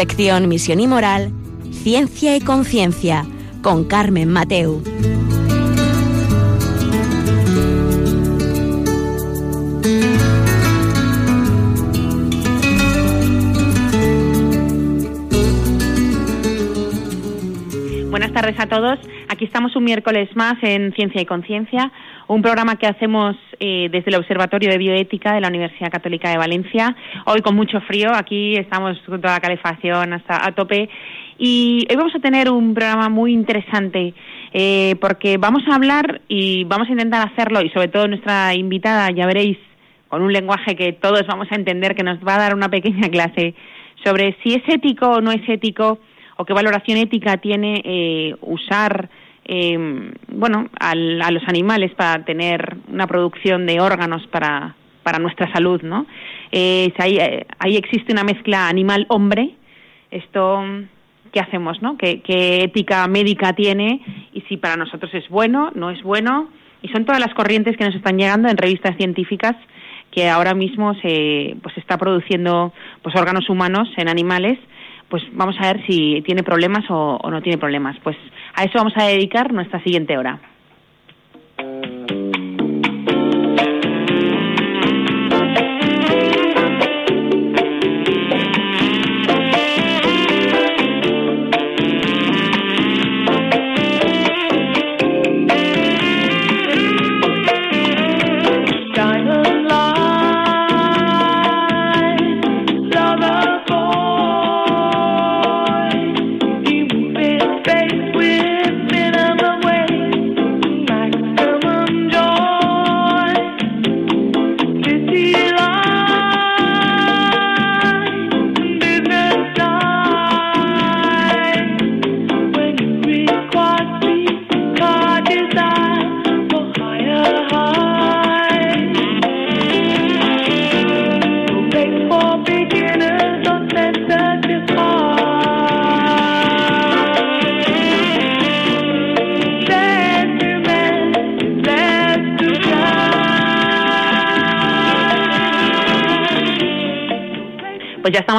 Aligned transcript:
Sección 0.00 0.48
Misión 0.48 0.80
y 0.80 0.86
Moral, 0.86 1.30
Ciencia 1.72 2.34
y 2.34 2.40
Conciencia, 2.40 3.26
con 3.62 3.84
Carmen 3.84 4.30
Mateu. 4.30 4.82
Buenas 18.08 18.32
tardes 18.32 18.58
a 18.58 18.66
todos. 18.68 18.98
Aquí 19.28 19.44
estamos 19.44 19.76
un 19.76 19.84
miércoles 19.84 20.34
más 20.34 20.54
en 20.62 20.94
Ciencia 20.94 21.20
y 21.20 21.26
Conciencia, 21.26 21.92
un 22.26 22.40
programa 22.40 22.76
que 22.76 22.86
hacemos 22.86 23.36
eh, 23.60 23.88
desde 23.92 24.10
el 24.10 24.16
Observatorio 24.16 24.70
de 24.70 24.78
Bioética 24.78 25.34
de 25.34 25.40
la 25.42 25.48
Universidad 25.48 25.90
Católica 25.90 26.30
de 26.30 26.38
Valencia. 26.38 26.96
Hoy 27.26 27.42
con 27.42 27.54
mucho 27.54 27.80
frío, 27.82 28.10
aquí 28.14 28.56
estamos 28.56 28.98
con 29.06 29.20
toda 29.20 29.34
la 29.34 29.40
calefacción 29.40 30.14
hasta 30.14 30.46
a 30.46 30.52
tope. 30.52 30.88
Y 31.38 31.86
hoy 31.90 31.96
vamos 31.96 32.14
a 32.14 32.20
tener 32.20 32.50
un 32.50 32.72
programa 32.74 33.10
muy 33.10 33.32
interesante 33.32 34.14
eh, 34.52 34.96
porque 35.00 35.36
vamos 35.36 35.62
a 35.70 35.74
hablar 35.74 36.22
y 36.26 36.64
vamos 36.64 36.88
a 36.88 36.92
intentar 36.92 37.28
hacerlo 37.30 37.60
y 37.60 37.68
sobre 37.68 37.88
todo 37.88 38.08
nuestra 38.08 38.54
invitada, 38.54 39.10
ya 39.10 39.26
veréis, 39.26 39.58
con 40.08 40.22
un 40.22 40.32
lenguaje 40.32 40.74
que 40.74 40.92
todos 40.94 41.26
vamos 41.26 41.48
a 41.50 41.54
entender, 41.54 41.94
que 41.94 42.02
nos 42.02 42.18
va 42.26 42.36
a 42.36 42.38
dar 42.38 42.54
una 42.54 42.70
pequeña 42.70 43.08
clase 43.10 43.54
sobre 44.04 44.36
si 44.42 44.54
es 44.54 44.62
ético 44.68 45.06
o 45.08 45.20
no 45.20 45.32
es 45.32 45.46
ético 45.48 45.98
o 46.36 46.44
qué 46.46 46.54
valoración 46.54 46.96
ética 46.96 47.36
tiene 47.36 47.82
eh, 47.84 48.34
usar 48.40 49.10
eh, 49.52 50.12
bueno 50.28 50.68
a 50.78 50.94
los 50.94 51.42
animales 51.48 51.92
para 51.94 52.24
tener 52.24 52.76
una 52.88 53.08
producción 53.08 53.66
de 53.66 53.80
órganos 53.80 54.24
para, 54.28 54.76
para 55.02 55.18
nuestra 55.18 55.52
salud 55.52 55.82
no 55.82 56.06
eh, 56.52 56.92
ahí, 56.98 57.18
ahí 57.58 57.76
existe 57.76 58.12
una 58.12 58.22
mezcla 58.22 58.68
animal 58.68 59.06
hombre 59.08 59.54
esto 60.12 60.62
qué 61.32 61.40
hacemos 61.40 61.82
no 61.82 61.98
¿Qué, 61.98 62.20
qué 62.22 62.62
ética 62.62 63.06
médica 63.08 63.52
tiene 63.54 64.00
y 64.32 64.42
si 64.42 64.56
para 64.56 64.76
nosotros 64.76 65.12
es 65.14 65.28
bueno 65.28 65.72
no 65.74 65.90
es 65.90 66.02
bueno. 66.02 66.48
Y 66.82 66.88
son 66.88 67.04
todas 67.04 67.20
las 67.20 67.34
corrientes 67.34 67.76
que 67.76 67.84
nos 67.84 67.94
están 67.94 68.16
llegando 68.16 68.48
en 68.48 68.56
revistas 68.56 68.96
científicas 68.96 69.54
que 70.10 70.28
ahora 70.28 70.54
mismo 70.54 70.94
se 70.94 71.56
pues 71.62 71.76
está 71.76 71.98
produciendo 71.98 72.72
pues 73.02 73.14
órganos 73.16 73.48
humanos 73.48 73.88
en 73.96 74.08
animales. 74.08 74.58
Pues 75.08 75.22
vamos 75.32 75.56
a 75.58 75.72
ver 75.72 75.84
si 75.86 76.22
tiene 76.22 76.42
problemas 76.42 76.88
o, 76.88 77.18
o 77.22 77.30
no 77.30 77.42
tiene 77.42 77.58
problemas. 77.58 77.96
Pues 78.02 78.16
a 78.54 78.64
eso 78.64 78.72
vamos 78.74 78.94
a 78.96 79.04
dedicar 79.04 79.52
nuestra 79.52 79.82
siguiente 79.82 80.16
hora. 80.16 80.40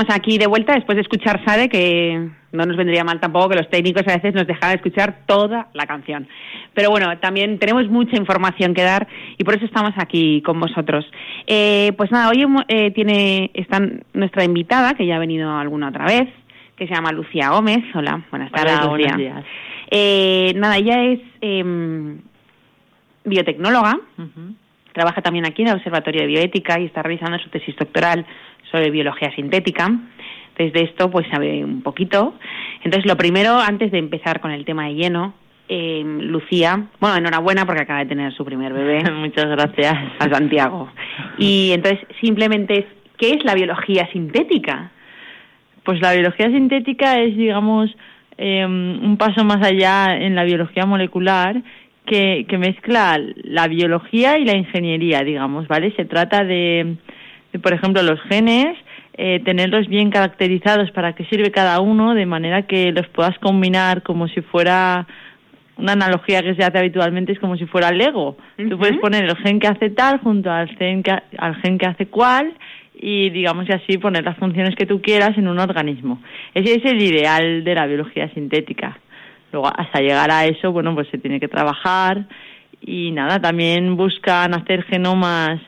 Estamos 0.02 0.20
aquí 0.20 0.38
de 0.38 0.48
vuelta 0.48 0.74
después 0.74 0.96
de 0.96 1.02
escuchar 1.02 1.44
Sade, 1.46 1.70
que 1.70 2.30
no 2.52 2.66
nos 2.66 2.76
vendría 2.76 3.04
mal 3.04 3.20
tampoco 3.20 3.50
que 3.50 3.58
los 3.58 3.70
técnicos 3.70 4.04
a 4.08 4.16
veces 4.16 4.34
nos 4.34 4.48
dejaran 4.48 4.76
escuchar 4.76 5.20
toda 5.26 5.68
la 5.74 5.86
canción. 5.86 6.28
Pero 6.74 6.90
bueno, 6.90 7.18
también 7.20 7.60
tenemos 7.60 7.88
mucha 7.88 8.18
información 8.18 8.74
que 8.74 8.82
dar 8.82 9.08
y 9.38 9.44
por 9.44 9.56
eso 9.56 9.66
estamos 9.66 9.92
aquí 9.98 10.42
con 10.42 10.60
vosotros. 10.60 11.06
Eh, 11.46 11.94
pues 11.98 12.12
nada, 12.12 12.30
hoy 12.30 12.46
eh, 12.68 12.92
tiene 12.92 13.52
está 13.54 13.80
nuestra 14.14 14.44
invitada, 14.44 14.96
que 14.96 15.06
ya 15.06 15.18
ha 15.18 15.20
venido 15.20 15.52
alguna 15.56 15.90
otra 15.90 16.06
vez, 16.06 16.28
que 16.76 16.88
se 16.88 16.94
llama 16.94 17.12
Lucía 17.12 17.50
Gómez. 17.50 17.84
Hola, 17.94 18.24
buenas 18.32 18.52
tardes, 18.52 18.80
Hola, 18.82 18.92
Lucía. 18.92 19.14
buenos 19.16 19.18
días. 19.18 19.46
Eh, 19.92 20.54
nada, 20.56 20.78
ella 20.78 21.04
es 21.04 21.20
eh, 21.42 22.16
biotecnóloga, 23.26 24.00
Ujú. 24.18 24.56
Trabaja 24.94 25.22
también 25.22 25.46
aquí 25.46 25.62
en 25.62 25.70
el 25.70 25.76
Observatorio 25.76 26.22
de 26.22 26.28
Bioética 26.28 26.80
y 26.80 26.86
está 26.86 27.02
realizando 27.02 27.40
su 27.40 27.50
tesis 27.50 27.76
doctoral 27.76 28.26
sobre 28.72 28.90
biología 28.90 29.34
sintética. 29.36 29.92
Desde 30.58 30.84
esto, 30.84 31.10
pues 31.10 31.28
sabe 31.32 31.64
un 31.64 31.82
poquito. 31.82 32.36
Entonces, 32.84 33.06
lo 33.06 33.18
primero, 33.18 33.58
antes 33.60 33.92
de 33.92 33.98
empezar 33.98 34.42
con 34.42 34.52
el 34.52 34.66
tema 34.66 34.88
de 34.88 34.96
lleno, 34.96 35.34
eh, 35.70 36.04
Lucía, 36.06 36.88
bueno, 37.00 37.16
enhorabuena 37.18 37.66
porque 37.66 37.84
acaba 37.84 38.00
de 38.00 38.08
tener 38.08 38.34
su 38.34 38.44
primer 38.44 38.74
bebé, 38.74 39.10
Muchas 39.12 39.46
gracias. 39.46 39.96
a 40.20 40.30
Santiago. 40.30 40.90
Y 41.38 41.72
entonces, 41.72 42.06
simplemente 42.20 42.86
¿qué 43.18 43.36
es 43.36 43.46
la 43.46 43.54
biología 43.54 44.12
sintética? 44.12 44.92
Pues 45.84 46.02
la 46.02 46.14
biología 46.14 46.48
sintética 46.48 47.20
es, 47.22 47.38
digamos, 47.38 47.90
eh, 48.38 48.66
un 48.66 49.16
paso 49.18 49.46
más 49.46 49.66
allá 49.66 50.18
en 50.18 50.36
la 50.36 50.44
biología 50.44 50.86
molecular 50.86 51.62
que, 52.06 52.46
que 52.48 52.58
mezcla 52.58 53.20
la 53.44 53.68
biología 53.68 54.38
y 54.38 54.46
la 54.46 54.58
ingeniería, 54.58 55.24
digamos, 55.24 55.68
¿vale? 55.68 55.94
Se 55.96 56.06
trata 56.06 56.44
de, 56.44 56.96
de, 57.54 57.60
por 57.60 57.74
ejemplo, 57.74 58.02
los 58.04 58.20
genes, 58.24 58.78
eh, 59.14 59.42
tenerlos 59.46 59.88
bien 59.88 60.10
caracterizados 60.10 60.92
para 60.92 61.14
qué 61.14 61.26
sirve 61.26 61.52
cada 61.52 61.80
uno, 61.80 62.14
de 62.14 62.26
manera 62.26 62.64
que 62.64 62.92
los 62.92 63.08
puedas 63.10 63.38
combinar 63.40 64.04
como 64.04 64.28
si 64.28 64.42
fuera 64.42 65.08
una 65.78 65.94
analogía 65.94 66.42
que 66.42 66.56
se 66.56 66.64
hace 66.64 66.78
habitualmente 66.78 67.32
es 67.32 67.40
como 67.40 67.58
si 67.58 67.66
fuera 67.66 67.92
Lego. 67.92 68.38
Tú 68.58 68.64
Ujú. 68.64 68.78
puedes 68.78 68.98
poner 68.98 69.26
el 69.26 69.36
gen 69.38 69.60
que 69.60 69.68
hace 69.68 69.90
tal 69.90 70.20
junto 70.20 70.52
al 70.52 70.70
gen 70.78 71.02
que, 71.02 71.12
al 71.38 71.56
gen 71.56 71.78
que 71.78 71.88
hace 71.88 72.06
cual 72.06 72.54
y 72.94 73.32
digamos 73.32 73.68
y 73.68 73.74
así 73.74 73.98
poner 73.98 74.24
las 74.24 74.38
funciones 74.38 74.76
que 74.76 74.86
tú 74.86 75.02
quieras 75.02 75.38
en 75.38 75.48
un 75.48 75.60
organismo. 75.60 76.22
Ese 76.54 76.76
es 76.76 76.86
el 76.86 77.02
ideal 77.02 77.64
de 77.64 77.76
la 77.76 77.88
biología 77.88 78.30
sintética. 78.30 79.00
Luego 79.52 79.68
hasta 79.68 80.00
llegar 80.00 80.32
a 80.32 80.46
eso, 80.46 80.72
bueno, 80.72 80.94
pues 80.96 81.08
se 81.10 81.18
tiene 81.18 81.40
que 81.40 81.48
trabajar 81.48 82.26
y 82.82 83.12
nada, 83.12 83.40
también 83.40 83.96
buscan 83.96 84.54
hacer 84.54 84.84
genomas 84.84 85.60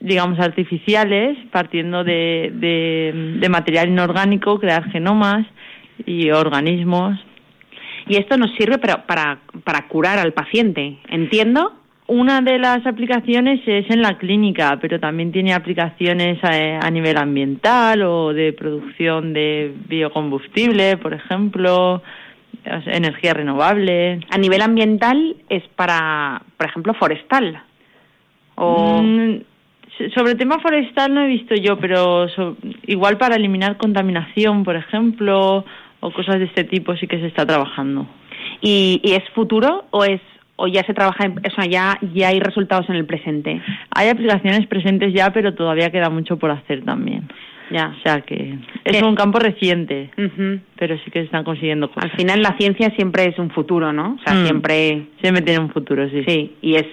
digamos 0.00 0.38
artificiales 0.38 1.36
partiendo 1.50 2.04
de, 2.04 2.52
de, 2.54 3.38
de 3.40 3.48
material 3.48 3.88
inorgánico, 3.88 4.60
crear 4.60 4.88
genomas 4.90 5.46
y 6.06 6.30
organismos 6.30 7.18
Y 8.06 8.16
esto 8.16 8.36
nos 8.36 8.52
sirve 8.52 8.78
para, 8.78 9.06
para, 9.06 9.40
para 9.64 9.88
curar 9.88 10.18
al 10.18 10.32
paciente, 10.32 10.98
¿entiendo? 11.08 11.72
Una 12.06 12.40
de 12.40 12.58
las 12.58 12.86
aplicaciones 12.86 13.60
es 13.66 13.90
en 13.90 14.00
la 14.00 14.16
clínica, 14.16 14.78
pero 14.80 14.98
también 14.98 15.30
tiene 15.30 15.52
aplicaciones 15.52 16.42
a, 16.42 16.86
a 16.86 16.90
nivel 16.90 17.18
ambiental 17.18 18.02
o 18.02 18.32
de 18.32 18.54
producción 18.54 19.34
de 19.34 19.74
biocombustible, 19.88 20.96
por 20.96 21.12
ejemplo, 21.12 22.02
energía 22.64 23.34
renovable. 23.34 24.20
A 24.30 24.38
nivel 24.38 24.62
ambiental 24.62 25.36
es 25.48 25.62
para, 25.76 26.42
por 26.56 26.66
ejemplo, 26.66 26.94
forestal. 26.94 27.62
O... 28.56 29.00
Mm, 29.02 29.40
so- 29.96 30.10
sobre 30.14 30.32
el 30.32 30.38
tema 30.38 30.58
forestal 30.60 31.12
no 31.14 31.22
he 31.22 31.26
visto 31.28 31.54
yo, 31.54 31.78
pero 31.78 32.28
so- 32.30 32.56
igual 32.86 33.18
para 33.18 33.36
eliminar 33.36 33.76
contaminación, 33.76 34.64
por 34.64 34.76
ejemplo, 34.76 35.64
o 36.00 36.10
cosas 36.12 36.38
de 36.38 36.44
este 36.46 36.64
tipo 36.64 36.96
sí 36.96 37.06
que 37.06 37.18
se 37.20 37.26
está 37.26 37.44
trabajando. 37.46 38.06
¿Y, 38.60 39.00
y 39.02 39.12
es 39.12 39.28
futuro 39.34 39.84
o 39.90 40.04
es 40.04 40.20
o 40.60 40.66
ya 40.66 40.82
se 40.84 40.92
trabaja, 40.94 41.24
en- 41.26 41.38
o 41.38 41.50
sea, 41.54 41.66
ya, 41.66 41.98
ya 42.14 42.28
hay 42.28 42.40
resultados 42.40 42.88
en 42.88 42.96
el 42.96 43.04
presente? 43.06 43.62
Hay 43.94 44.08
aplicaciones 44.08 44.66
presentes 44.66 45.12
ya, 45.14 45.32
pero 45.32 45.54
todavía 45.54 45.90
queda 45.90 46.10
mucho 46.10 46.36
por 46.36 46.50
hacer 46.50 46.84
también. 46.84 47.28
Ya. 47.70 47.94
O 47.98 48.02
sea 48.02 48.20
que 48.22 48.58
es 48.84 49.02
un 49.02 49.14
campo 49.14 49.38
reciente, 49.38 50.10
pero 50.76 50.96
sí 50.98 51.10
que 51.10 51.20
se 51.20 51.26
están 51.26 51.44
consiguiendo 51.44 51.90
cosas. 51.90 52.10
Al 52.10 52.16
final 52.16 52.42
la 52.42 52.56
ciencia 52.56 52.90
siempre 52.96 53.24
es 53.28 53.38
un 53.38 53.50
futuro, 53.50 53.92
¿no? 53.92 54.16
O 54.18 54.24
sea, 54.24 54.34
Mm. 54.34 54.44
siempre... 54.44 55.06
Siempre 55.20 55.42
tiene 55.42 55.60
un 55.60 55.70
futuro, 55.70 56.08
sí. 56.08 56.24
Sí, 56.26 56.56
y 56.62 56.74
es... 56.76 56.86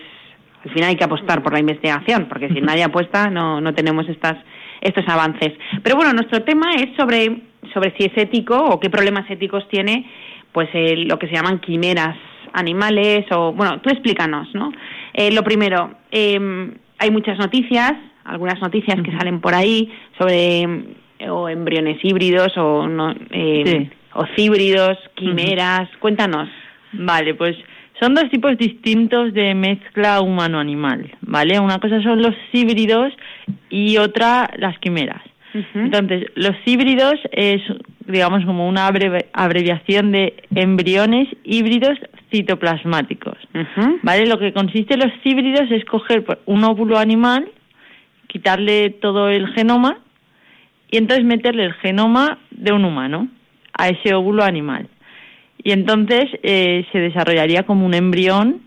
Al 0.66 0.72
final 0.72 0.90
hay 0.90 0.96
que 0.96 1.04
apostar 1.04 1.44
por 1.44 1.54
la 1.54 1.60
investigación, 1.60 2.26
porque 2.28 2.50
si 2.50 2.60
nadie 2.60 2.84
apuesta 2.84 3.30
no, 3.30 3.62
no 3.62 3.74
tenemos 3.76 4.10
estas, 4.10 4.36
estos 4.82 5.08
avances. 5.08 5.54
Pero 5.84 5.96
bueno, 5.96 6.12
nuestro 6.14 6.42
tema 6.44 6.74
es 6.76 6.88
sobre 6.98 7.42
sobre 7.74 7.94
si 7.98 8.06
es 8.06 8.18
ético 8.18 8.56
o 8.58 8.80
qué 8.80 8.90
problemas 8.90 9.30
éticos 9.30 9.68
tiene 9.70 10.06
pues 10.52 10.70
lo 10.74 11.18
que 11.20 11.28
se 11.28 11.34
llaman 11.34 11.60
quimeras 11.60 12.16
animales 12.54 13.26
o 13.32 13.52
bueno 13.54 13.82
tú 13.82 13.90
explícanos 13.90 14.48
no 14.54 14.72
eh, 15.14 15.32
lo 15.34 15.44
primero 15.44 15.92
em, 16.12 16.74
hay 17.00 17.12
muchas 17.12 17.38
noticias 17.40 17.94
algunas 18.26 18.60
noticias 18.62 19.02
que 19.02 19.12
salen 19.12 19.40
por 19.40 19.54
ahí 19.54 19.92
sobre 20.18 20.62
em, 20.62 20.86
o 21.30 21.48
embriones 21.48 21.98
híbridos 22.04 22.58
o 22.58 22.88
no, 22.88 23.14
em, 23.32 23.90
o 24.14 24.26
híbridos 24.36 24.98
quimeras. 25.16 25.90
Cuéntanos. 26.00 26.50
Vale 26.94 27.34
pues 27.34 27.56
son 28.00 28.14
dos 28.14 28.30
tipos 28.30 28.58
distintos 28.58 29.34
de 29.34 29.54
mezcla 29.54 30.22
humano-animal, 30.22 31.12
¿vale? 31.22 31.60
Una 31.60 31.80
cosa 31.80 32.02
son 32.02 32.22
los 32.22 32.36
híbridos 32.52 33.14
y 33.70 33.98
otra 33.98 34.50
las 34.58 34.78
quimeras. 34.80 35.22
Entonces, 35.74 36.26
los 36.36 36.54
híbridos 36.66 37.16
es, 37.32 37.62
digamos, 38.08 38.44
como 38.44 38.68
una 38.68 38.88
abreviación 39.32 40.12
de 40.12 40.34
embriones 40.54 41.30
híbridos 41.46 41.98
citoplasmáticos, 42.30 43.38
¿vale? 44.04 44.26
Lo 44.26 44.38
que 44.38 44.52
consiste 44.52 44.96
en 44.96 45.00
los 45.00 45.14
híbridos 45.24 45.72
es 45.72 45.86
coger 45.86 46.26
pues, 46.26 46.40
un 46.46 46.66
óvulo 46.66 46.98
animal, 46.98 47.50
quitarle 48.36 48.90
todo 48.90 49.30
el 49.30 49.48
genoma 49.54 50.00
y 50.92 50.98
entonces 50.98 51.24
meterle 51.24 51.64
el 51.64 51.74
genoma 51.76 52.38
de 52.52 52.74
un 52.74 52.84
humano 52.84 53.30
a 53.72 53.88
ese 53.88 54.14
óvulo 54.14 54.44
animal 54.44 54.90
y 55.64 55.72
entonces 55.72 56.26
eh, 56.44 56.86
se 56.92 57.00
desarrollaría 57.00 57.64
como 57.64 57.86
un 57.86 57.94
embrión 57.94 58.60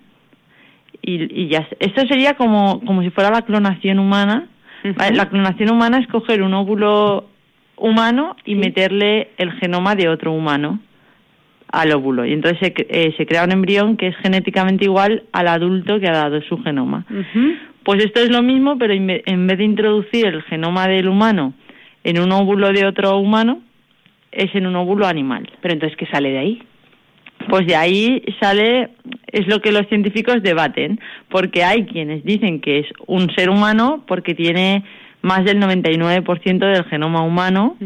y, 1.03 1.49
ya. 1.49 1.69
Esto 1.81 2.07
sería 2.07 2.35
como, 2.35 2.81
como 2.81 3.03
si 3.03 3.11
fuera 3.11 3.31
la 3.31 3.43
clonación 3.43 3.99
humana. 3.99 4.47
La 4.83 5.29
clonación 5.29 5.71
humana 5.71 5.99
es 5.99 6.07
coger 6.09 6.43
un 6.43 6.55
óvulo 6.55 7.29
humano 7.77 8.37
y 8.45 8.55
meterle 8.55 9.31
el 9.37 9.53
genoma 9.53 9.95
de 9.95 10.09
otro 10.09 10.33
humano 10.33 10.81
al 11.71 11.93
óvulo. 11.93 12.25
Y 12.25 12.33
entonces 12.33 12.59
se, 12.61 12.75
eh, 12.89 13.15
se, 13.17 13.27
crea 13.27 13.45
un 13.45 13.53
embrión 13.53 13.97
que 13.97 14.09
es 14.09 14.17
genéticamente 14.17 14.85
igual 14.85 15.25
al 15.33 15.49
adulto 15.49 16.01
que 16.01 16.09
ha 16.09 16.13
dado 16.13 16.41
su 16.43 16.59
genoma. 16.63 17.05
Pues 17.89 18.05
esto 18.05 18.21
es 18.21 18.29
lo 18.29 18.43
mismo, 18.43 18.77
pero 18.77 18.93
en 18.93 19.47
vez 19.47 19.57
de 19.57 19.65
introducir 19.65 20.27
el 20.27 20.43
genoma 20.43 20.89
del 20.89 21.09
humano 21.09 21.55
en 22.05 22.21
un 22.21 22.31
óvulo 22.33 22.71
de 22.71 22.85
otro 22.85 23.17
humano, 23.17 23.63
es 24.31 24.55
en 24.55 24.67
un 24.67 24.77
óvulo 24.77 25.07
animal. 25.07 25.51
Pero 25.63 25.73
entonces, 25.73 25.97
¿qué 25.97 26.05
sale 26.05 26.29
de 26.33 26.39
ahí? 26.39 26.63
pues 27.49 27.67
de 27.67 27.77
ahí 27.77 28.23
sale, 28.41 28.91
es 29.29 29.47
lo 29.47 29.63
que 29.63 29.73
los 29.73 29.87
científicos 29.89 30.43
debaten, 30.43 31.01
porque 31.31 31.65
hay 31.65 31.87
quienes 31.87 32.23
dicen 32.25 32.61
que 32.61 32.81
es 32.81 32.87
un 33.07 33.31
ser 33.35 33.49
humano 33.49 34.05
porque 34.07 34.35
tiene 34.35 34.85
más 35.23 35.47
del 35.47 35.59
99% 35.59 36.59
del 36.59 36.85
genoma 36.85 37.23
humano 37.23 37.79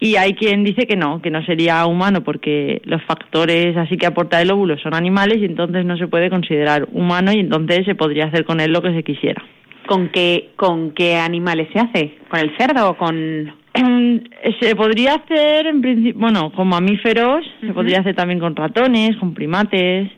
y 0.00 0.16
hay 0.16 0.32
quien 0.32 0.64
dice 0.64 0.86
que 0.86 0.96
no, 0.96 1.20
que 1.20 1.30
no 1.30 1.44
sería 1.44 1.84
humano 1.86 2.24
porque 2.24 2.80
los 2.84 3.02
factores 3.04 3.76
así 3.76 3.98
que 3.98 4.06
aporta 4.06 4.40
el 4.40 4.50
óvulo 4.50 4.78
son 4.78 4.94
animales 4.94 5.38
y 5.38 5.44
entonces 5.44 5.84
no 5.84 5.98
se 5.98 6.08
puede 6.08 6.30
considerar 6.30 6.88
humano 6.92 7.32
y 7.32 7.40
entonces 7.40 7.84
se 7.84 7.94
podría 7.94 8.24
hacer 8.26 8.44
con 8.46 8.60
él 8.60 8.72
lo 8.72 8.80
que 8.82 8.94
se 8.94 9.02
quisiera. 9.02 9.44
¿Con 9.86 10.08
qué, 10.08 10.50
con 10.56 10.92
qué 10.92 11.16
animales 11.16 11.68
se 11.72 11.80
hace? 11.80 12.14
¿Con 12.28 12.40
el 12.40 12.56
cerdo 12.56 12.90
o 12.90 12.96
con 12.96 13.52
se 14.60 14.74
podría 14.74 15.14
hacer, 15.14 15.66
en 15.66 15.80
principio, 15.80 16.20
bueno, 16.20 16.50
con 16.52 16.68
mamíferos, 16.68 17.44
se 17.60 17.72
podría 17.72 18.00
hacer 18.00 18.14
también 18.14 18.40
con 18.40 18.56
ratones, 18.56 19.16
con 19.16 19.34
primates. 19.34 20.10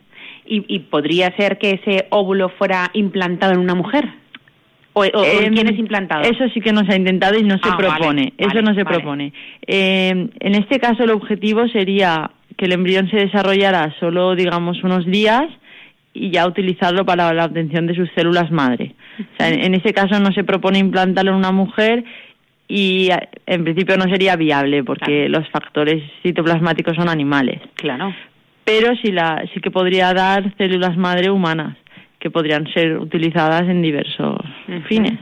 ¿Y, 0.45 0.79
podría 0.79 1.35
ser 1.37 1.57
que 1.57 1.79
ese 1.81 2.05
óvulo 2.09 2.49
fuera 2.49 2.89
implantado 2.93 3.53
en 3.53 3.59
una 3.59 3.75
mujer? 3.75 4.07
¿O, 4.93 5.01
quién 5.01 5.67
es 5.67 5.79
implantado? 5.79 6.23
Eso 6.23 6.47
sí 6.53 6.61
que 6.61 6.71
no 6.71 6.85
se 6.85 6.93
ha 6.93 6.95
intentado 6.95 7.37
y 7.37 7.43
no 7.43 7.57
se 7.57 7.69
ah, 7.69 7.77
propone. 7.77 8.33
eso 8.37 8.61
no 8.61 8.75
se 8.75 8.85
propone. 8.85 9.33
Em, 9.65 10.29
en 10.39 10.55
este 10.55 10.79
caso, 10.79 11.03
el 11.03 11.11
objetivo 11.11 11.67
sería 11.67 12.29
que 12.57 12.65
el 12.65 12.73
embrión 12.73 13.09
se 13.09 13.17
desarrollara 13.17 13.93
solo, 13.99 14.35
digamos, 14.35 14.83
unos 14.83 15.05
días 15.05 15.43
y 16.13 16.29
ya 16.29 16.45
utilizarlo 16.45 17.05
para 17.05 17.33
la 17.33 17.45
obtención 17.45 17.87
de 17.87 17.95
sus 17.95 18.09
células 18.15 18.51
madre. 18.51 18.93
O 19.19 19.37
sea, 19.37 19.49
en, 19.49 19.63
en 19.63 19.73
ese 19.73 19.93
caso 19.93 20.19
no 20.19 20.31
se 20.31 20.43
propone 20.43 20.77
implantarlo 20.77 21.31
en 21.31 21.37
una 21.37 21.51
mujer 21.51 22.03
y 22.67 23.09
en 23.45 23.63
principio 23.63 23.97
no 23.97 24.05
sería 24.05 24.35
viable 24.35 24.83
porque 24.83 25.27
los 25.27 25.47
factores 25.49 26.03
citoplasmáticos 26.21 26.95
son 26.95 27.09
animales. 27.09 27.61
Claro. 27.75 28.13
Pero 28.63 28.95
sí, 29.01 29.11
la, 29.11 29.43
sí 29.53 29.59
que 29.59 29.71
podría 29.71 30.13
dar 30.13 30.55
células 30.57 30.95
madre 30.97 31.29
humanas 31.29 31.77
que 32.23 32.31
podrían 32.31 32.65
ser 32.73 32.97
utilizadas 32.99 33.63
en 33.63 33.81
diversos 33.81 34.37
fines. 34.87 35.19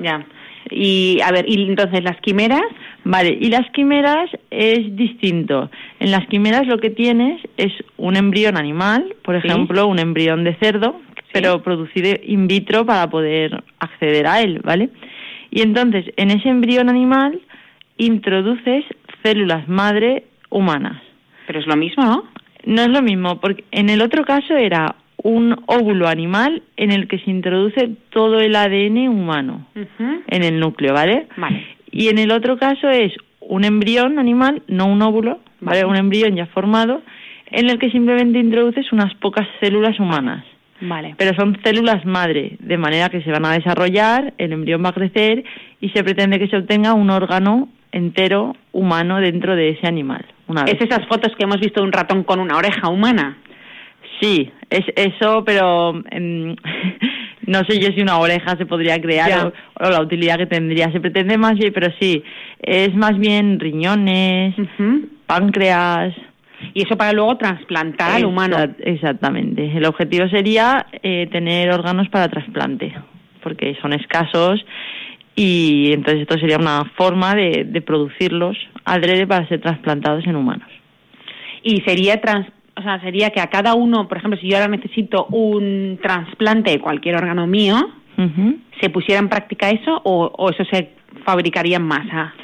Ya. 0.00 0.24
Y 0.70 1.18
a 1.24 1.32
ver, 1.32 1.44
¿y 1.48 1.68
entonces 1.68 2.04
las 2.04 2.16
quimeras? 2.20 2.62
Vale, 3.02 3.36
y 3.40 3.48
las 3.48 3.68
quimeras 3.72 4.30
es 4.48 4.94
distinto. 4.94 5.68
En 5.98 6.12
las 6.12 6.28
quimeras 6.28 6.68
lo 6.68 6.78
que 6.78 6.90
tienes 6.90 7.42
es 7.56 7.72
un 7.96 8.14
embrión 8.14 8.56
animal, 8.56 9.16
por 9.24 9.34
ejemplo, 9.34 9.88
un 9.88 9.98
embrión 9.98 10.44
de 10.44 10.54
cerdo, 10.62 11.00
pero 11.32 11.60
producido 11.60 12.14
in 12.22 12.46
vitro 12.46 12.86
para 12.86 13.10
poder 13.10 13.64
acceder 13.80 14.28
a 14.28 14.40
él, 14.40 14.60
¿vale? 14.62 14.90
Y 15.50 15.62
entonces, 15.62 16.04
en 16.16 16.30
ese 16.30 16.50
embrión 16.50 16.88
animal 16.88 17.40
introduces 17.96 18.84
células 19.24 19.66
madre 19.66 20.26
humanas. 20.50 21.02
Pero 21.48 21.58
es 21.58 21.66
lo 21.66 21.74
mismo, 21.74 22.04
¿no? 22.04 22.22
No 22.64 22.82
es 22.82 22.90
lo 22.90 23.02
mismo, 23.02 23.40
porque 23.40 23.64
en 23.72 23.90
el 23.90 24.02
otro 24.02 24.24
caso 24.24 24.54
era 24.54 24.94
un 25.22 25.56
óvulo 25.66 26.08
animal 26.08 26.62
en 26.76 26.92
el 26.92 27.08
que 27.08 27.18
se 27.18 27.30
introduce 27.30 27.90
todo 28.10 28.38
el 28.38 28.54
ADN 28.54 29.08
humano 29.08 29.66
en 29.74 30.42
el 30.42 30.60
núcleo, 30.60 30.94
¿vale? 30.94 31.26
Vale. 31.36 31.66
Y 31.90 32.08
en 32.08 32.18
el 32.18 32.30
otro 32.30 32.58
caso 32.58 32.88
es 32.88 33.12
un 33.40 33.64
embrión 33.64 34.18
animal, 34.18 34.62
no 34.68 34.86
un 34.86 35.02
óvulo, 35.02 35.40
¿vale? 35.60 35.84
Un 35.84 35.96
embrión 35.96 36.36
ya 36.36 36.46
formado, 36.46 37.02
en 37.50 37.70
el 37.70 37.78
que 37.78 37.90
simplemente 37.90 38.38
introduces 38.38 38.92
unas 38.92 39.14
pocas 39.14 39.46
células 39.60 39.98
humanas. 39.98 40.44
Vale. 40.80 41.14
Pero 41.18 41.34
son 41.34 41.58
células 41.64 42.04
madre, 42.04 42.56
de 42.60 42.78
manera 42.78 43.08
que 43.08 43.22
se 43.22 43.32
van 43.32 43.44
a 43.44 43.52
desarrollar, 43.52 44.34
el 44.38 44.52
embrión 44.52 44.84
va 44.84 44.90
a 44.90 44.92
crecer 44.92 45.42
y 45.80 45.88
se 45.88 46.04
pretende 46.04 46.38
que 46.38 46.46
se 46.46 46.56
obtenga 46.56 46.94
un 46.94 47.10
órgano 47.10 47.68
entero 47.90 48.54
humano 48.72 49.20
dentro 49.20 49.56
de 49.56 49.70
ese 49.70 49.88
animal. 49.88 50.24
Una 50.46 50.64
¿Es 50.64 50.80
esas 50.80 51.06
fotos 51.08 51.32
que 51.36 51.44
hemos 51.44 51.58
visto 51.58 51.80
de 51.80 51.86
un 51.86 51.92
ratón 51.92 52.22
con 52.22 52.38
una 52.38 52.56
oreja 52.56 52.88
humana? 52.88 53.38
Sí, 54.20 54.50
es 54.70 54.84
eso, 54.96 55.44
pero 55.44 56.02
em, 56.10 56.56
no 57.46 57.64
sé 57.64 57.80
yo 57.80 57.88
si 57.92 58.00
una 58.00 58.18
oreja 58.18 58.56
se 58.56 58.66
podría 58.66 59.00
crear 59.00 59.52
o, 59.80 59.90
la 59.90 60.00
utilidad 60.00 60.38
que 60.38 60.46
tendría. 60.46 60.90
Se 60.92 61.00
pretende 61.00 61.38
más 61.38 61.54
bien, 61.54 61.72
pero 61.72 61.92
sí, 62.00 62.22
es 62.60 62.94
más 62.94 63.18
bien 63.18 63.58
riñones, 63.60 64.54
páncreas, 65.26 66.14
y 66.74 66.84
eso 66.84 66.96
para 66.96 67.12
luego 67.12 67.36
trasplantar 67.36 68.16
al 68.16 68.24
humano. 68.24 68.56
Exactamente. 68.80 69.70
El 69.76 69.84
objetivo 69.84 70.28
sería 70.28 70.86
eh, 71.02 71.28
tener 71.30 71.70
órganos 71.70 72.08
para 72.08 72.28
trasplante, 72.28 72.92
porque 73.42 73.76
son 73.80 73.92
escasos 73.92 74.64
y 75.36 75.92
entonces 75.92 76.22
esto 76.22 76.36
sería 76.38 76.56
una 76.56 76.84
forma 76.96 77.36
de, 77.36 77.64
de 77.64 77.80
producirlos 77.80 78.56
adrede 78.84 79.26
para 79.26 79.46
ser 79.46 79.60
trasplantados 79.60 80.26
en 80.26 80.34
humanos. 80.34 80.68
Y 81.62 81.80
sería 81.82 82.20
o 82.78 82.82
sea, 82.82 83.00
sería 83.00 83.30
que 83.30 83.40
a 83.40 83.48
cada 83.48 83.74
uno, 83.74 84.06
por 84.06 84.18
ejemplo, 84.18 84.38
si 84.38 84.48
yo 84.48 84.56
ahora 84.56 84.68
necesito 84.68 85.26
un 85.30 85.98
trasplante 86.00 86.70
de 86.70 86.80
cualquier 86.80 87.16
órgano 87.16 87.46
mío, 87.46 87.76
¿se 88.80 88.90
pusiera 88.90 89.20
en 89.20 89.28
práctica 89.28 89.70
eso 89.70 90.00
o, 90.04 90.30
o 90.36 90.50
eso 90.50 90.64
se 90.70 90.90
fabricaría 91.24 91.76
en 91.76 91.82
masa? 91.82 92.34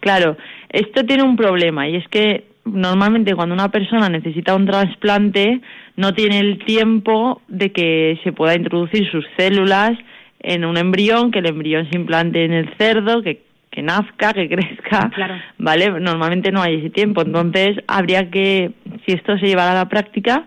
Claro, 0.00 0.36
esto 0.68 1.04
tiene 1.04 1.24
un 1.24 1.36
problema 1.36 1.88
y 1.88 1.96
es 1.96 2.06
que 2.08 2.44
normalmente 2.64 3.34
cuando 3.34 3.54
una 3.54 3.70
persona 3.70 4.08
necesita 4.08 4.54
un 4.54 4.66
trasplante 4.66 5.60
no 5.96 6.14
tiene 6.14 6.38
el 6.38 6.64
tiempo 6.64 7.42
de 7.48 7.72
que 7.72 8.18
se 8.22 8.32
pueda 8.32 8.54
introducir 8.54 9.10
sus 9.10 9.24
células 9.36 9.92
en 10.40 10.64
un 10.64 10.76
embrión, 10.76 11.30
que 11.30 11.40
el 11.40 11.46
embrión 11.46 11.88
se 11.90 11.96
implante 11.96 12.44
en 12.44 12.52
el 12.52 12.72
cerdo, 12.78 13.22
que, 13.22 13.42
que 13.70 13.82
nazca, 13.82 14.32
que 14.32 14.48
crezca, 14.48 15.10
¿vale? 15.58 15.90
Normalmente 16.00 16.50
no 16.50 16.60
hay 16.62 16.76
ese 16.76 16.90
tiempo, 16.90 17.22
entonces 17.22 17.78
habría 17.86 18.30
que, 18.30 18.72
si 19.06 19.12
esto 19.12 19.38
se 19.38 19.46
llevara 19.46 19.72
a 19.72 19.84
la 19.84 19.88
práctica, 19.88 20.44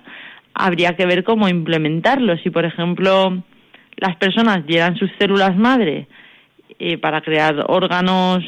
habría 0.54 0.96
que 0.96 1.06
ver 1.06 1.24
cómo 1.24 1.48
implementarlo. 1.48 2.38
Si, 2.38 2.50
por 2.50 2.66
ejemplo, 2.66 3.44
las 3.98 4.16
personas 4.18 4.66
llenan 4.66 4.98
sus 4.98 5.10
células 5.18 5.56
madre 5.56 6.08
eh, 6.80 6.98
para 6.98 7.22
crear 7.22 7.64
órganos 7.68 8.44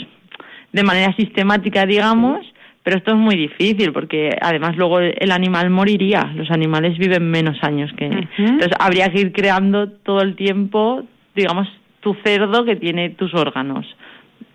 de 0.71 0.83
manera 0.83 1.13
sistemática, 1.15 1.85
digamos, 1.85 2.45
pero 2.83 2.97
esto 2.97 3.11
es 3.11 3.17
muy 3.17 3.35
difícil 3.35 3.91
porque 3.93 4.29
además 4.39 4.75
luego 4.75 4.99
el 4.99 5.31
animal 5.31 5.69
moriría. 5.71 6.31
Los 6.35 6.51
animales 6.51 6.97
viven 6.99 7.31
menos 7.31 7.57
años 7.63 7.91
que. 7.97 8.05
Entonces 8.05 8.73
habría 8.77 9.09
que 9.09 9.21
ir 9.21 9.31
creando 9.31 9.89
todo 9.89 10.21
el 10.21 10.35
tiempo, 10.35 11.03
digamos, 11.33 11.67
tu 12.01 12.15
cerdo 12.23 12.63
que 12.63 12.75
tiene 12.75 13.09
tus 13.09 13.33
órganos. 13.33 13.87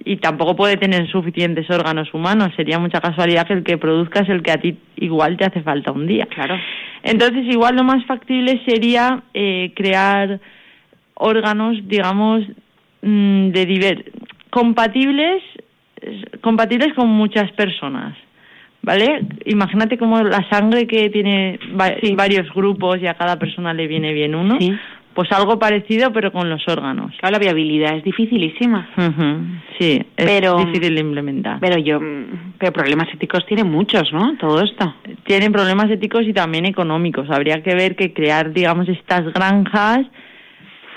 Y 0.04 0.16
tampoco 0.16 0.56
puede 0.56 0.76
tener 0.76 1.10
suficientes 1.10 1.68
órganos 1.70 2.12
humanos. 2.14 2.52
Sería 2.56 2.78
mucha 2.78 3.00
casualidad 3.00 3.46
que 3.46 3.52
el 3.52 3.64
que 3.64 3.78
produzca 3.78 4.20
es 4.20 4.28
el 4.30 4.42
que 4.42 4.50
a 4.50 4.56
ti 4.56 4.78
igual 4.96 5.36
te 5.36 5.44
hace 5.44 5.62
falta 5.62 5.92
un 5.92 6.06
día. 6.06 6.26
Claro. 6.26 6.56
Entonces, 7.02 7.44
igual 7.46 7.76
lo 7.76 7.84
más 7.84 8.04
factible 8.06 8.62
sería 8.66 9.22
eh, 9.34 9.72
crear 9.76 10.40
órganos, 11.14 11.76
digamos, 11.86 12.44
mm, 13.02 13.50
de 13.50 13.66
diver 13.66 14.12
compatibles 14.50 15.42
compatibles 16.40 16.94
con 16.94 17.08
muchas 17.08 17.50
personas. 17.52 18.16
¿Vale? 18.82 19.20
Imagínate 19.44 19.98
como 19.98 20.22
la 20.22 20.48
sangre 20.48 20.86
que 20.86 21.10
tiene 21.10 21.58
varios 22.14 22.50
grupos 22.54 22.98
y 23.02 23.06
a 23.06 23.14
cada 23.14 23.38
persona 23.38 23.74
le 23.74 23.86
viene 23.86 24.14
bien 24.14 24.34
uno. 24.34 24.56
Pues 25.14 25.30
algo 25.32 25.58
parecido, 25.58 26.12
pero 26.12 26.30
con 26.32 26.48
los 26.48 26.66
órganos. 26.68 27.12
Claro, 27.18 27.32
la 27.32 27.38
viabilidad 27.40 27.96
es 27.96 28.04
dificilísima. 28.04 28.88
Sí, 29.78 30.00
es 30.16 30.40
difícil 30.56 30.94
de 30.94 31.00
implementar. 31.00 31.58
Pero 31.60 31.78
yo, 31.78 31.98
pero 32.58 32.72
problemas 32.72 33.08
éticos 33.12 33.44
tiene 33.46 33.64
muchos, 33.64 34.12
¿no? 34.12 34.36
Todo 34.38 34.62
esto. 34.62 34.94
Tienen 35.24 35.52
problemas 35.52 35.90
éticos 35.90 36.22
y 36.26 36.32
también 36.32 36.64
económicos. 36.64 37.28
Habría 37.28 37.62
que 37.62 37.74
ver 37.74 37.96
que 37.96 38.12
crear, 38.12 38.52
digamos, 38.52 38.88
estas 38.88 39.32
granjas 39.32 40.06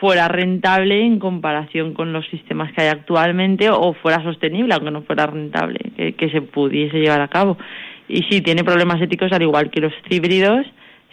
fuera 0.04 0.28
rentable 0.28 1.06
en 1.06 1.18
comparación 1.18 1.94
con 1.94 2.12
los 2.12 2.28
sistemas 2.28 2.74
que 2.74 2.82
hay 2.82 2.90
actualmente 2.90 3.70
o 3.70 3.94
fuera 3.94 4.22
sostenible, 4.22 4.74
aunque 4.74 4.92
no 4.92 5.04
fuera 5.04 5.28
rentable, 5.28 5.80
que, 5.96 6.30
se 6.30 6.42
pudiese 6.42 7.00
llevar 7.00 7.22
a 7.22 7.30
cabo. 7.30 7.58
Y 8.10 8.24
sí, 8.30 8.42
tiene 8.42 8.66
problemas 8.66 9.02
éticos 9.02 9.32
al 9.32 9.42
igual 9.42 9.72
que 9.72 9.80
los 9.80 9.94
híbridos. 10.10 10.68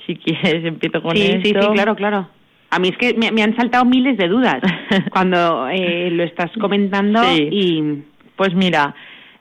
Si 0.06 0.16
quieres, 0.16 0.64
empiezo 0.66 1.00
con 1.02 1.16
sí, 1.16 1.22
esto. 1.22 1.40
Sí, 1.40 1.54
sí, 1.54 1.72
claro, 1.72 1.94
claro. 1.94 2.28
A 2.70 2.78
mí 2.78 2.88
es 2.88 2.96
que 2.96 3.14
me, 3.14 3.42
han 3.42 3.56
saltado 3.56 3.84
miles 3.84 4.16
de 4.16 4.28
dudas 4.28 4.60
cuando 5.10 5.68
eh, 5.68 6.10
lo 6.10 6.22
estás 6.22 6.50
comentando 6.60 7.20
y... 7.34 8.04
Pues 8.36 8.54
mira, 8.54 8.94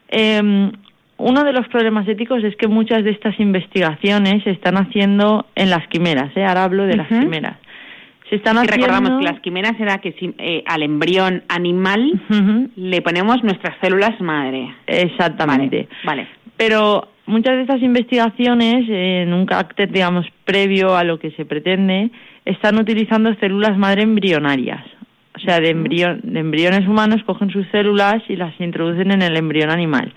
eh, 0.09 0.71
uno 1.19 1.43
de 1.43 1.51
los 1.53 1.67
problemas 1.67 2.07
éticos 2.07 2.43
es 2.43 2.55
que 2.55 2.67
muchas 2.67 3.03
de 3.03 3.11
estas 3.11 3.39
investigaciones 3.39 4.43
se 4.43 4.51
están 4.51 4.77
haciendo 4.77 5.45
en 5.55 5.69
las 5.69 5.85
quimeras, 5.87 6.35
¿eh? 6.35 6.45
ahora 6.45 6.63
hablo 6.63 6.85
de 6.85 6.95
las 6.95 7.07
quimeras. 7.07 7.57
Se 8.29 8.35
están 8.35 8.55
recordamos 8.65 9.19
que 9.19 9.25
las 9.25 9.39
quimeras 9.41 9.73
era 9.79 9.97
que 9.97 10.13
si, 10.13 10.33
eh, 10.37 10.63
al 10.65 10.83
embrión 10.83 11.43
animal 11.49 12.21
le 12.75 13.01
ponemos 13.01 13.43
nuestras 13.43 13.75
células 13.81 14.19
madre. 14.21 14.73
Exactamente. 14.85 15.89
Vale, 16.05 16.27
Pero 16.55 17.09
muchas 17.25 17.55
de 17.55 17.61
estas 17.63 17.81
investigaciones, 17.81 18.85
en 18.87 19.33
un 19.33 19.45
carácter, 19.45 19.91
digamos, 19.91 20.25
previo 20.45 20.95
a 20.95 21.03
lo 21.03 21.19
que 21.19 21.31
se 21.31 21.45
pretende, 21.45 22.11
están 22.45 22.79
utilizando 22.79 23.33
células 23.35 23.77
madre 23.77 24.03
embrionarias. 24.03 24.83
O 25.35 25.39
sea, 25.39 25.59
de, 25.59 25.73
de 25.73 26.39
embriones 26.39 26.87
humanos 26.87 27.23
cogen 27.25 27.49
sus 27.49 27.65
células 27.67 28.21
y 28.27 28.35
las 28.35 28.59
introducen 28.59 29.11
en 29.11 29.21
el 29.21 29.37
embrión 29.37 29.69
animal. 29.69 30.13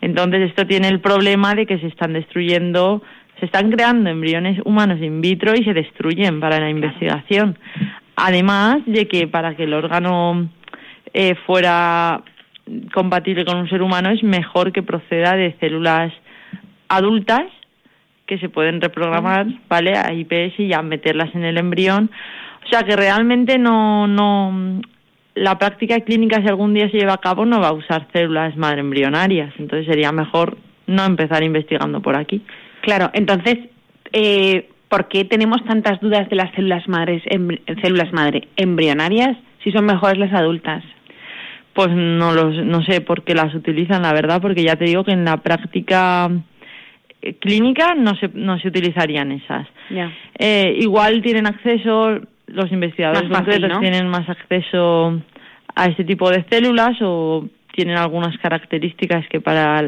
Entonces, 0.00 0.42
esto 0.42 0.66
tiene 0.66 0.88
el 0.88 1.00
problema 1.00 1.54
de 1.54 1.66
que 1.66 1.78
se 1.78 1.86
están 1.86 2.12
destruyendo 2.12 3.02
se 3.38 3.46
están 3.46 3.70
creando 3.70 4.10
embriones 4.10 4.60
humanos 4.64 5.00
in 5.00 5.20
vitro 5.20 5.54
y 5.54 5.64
se 5.64 5.74
destruyen 5.74 6.40
para 6.40 6.60
la 6.60 6.70
investigación. 6.70 7.58
Además 8.16 8.78
de 8.86 9.08
que 9.08 9.26
para 9.26 9.56
que 9.56 9.64
el 9.64 9.74
órgano 9.74 10.48
eh, 11.12 11.34
fuera 11.46 12.22
compatible 12.92 13.44
con 13.44 13.56
un 13.56 13.68
ser 13.68 13.82
humano 13.82 14.10
es 14.10 14.22
mejor 14.22 14.72
que 14.72 14.82
proceda 14.82 15.36
de 15.36 15.56
células 15.60 16.12
adultas 16.88 17.44
que 18.26 18.38
se 18.38 18.48
pueden 18.48 18.80
reprogramar, 18.80 19.46
¿vale? 19.68 19.96
A 19.96 20.12
IPS 20.12 20.58
y 20.58 20.68
ya 20.68 20.82
meterlas 20.82 21.34
en 21.34 21.44
el 21.44 21.58
embrión. 21.58 22.10
O 22.64 22.68
sea 22.68 22.82
que 22.82 22.96
realmente 22.96 23.58
no, 23.58 24.06
no, 24.06 24.80
la 25.34 25.58
práctica 25.58 26.00
clínica 26.00 26.40
si 26.40 26.48
algún 26.48 26.74
día 26.74 26.88
se 26.90 26.98
lleva 26.98 27.14
a 27.14 27.20
cabo 27.20 27.44
no 27.44 27.60
va 27.60 27.68
a 27.68 27.72
usar 27.72 28.06
células 28.12 28.56
madre 28.56 28.80
embrionarias. 28.80 29.52
Entonces 29.58 29.86
sería 29.86 30.12
mejor 30.12 30.56
no 30.86 31.04
empezar 31.04 31.42
investigando 31.42 32.00
por 32.00 32.16
aquí. 32.16 32.42
Claro, 32.82 33.10
entonces, 33.14 33.58
eh, 34.12 34.68
¿por 34.88 35.08
qué 35.08 35.24
tenemos 35.24 35.64
tantas 35.64 36.00
dudas 36.00 36.28
de 36.28 36.36
las 36.36 36.54
células 36.54 36.86
madres, 36.88 37.22
células 37.82 38.12
madre 38.12 38.48
embrionarias 38.56 39.36
si 39.62 39.72
son 39.72 39.86
mejores 39.86 40.18
las 40.18 40.32
adultas? 40.32 40.84
Pues 41.72 41.88
no 41.90 42.32
los, 42.32 42.64
no 42.64 42.84
sé 42.84 43.00
por 43.00 43.24
qué 43.24 43.34
las 43.34 43.52
utilizan, 43.54 44.02
la 44.02 44.12
verdad, 44.12 44.40
porque 44.40 44.62
ya 44.62 44.76
te 44.76 44.84
digo 44.84 45.02
que 45.02 45.10
en 45.10 45.24
la 45.24 45.38
práctica 45.38 46.30
clínica 47.40 47.94
no 47.94 48.14
se, 48.16 48.28
no 48.34 48.58
se 48.58 48.68
utilizarían 48.68 49.32
esas. 49.32 49.66
Eh, 50.38 50.76
igual 50.78 51.22
tienen 51.22 51.46
acceso, 51.46 52.20
los 52.46 52.72
investigadores 52.72 53.30
concretos 53.30 53.80
tienen 53.80 54.08
más 54.08 54.28
acceso 54.28 55.20
a 55.74 55.86
este 55.86 56.04
tipo 56.04 56.30
de 56.30 56.44
células 56.50 56.96
o 57.00 57.48
tienen 57.74 57.96
algunas 57.96 58.36
características 58.38 59.26
que 59.28 59.40
para 59.40 59.82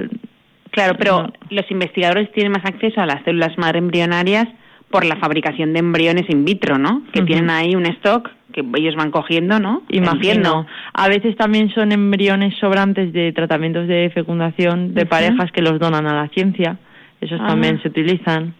Claro, 0.76 0.96
pero 0.98 1.32
los 1.48 1.70
investigadores 1.70 2.30
tienen 2.32 2.52
más 2.52 2.64
acceso 2.66 3.00
a 3.00 3.06
las 3.06 3.24
células 3.24 3.56
madre 3.56 3.78
embrionarias 3.78 4.46
por 4.90 5.06
la 5.06 5.16
fabricación 5.16 5.72
de 5.72 5.78
embriones 5.78 6.28
in 6.28 6.44
vitro, 6.44 6.76
¿no? 6.76 7.02
Que 7.14 7.22
tienen 7.22 7.48
ahí 7.48 7.74
un 7.74 7.86
stock 7.86 8.30
que 8.52 8.62
ellos 8.76 8.94
van 8.94 9.10
cogiendo, 9.10 9.58
¿no? 9.58 9.82
Imagino. 9.88 10.66
A 10.92 11.08
veces 11.08 11.34
también 11.36 11.70
son 11.70 11.92
embriones 11.92 12.54
sobrantes 12.58 13.12
de 13.14 13.32
tratamientos 13.32 13.88
de 13.88 14.10
fecundación 14.12 14.92
de 14.92 15.06
parejas 15.06 15.50
que 15.50 15.62
los 15.62 15.78
donan 15.78 16.06
a 16.06 16.14
la 16.14 16.28
ciencia. 16.28 16.78
Esos 17.20 17.40
ah. 17.40 17.49
también 17.49 17.80
se 17.82 17.88
utilizan. 17.88 18.54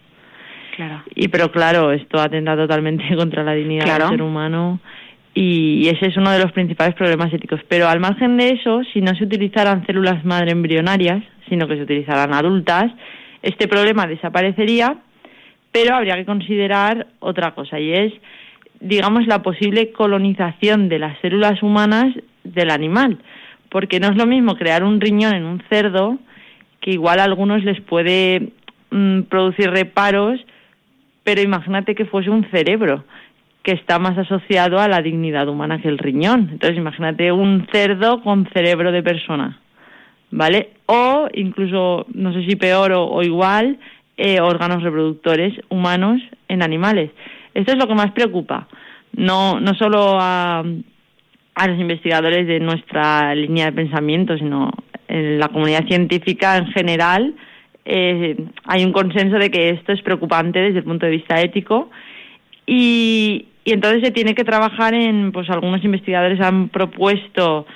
Claro. 0.77 1.03
Y 1.15 1.29
pero 1.29 1.51
claro, 1.51 1.93
esto 1.93 2.21
atenta 2.21 2.57
totalmente 2.57 3.05
contra 3.17 3.43
la 3.43 3.55
dignidad 3.55 3.99
del 3.99 4.09
ser 4.09 4.23
humano 4.23 4.81
y 5.39 5.87
ese 5.89 6.07
es 6.07 6.17
uno 6.17 6.31
de 6.31 6.39
los 6.39 6.51
principales 6.53 6.95
problemas 6.95 7.31
éticos. 7.31 7.61
Pero 7.69 7.89
al 7.89 8.01
margen 8.01 8.39
de 8.39 8.53
eso, 8.53 8.81
si 8.95 9.03
no 9.03 9.15
se 9.15 9.25
utilizaran 9.25 9.85
células 9.85 10.25
madre 10.25 10.53
embrionarias, 10.53 11.23
sino 11.47 11.69
que 11.69 11.77
se 11.77 11.83
utilizaran 11.83 12.33
adultas, 12.33 12.91
este 13.43 13.69
problema 13.69 14.07
desaparecería, 14.07 14.97
pero 15.73 15.95
habría 15.95 16.17
que 16.17 16.25
considerar 16.25 17.07
otra 17.21 17.55
cosa 17.55 17.79
y 17.79 17.93
es, 17.93 18.15
digamos, 18.81 19.27
la 19.27 19.43
posible 19.43 19.93
colonización 19.93 20.89
de 20.89 21.01
las 21.01 21.21
células 21.21 21.63
humanas 21.63 22.15
del 22.43 22.71
animal, 22.71 23.19
porque 23.69 24.01
no 24.01 24.09
es 24.09 24.17
lo 24.17 24.25
mismo 24.25 24.57
crear 24.57 24.83
un 24.85 25.03
riñón 25.03 25.35
en 25.35 25.45
un 25.45 25.63
cerdo, 25.69 26.19
que 26.87 26.93
igual 26.93 27.19
a 27.19 27.25
algunos 27.25 27.65
les 27.65 27.81
puede 27.81 28.53
mm, 28.93 29.23
producir 29.23 29.69
reparos, 29.71 30.39
pero 31.25 31.43
imagínate 31.43 31.97
que 31.97 32.05
fuese 32.05 32.31
un 32.31 32.49
cerebro 32.53 33.03
que 33.65 33.73
está 33.73 33.99
más 33.99 34.17
asociado 34.17 34.79
a 34.79 34.87
la 34.87 35.03
dignidad 35.03 35.49
humana 35.49 35.83
que 35.83 35.89
el 35.89 35.99
riñón. 35.99 36.51
Entonces, 36.53 36.79
imagínate 36.79 37.33
un 37.33 37.67
cerdo 37.73 38.23
con 38.23 38.49
cerebro 38.55 38.93
de 38.93 39.03
persona. 39.03 39.61
¿vale? 40.31 40.71
O 40.87 41.27
incluso, 41.35 42.07
no 42.15 42.33
sé 42.33 42.45
si 42.47 42.55
peor 42.55 42.93
o, 42.93 43.21
igual, 43.25 43.81
eh, 44.17 44.41
órganos 44.41 44.85
reproductores 44.85 45.55
humanos 45.69 46.23
en 46.47 46.63
animales. 46.63 47.11
Esto 47.53 47.73
es 47.73 47.79
lo 47.79 47.89
que 47.89 47.95
más 47.97 48.13
preocupa, 48.13 48.69
no, 49.13 49.59
no 49.59 49.75
solo 49.75 50.19
a, 50.21 50.63
a 51.55 51.67
los 51.67 51.81
investigadores 51.81 52.47
de 52.47 52.61
nuestra 52.61 53.35
línea 53.35 53.67
de 53.67 53.73
pensamiento, 53.73 54.39
sino 54.39 54.71
en 55.09 55.39
la 55.39 55.49
comunidad 55.49 55.87
científica 55.87 56.57
en 56.57 56.67
general. 56.69 57.35
Eh, 57.85 58.37
hay 58.65 58.85
un 58.85 58.93
consenso 58.93 59.39
de 59.39 59.51
que 59.51 59.71
esto 59.71 59.93
es 59.93 60.03
preocupante 60.03 60.59
desde 60.59 60.79
el 60.79 60.85
punto 60.85 61.07
de 61.07 61.13
vista 61.13 61.41
ético 61.41 61.91
y, 62.67 63.47
y 63.65 63.73
entonces 63.73 64.03
se 64.03 64.11
tiene 64.11 64.35
que 64.35 64.45
trabajar 64.45 64.95
en, 64.95 65.31
pues 65.31 65.49
algunos 65.51 65.85
investigadores 65.85 66.41
han 66.41 66.69
propuesto 66.69 67.67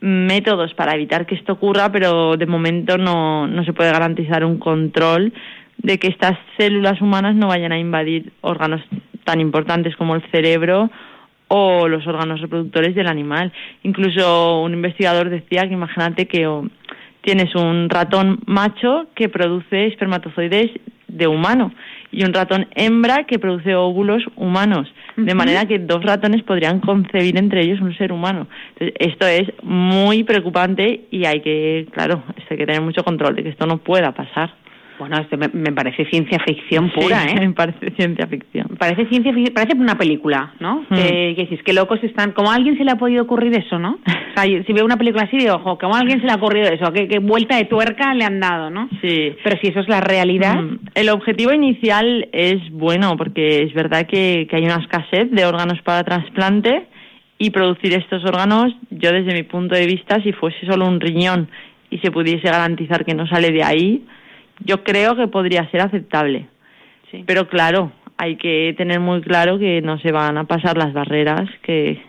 métodos 0.00 0.74
para 0.74 0.94
evitar 0.94 1.26
que 1.26 1.34
esto 1.34 1.54
ocurra, 1.54 1.92
pero 1.92 2.36
de 2.36 2.46
momento 2.46 2.98
no, 2.98 3.46
no 3.46 3.64
se 3.64 3.72
puede 3.72 3.92
garantizar 3.92 4.44
un 4.44 4.58
control 4.58 5.32
de 5.78 5.98
que 5.98 6.08
estas 6.08 6.38
células 6.58 7.00
humanas 7.00 7.34
no 7.34 7.48
vayan 7.48 7.72
a 7.72 7.78
invadir 7.78 8.32
órganos 8.40 8.82
tan 9.24 9.40
importantes 9.40 9.96
como 9.96 10.14
el 10.14 10.22
cerebro 10.30 10.90
o 11.52 11.88
los 11.88 12.06
órganos 12.06 12.40
reproductores 12.40 12.94
del 12.94 13.08
animal. 13.08 13.52
Incluso 13.82 14.62
un 14.62 14.72
investigador 14.72 15.30
decía 15.30 15.66
que 15.66 15.74
imagínate 15.74 16.26
que 16.26 16.48
tienes 17.22 17.54
un 17.56 17.90
ratón 17.90 18.38
macho 18.46 19.08
que 19.16 19.28
produce 19.28 19.88
espermatozoides 19.88 20.70
de 21.08 21.26
humano 21.26 21.72
y 22.12 22.24
un 22.24 22.32
ratón 22.32 22.68
hembra 22.76 23.24
que 23.24 23.40
produce 23.40 23.74
óvulos 23.74 24.22
humanos, 24.36 24.92
de 25.16 25.34
manera 25.34 25.66
que 25.66 25.80
dos 25.80 26.04
ratones 26.04 26.44
podrían 26.44 26.78
concebir 26.78 27.36
entre 27.36 27.62
ellos 27.62 27.80
un 27.80 27.96
ser 27.96 28.12
humano. 28.12 28.46
esto 28.78 29.26
es 29.26 29.48
muy 29.62 30.22
preocupante 30.22 31.06
y 31.10 31.24
hay 31.24 31.40
que, 31.40 31.86
claro, 31.92 32.22
hay 32.28 32.56
que 32.56 32.66
tener 32.66 32.80
mucho 32.80 33.02
control 33.02 33.34
de 33.34 33.42
que 33.42 33.48
esto 33.50 33.66
no 33.66 33.78
pueda 33.78 34.12
pasar. 34.12 34.54
Bueno, 35.00 35.16
esto 35.16 35.38
me, 35.38 35.72
parece 35.72 36.04
ciencia 36.10 36.38
ficción 36.46 36.90
pura, 36.90 37.24
¿eh? 37.28 37.34
Me 37.40 37.54
parece 37.54 37.90
ciencia 37.96 38.26
ficción. 38.26 38.66
Parece 38.78 39.06
ciencia 39.06 39.32
ficción, 39.32 39.54
parece 39.54 39.74
una 39.74 39.96
película, 39.96 40.52
¿no? 40.60 40.84
Hmm. 40.90 40.94
Que, 40.94 41.34
que 41.34 41.54
es 41.54 41.62
que 41.62 41.72
locos 41.72 42.04
están, 42.04 42.32
como 42.32 42.50
a 42.50 42.54
alguien 42.54 42.76
se 42.76 42.84
le 42.84 42.90
ha 42.90 42.96
podido 42.96 43.22
ocurrir 43.22 43.54
eso, 43.58 43.78
¿no? 43.78 43.98
O 44.30 44.32
sea, 44.32 44.44
si 44.44 44.72
veo 44.72 44.84
una 44.84 44.96
película 44.96 45.24
así, 45.24 45.38
digo, 45.38 45.56
ojo, 45.56 45.76
como 45.76 45.96
a 45.96 45.98
alguien 45.98 46.20
se 46.20 46.26
le 46.26 46.32
ha 46.32 46.36
ocurrido 46.36 46.68
eso, 46.68 46.92
qué, 46.92 47.18
vuelta 47.18 47.56
de 47.56 47.64
tuerca 47.64 48.14
le 48.14 48.24
han 48.24 48.38
dado, 48.38 48.70
¿no? 48.70 48.88
Sí. 49.02 49.34
Pero 49.42 49.58
si 49.60 49.68
eso 49.68 49.80
es 49.80 49.88
la 49.88 50.00
realidad. 50.00 50.54
Hmm. 50.54 50.78
El 50.94 51.08
objetivo 51.08 51.52
inicial 51.52 52.28
es 52.32 52.70
bueno, 52.70 53.16
porque 53.16 53.64
es 53.64 53.74
verdad 53.74 54.06
que, 54.06 54.46
que 54.48 54.56
hay 54.56 54.64
una 54.66 54.76
escasez 54.76 55.32
de 55.32 55.44
órganos 55.46 55.82
para 55.82 56.04
trasplante 56.04 56.86
y 57.38 57.50
producir 57.50 57.94
estos 57.94 58.22
órganos, 58.24 58.72
yo 58.90 59.10
desde 59.12 59.34
mi 59.34 59.42
punto 59.42 59.74
de 59.74 59.86
vista, 59.86 60.22
si 60.22 60.32
fuese 60.32 60.64
solo 60.66 60.86
un 60.86 61.00
riñón 61.00 61.48
y 61.90 61.98
se 61.98 62.12
pudiese 62.12 62.48
garantizar 62.48 63.04
que 63.04 63.14
no 63.14 63.26
sale 63.26 63.50
de 63.50 63.64
ahí, 63.64 64.04
yo 64.60 64.82
creo 64.84 65.16
que 65.16 65.26
podría 65.28 65.68
ser 65.70 65.80
aceptable. 65.80 66.48
Sí. 67.10 67.24
Pero 67.26 67.48
claro, 67.48 67.92
hay 68.16 68.36
que 68.36 68.74
tener 68.76 69.00
muy 69.00 69.20
claro 69.20 69.58
que 69.58 69.80
no 69.82 69.98
se 69.98 70.12
van 70.12 70.38
a 70.38 70.44
pasar 70.44 70.76
las 70.76 70.92
barreras 70.92 71.48
que 71.62 72.02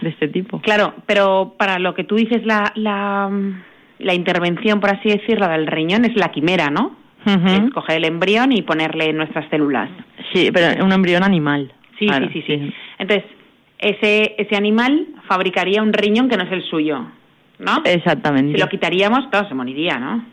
de 0.00 0.08
este 0.08 0.28
tipo. 0.28 0.60
Claro, 0.60 0.94
pero 1.06 1.54
para 1.56 1.78
lo 1.78 1.94
que 1.94 2.04
tú 2.04 2.16
dices, 2.16 2.44
la, 2.44 2.72
la 2.74 4.14
intervención, 4.14 4.80
por 4.80 4.90
así 4.90 5.08
decirlo, 5.08 5.48
del 5.48 5.66
riñón 5.66 6.04
es 6.04 6.16
la 6.16 6.30
quimera, 6.30 6.70
¿no? 6.70 6.96
Es 7.24 7.70
coger 7.72 7.98
el 7.98 8.04
embrión 8.06 8.50
y 8.50 8.62
ponerle 8.62 9.12
nuestras 9.12 9.48
células. 9.48 9.88
Sí, 10.32 10.50
pero 10.52 10.84
un 10.84 10.90
embrión 10.90 11.22
animal. 11.22 11.72
Sí, 11.96 12.08
sí, 12.08 12.28
sí, 12.32 12.42
sí. 12.44 12.74
Entonces, 12.98 13.30
ese, 13.78 14.34
ese 14.38 14.56
animal 14.56 15.06
fabricaría 15.28 15.82
un 15.82 15.92
riñón 15.92 16.28
que 16.28 16.36
no 16.36 16.42
es 16.42 16.50
el 16.50 16.64
suyo, 16.64 17.06
¿no? 17.60 17.80
Exactamente. 17.84 18.54
Si 18.54 18.58
lo 18.60 18.68
quitaríamos, 18.68 19.30
todo 19.30 19.46
se 19.46 19.54
moriría, 19.54 20.00
¿no? 20.00 20.24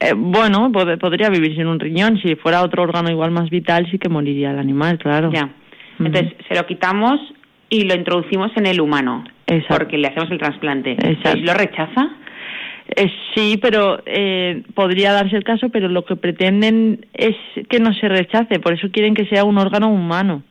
Eh, 0.00 0.12
bueno, 0.16 0.70
podría 0.72 1.28
vivir 1.28 1.56
sin 1.56 1.66
un 1.66 1.80
riñón. 1.80 2.20
Si 2.22 2.36
fuera 2.36 2.62
otro 2.62 2.82
órgano 2.82 3.10
igual 3.10 3.30
más 3.30 3.50
vital, 3.50 3.88
sí 3.90 3.98
que 3.98 4.08
moriría 4.08 4.52
el 4.52 4.58
animal, 4.58 4.98
claro. 4.98 5.30
Ya. 5.32 5.50
Entonces, 5.98 6.34
se 6.48 6.54
lo 6.54 6.64
quitamos 6.66 7.20
y 7.68 7.84
lo 7.84 7.94
introducimos 7.94 8.52
en 8.56 8.66
el 8.66 8.80
humano. 8.80 9.24
Exacto. 9.46 9.78
Porque 9.78 9.98
le 9.98 10.08
hacemos 10.08 10.30
el 10.30 10.38
trasplante. 10.38 10.92
Exacto. 10.92 11.40
¿Lo 11.42 11.54
rechaza? 11.54 12.10
Eh, 12.94 13.10
sí, 13.34 13.58
pero 13.60 14.00
eh, 14.06 14.62
podría 14.74 15.12
darse 15.12 15.36
el 15.36 15.44
caso, 15.44 15.68
pero 15.68 15.88
lo 15.88 16.04
que 16.04 16.16
pretenden 16.16 17.06
es 17.12 17.36
que 17.68 17.80
no 17.80 17.92
se 17.94 18.08
rechace. 18.08 18.60
Por 18.60 18.72
eso 18.72 18.88
quieren 18.90 19.14
que 19.14 19.26
sea 19.26 19.44
un 19.44 19.58
órgano 19.58 19.90
humano, 19.90 20.42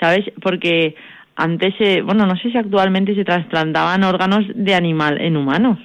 ¿sabes? 0.00 0.24
Porque 0.40 0.94
antes, 1.34 1.74
bueno, 2.04 2.26
no 2.26 2.36
sé 2.36 2.50
si 2.50 2.58
actualmente 2.58 3.14
se 3.14 3.24
trasplantaban 3.24 4.04
órganos 4.04 4.44
de 4.54 4.74
animal 4.74 5.20
en 5.20 5.36
humanos, 5.36 5.78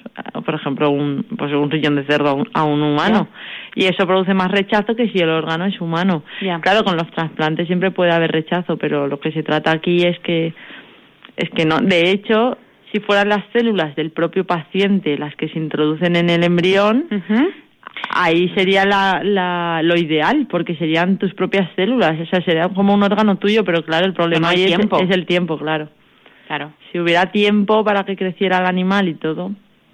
por 0.44 0.54
ejemplo, 0.54 0.90
un, 0.90 1.24
pues 1.38 1.52
un 1.52 1.70
riñón 1.70 1.96
de 1.96 2.04
cerdo 2.04 2.42
a 2.52 2.64
un, 2.64 2.82
humano, 2.82 3.28
y 3.74 3.86
eso 3.86 4.06
produce 4.06 4.34
más 4.34 4.50
rechazo 4.50 4.94
que 4.94 5.08
si 5.08 5.18
el 5.18 5.30
órgano 5.30 5.64
es 5.64 5.80
humano. 5.80 6.22
Claro, 6.60 6.84
con 6.84 6.96
los 6.96 7.10
trasplantes 7.12 7.66
siempre 7.66 7.90
puede 7.90 8.12
haber 8.12 8.30
rechazo, 8.30 8.76
pero 8.76 9.06
lo 9.06 9.20
que 9.20 9.32
se 9.32 9.42
trata 9.42 9.70
aquí 9.70 10.02
es 10.02 10.18
que, 10.20 10.52
es 11.36 11.48
que 11.50 11.64
no, 11.64 11.78
de 11.78 12.10
hecho, 12.10 12.58
si 12.92 13.00
fueran 13.00 13.30
las 13.30 13.44
células 13.52 13.96
del 13.96 14.10
propio 14.10 14.44
paciente 14.44 15.16
las 15.16 15.34
que 15.36 15.48
se 15.48 15.58
introducen 15.58 16.16
en 16.16 16.28
el 16.28 16.44
embrión, 16.44 17.06
ahí 18.10 18.48
sería 18.54 18.84
la, 18.84 19.80
lo 19.82 19.96
ideal, 19.96 20.46
porque 20.50 20.76
serían 20.76 21.18
tus 21.18 21.34
propias 21.34 21.68
células, 21.76 22.18
o 22.20 22.26
sea, 22.26 22.42
sería 22.42 22.68
como 22.68 22.94
un 22.94 23.02
órgano 23.02 23.36
tuyo, 23.36 23.64
pero 23.64 23.84
claro, 23.84 24.06
el 24.06 24.14
problema 24.14 24.50
ahí 24.50 24.64
es, 24.64 24.70
el 25.10 25.26
tiempo, 25.26 25.58
claro. 25.58 25.88
Claro. 26.46 26.72
Si 26.90 26.98
hubiera 26.98 27.30
tiempo 27.30 27.84
para 27.84 28.04
que 28.04 28.16
creciera 28.16 28.58
el 28.58 28.66
animal 28.66 29.08
y 29.08 29.14
todo, 29.14 29.52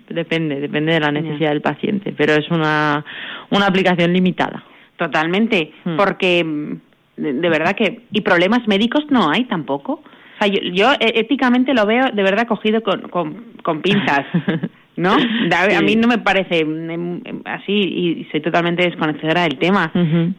depende, 0.09 0.61
depende 0.61 0.93
de 0.93 1.01
la 1.01 1.11
necesidad 1.11 1.51
del 1.51 1.63
paciente, 1.63 2.15
pero 2.17 2.35
es 2.35 2.49
una, 2.51 3.05
una 3.51 3.67
aplicación 3.67 4.13
limitada. 4.13 4.65
Totalmente, 4.97 5.73
hmm. 5.85 5.97
porque 5.97 6.79
de, 7.17 7.49
verdad 7.49 7.75
que... 7.75 8.03
¿Y 8.13 8.21
problemas 8.21 8.67
médicos 8.69 9.05
no 9.11 9.31
hay 9.31 9.45
tampoco? 9.45 10.03
O 10.35 10.39
sea, 10.39 10.49
yo, 10.49 10.61
yo 10.73 10.93
e, 10.93 11.21
éticamente 11.21 11.75
lo 11.75 11.87
veo 11.87 12.11
de 12.13 12.23
verdad 12.23 12.47
cogido 12.47 12.83
con, 12.83 13.09
con, 13.09 13.45
con 13.63 13.83
pinzas. 13.83 14.27
¿no? 14.97 15.13
A, 15.13 15.81
mí 15.83 15.97
no 15.97 16.09
me 16.09 16.19
parece 16.19 16.61
em, 16.61 16.91
em, 16.91 17.43
así 17.45 17.73
y 17.73 18.29
soy 18.31 18.41
totalmente 18.41 18.85
desconocedora 18.85 19.43
del 19.43 19.59
tema, 19.59 19.91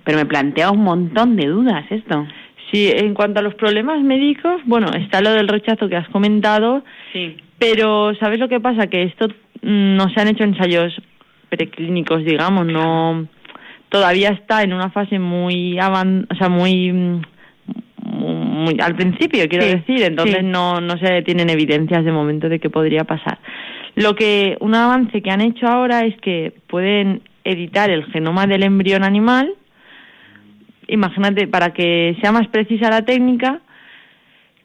pero 0.03 0.17
me 0.17 0.25
plantea 0.25 0.71
un 0.71 0.83
montón 0.83 1.35
de 1.35 1.47
dudas 1.47 1.85
esto. 1.89 2.25
Sí, 2.71 2.89
en 2.93 3.13
cuanto 3.13 3.39
a 3.39 3.43
los 3.43 3.55
problemas 3.55 4.01
médicos, 4.01 4.61
bueno, 4.65 4.87
está 4.97 5.21
lo 5.21 5.31
del 5.31 5.47
rechazo 5.47 5.87
que 5.87 5.97
has 5.97 6.07
comentado, 6.09 6.83
sí. 7.13 7.37
pero 7.59 8.15
¿sabes 8.15 8.39
lo 8.39 8.49
que 8.49 8.59
pasa? 8.59 8.87
Que 8.87 9.03
esto 9.03 9.27
mm, 9.61 9.95
no 9.95 10.09
se 10.09 10.21
han 10.21 10.29
hecho 10.29 10.43
ensayos 10.43 10.93
preclínicos, 11.49 12.23
digamos, 12.23 12.65
no 12.65 13.27
todavía 13.89 14.29
está 14.29 14.63
en 14.63 14.73
una 14.73 14.89
fase 14.89 15.19
muy 15.19 15.77
avan 15.79 16.27
o 16.29 16.35
sea, 16.35 16.49
muy 16.49 17.21
muy 18.55 18.77
al 18.81 18.95
principio, 18.95 19.47
quiero 19.47 19.65
decir, 19.65 20.03
entonces 20.03 20.43
no 20.43 20.81
no 20.81 20.97
se 20.97 21.21
tienen 21.23 21.49
evidencias 21.49 22.03
de 22.03 22.11
momento 22.11 22.49
de 22.49 22.59
que 22.59 22.69
podría 22.69 23.03
pasar. 23.03 23.37
Lo 23.95 24.15
que 24.15 24.57
un 24.59 24.75
avance 24.75 25.21
que 25.21 25.31
han 25.31 25.41
hecho 25.41 25.67
ahora 25.67 26.05
es 26.05 26.15
que 26.17 26.53
pueden 26.67 27.21
editar 27.43 27.89
el 27.89 28.05
genoma 28.05 28.47
del 28.47 28.63
embrión 28.63 29.03
animal. 29.03 29.53
Imagínate, 30.87 31.47
para 31.47 31.71
que 31.71 32.17
sea 32.21 32.31
más 32.31 32.47
precisa 32.47 32.89
la 32.89 33.03
técnica, 33.03 33.61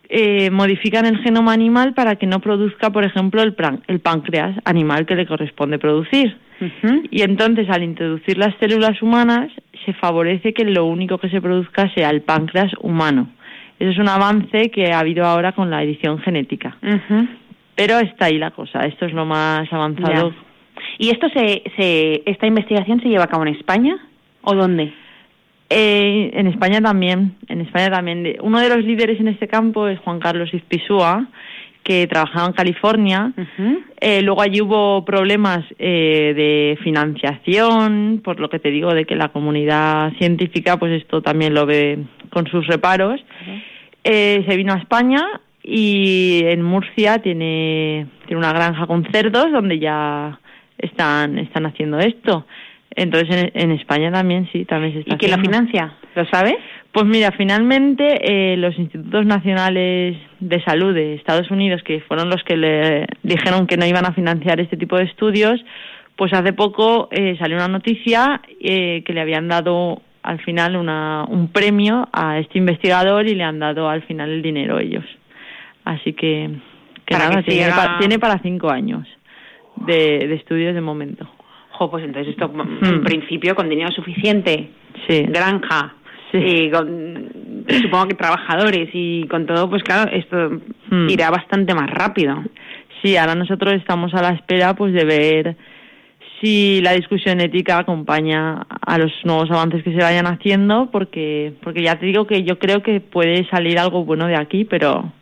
eh, 0.08 0.50
modifican 0.50 1.06
el 1.06 1.18
genoma 1.18 1.52
animal 1.52 1.94
para 1.94 2.16
que 2.16 2.26
no 2.26 2.40
produzca, 2.40 2.90
por 2.90 3.04
ejemplo, 3.04 3.42
el, 3.42 3.54
el 3.86 4.00
páncreas 4.00 4.56
animal 4.64 5.06
que 5.06 5.14
le 5.14 5.26
corresponde 5.26 5.78
producir. 5.78 6.36
Y 7.10 7.22
entonces, 7.22 7.70
al 7.70 7.82
introducir 7.82 8.36
las 8.36 8.54
células 8.58 9.00
humanas, 9.00 9.50
se 9.86 9.94
favorece 9.94 10.52
que 10.52 10.64
lo 10.64 10.84
único 10.84 11.16
que 11.16 11.30
se 11.30 11.40
produzca 11.40 11.90
sea 11.94 12.10
el 12.10 12.20
páncreas 12.20 12.72
humano. 12.80 13.30
Eso 13.80 13.90
es 13.90 13.98
un 13.98 14.08
avance 14.08 14.70
que 14.70 14.92
ha 14.92 15.00
habido 15.00 15.24
ahora 15.24 15.52
con 15.52 15.70
la 15.70 15.82
edición 15.82 16.18
genética. 16.18 16.76
Pero 17.74 17.98
está 17.98 18.26
ahí 18.26 18.38
la 18.38 18.50
cosa, 18.50 18.80
esto 18.80 19.06
es 19.06 19.12
lo 19.12 19.24
más 19.24 19.72
avanzado. 19.72 20.34
¿Y 20.98 21.08
esto 21.08 21.28
se, 21.30 21.62
se, 21.76 22.22
esta 22.26 22.46
investigación 22.46 23.00
se 23.00 23.08
lleva 23.08 23.24
a 23.24 23.28
cabo 23.28 23.42
en 23.46 23.54
España 23.54 23.96
o 24.42 24.54
dónde? 24.54 24.92
Eh, 25.70 26.30
en 26.34 26.46
España 26.48 26.82
también, 26.82 27.36
en 27.48 27.62
España 27.62 27.90
también. 27.90 28.36
Uno 28.42 28.60
de 28.60 28.68
los 28.68 28.84
líderes 28.84 29.18
en 29.18 29.28
este 29.28 29.48
campo 29.48 29.88
es 29.88 29.98
Juan 30.00 30.20
Carlos 30.20 30.52
Izpisúa, 30.52 31.28
que 31.82 32.06
trabajaba 32.06 32.48
en 32.48 32.52
California. 32.52 33.32
Eh, 34.00 34.20
luego 34.22 34.42
allí 34.42 34.60
hubo 34.60 35.04
problemas 35.04 35.64
eh, 35.78 36.34
de 36.36 36.78
financiación, 36.82 38.20
por 38.22 38.40
lo 38.40 38.50
que 38.50 38.58
te 38.58 38.70
digo 38.70 38.92
de 38.92 39.06
que 39.06 39.16
la 39.16 39.28
comunidad 39.28 40.12
científica, 40.18 40.76
pues 40.76 40.92
esto 41.00 41.22
también 41.22 41.54
lo 41.54 41.66
ve 41.66 41.98
con 42.30 42.46
sus 42.48 42.66
reparos. 42.66 43.20
Se 44.04 44.56
vino 44.56 44.72
a 44.72 44.78
España 44.78 45.40
y 45.62 46.42
en 46.44 46.62
Murcia 46.62 47.18
tiene, 47.18 48.06
tiene 48.26 48.38
una 48.38 48.52
granja 48.52 48.86
con 48.86 49.06
cerdos 49.12 49.52
donde 49.52 49.78
ya 49.78 50.40
están, 50.78 51.38
están 51.38 51.66
haciendo 51.66 51.98
esto. 51.98 52.46
Entonces 52.96 53.50
en, 53.54 53.70
España 53.70 54.10
también 54.10 54.48
sí, 54.52 54.64
también 54.64 54.92
se 54.94 55.00
está 55.00 55.14
¿Y 55.14 55.18
quién 55.18 55.30
lo 55.30 55.38
financia? 55.38 55.94
¿Lo 56.16 56.24
sabes? 56.26 56.56
Pues 56.92 57.06
mira, 57.06 57.30
finalmente 57.32 58.04
eh, 58.52 58.56
los 58.56 58.76
institutos 58.76 59.24
nacionales 59.24 60.16
de 60.40 60.64
salud 60.64 60.92
de 60.92 61.14
Estados 61.14 61.50
Unidos, 61.52 61.82
que 61.84 62.00
fueron 62.00 62.28
los 62.28 62.42
que 62.42 62.56
le 62.56 63.06
dijeron 63.22 63.68
que 63.68 63.76
no 63.76 63.86
iban 63.86 64.06
a 64.06 64.12
financiar 64.12 64.58
este 64.58 64.76
tipo 64.76 64.96
de 64.96 65.04
estudios, 65.04 65.64
pues 66.16 66.32
hace 66.32 66.52
poco 66.52 67.08
eh, 67.12 67.36
salió 67.38 67.56
una 67.56 67.68
noticia 67.68 68.40
eh, 68.60 69.04
que 69.04 69.12
le 69.12 69.20
habían 69.20 69.46
dado 69.46 70.02
al 70.22 70.40
final 70.40 70.76
una, 70.76 71.24
un 71.28 71.48
premio 71.48 72.08
a 72.12 72.38
este 72.38 72.58
investigador 72.58 73.26
y 73.26 73.34
le 73.34 73.44
han 73.44 73.58
dado 73.58 73.88
al 73.88 74.02
final 74.02 74.30
el 74.30 74.42
dinero 74.42 74.78
ellos. 74.78 75.04
Así 75.84 76.12
que, 76.12 76.50
que 77.06 77.14
nada, 77.14 77.42
tiene, 77.42 78.18
para 78.18 78.38
cinco 78.40 78.70
años 78.70 79.06
de, 79.76 80.26
de 80.28 80.34
estudios 80.34 80.74
de 80.74 80.80
momento. 80.80 81.28
Jo, 81.72 81.90
pues 81.90 82.04
entonces 82.04 82.32
esto, 82.32 82.52
en 82.52 83.00
hmm. 83.00 83.04
principio, 83.04 83.54
con 83.54 83.68
dinero 83.68 83.90
suficiente, 83.92 84.70
sí. 85.08 85.22
granja, 85.28 85.94
y 86.32 86.70
con, 86.70 87.64
supongo 87.82 88.08
que 88.08 88.14
trabajadores 88.14 88.88
y 88.92 89.26
con 89.26 89.46
todo, 89.46 89.68
pues 89.68 89.82
claro, 89.82 90.10
esto 90.12 90.60
hmm. 90.90 91.08
irá 91.08 91.30
bastante 91.30 91.74
más 91.74 91.90
rápido. 91.90 92.42
Sí, 93.02 93.16
ahora 93.16 93.34
nosotros 93.34 93.74
estamos 93.74 94.12
a 94.14 94.22
la 94.22 94.30
espera 94.30 94.74
pues 94.74 94.92
de 94.92 95.04
ver 95.04 95.56
si 96.40 96.80
la 96.80 96.92
discusión 96.92 97.40
ética 97.40 97.78
acompaña 97.78 98.66
a 98.86 98.98
los 98.98 99.12
nuevos 99.24 99.50
avances 99.50 99.82
que 99.82 99.92
se 99.92 100.02
vayan 100.02 100.26
haciendo, 100.26 100.90
porque 100.90 101.52
porque 101.62 101.82
ya 101.82 101.98
te 101.98 102.06
digo 102.06 102.26
que 102.26 102.42
yo 102.42 102.58
creo 102.58 102.82
que 102.82 103.00
puede 103.00 103.48
salir 103.50 103.78
algo 103.78 104.04
bueno 104.04 104.26
de 104.26 104.36
aquí, 104.36 104.64
pero 104.64 105.12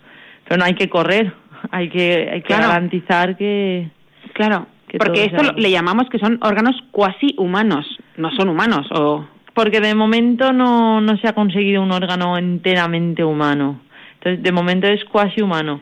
pero 0.48 0.58
no 0.58 0.64
hay 0.64 0.74
que 0.74 0.88
correr, 0.88 1.32
hay 1.70 1.90
que, 1.90 2.30
hay 2.32 2.42
que 2.42 2.54
garantizar 2.54 3.36
que... 3.36 3.90
Claro, 4.32 4.66
porque 4.98 5.24
esto 5.24 5.52
le 5.56 5.70
llamamos 5.70 6.08
que 6.08 6.18
son 6.18 6.38
órganos 6.42 6.74
cuasi 6.90 7.34
humanos, 7.36 7.86
no 8.16 8.30
son 8.32 8.48
humanos 8.48 8.86
o... 8.92 9.26
Porque 9.54 9.80
de 9.80 9.94
momento 9.94 10.52
no, 10.52 11.00
no 11.00 11.16
se 11.18 11.26
ha 11.26 11.32
conseguido 11.32 11.82
un 11.82 11.90
órgano 11.90 12.38
enteramente 12.38 13.24
humano. 13.24 13.80
Entonces, 14.14 14.40
de 14.40 14.52
momento 14.52 14.86
es 14.86 15.04
cuasi 15.04 15.42
humano. 15.42 15.80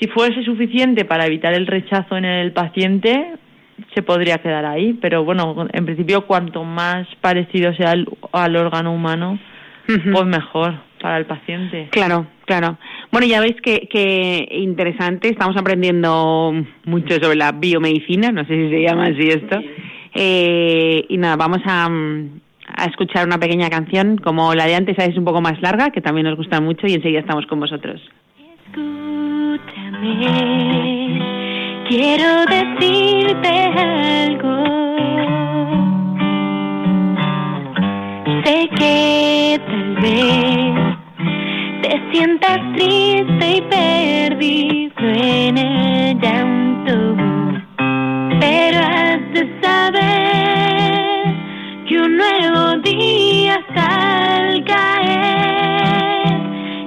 Si 0.00 0.08
fuese 0.08 0.42
suficiente 0.42 1.04
para 1.04 1.26
evitar 1.26 1.54
el 1.54 1.68
rechazo 1.68 2.16
en 2.16 2.24
el 2.24 2.50
paciente, 2.50 3.34
se 3.94 4.02
podría 4.02 4.38
quedar 4.38 4.64
ahí. 4.64 4.94
Pero 5.00 5.24
bueno, 5.24 5.66
en 5.72 5.84
principio, 5.84 6.26
cuanto 6.26 6.64
más 6.64 7.06
parecido 7.20 7.74
sea 7.74 7.94
al, 8.32 8.56
órgano 8.56 8.92
humano, 8.92 9.38
pues 9.86 10.24
mejor 10.24 10.74
para 11.00 11.18
el 11.18 11.26
paciente. 11.26 11.88
Claro, 11.90 12.26
claro. 12.46 12.78
Bueno, 13.10 13.26
ya 13.26 13.40
veis 13.40 13.56
que, 13.60 14.48
interesante, 14.52 15.28
estamos 15.28 15.56
aprendiendo 15.56 16.54
mucho 16.84 17.16
sobre 17.20 17.36
la 17.36 17.52
biomedicina, 17.52 18.30
no 18.30 18.44
sé 18.46 18.54
si 18.54 18.70
se 18.70 18.82
llama 18.82 19.06
así 19.06 19.28
esto. 19.28 19.60
Eh, 20.14 21.04
y 21.08 21.18
nada, 21.18 21.36
vamos 21.36 21.60
a, 21.66 21.90
escuchar 22.86 23.26
una 23.26 23.38
pequeña 23.38 23.68
canción, 23.68 24.16
como 24.16 24.54
la 24.54 24.66
de 24.66 24.76
antes, 24.76 24.96
es 24.98 25.18
un 25.18 25.24
poco 25.24 25.40
más 25.42 25.60
larga, 25.60 25.90
que 25.90 26.00
también 26.00 26.26
nos 26.26 26.36
gusta 26.36 26.60
mucho, 26.60 26.86
y 26.86 26.94
enseguida 26.94 27.20
estamos 27.20 27.46
con 27.46 27.60
vosotros. 27.60 28.00
Escúchame, 28.66 30.22
Quiero 31.94 32.46
decirte 32.46 33.50
algo. 33.76 34.56
Sé 38.44 38.70
que 38.78 39.60
tal 39.66 39.94
vez 39.96 40.74
te 41.82 41.92
sientas 42.10 42.60
triste 42.76 43.56
y 43.56 43.60
perdido 43.68 44.94
en 45.00 45.58
el 45.58 46.18
llanto, 46.18 46.96
pero 48.40 48.78
has 48.78 49.20
de 49.34 49.60
saber 49.60 51.36
que 51.86 52.00
un 52.00 52.16
nuevo 52.16 52.78
día 52.84 53.56
está 53.68 54.38
al 54.38 54.64
caer 54.64 56.40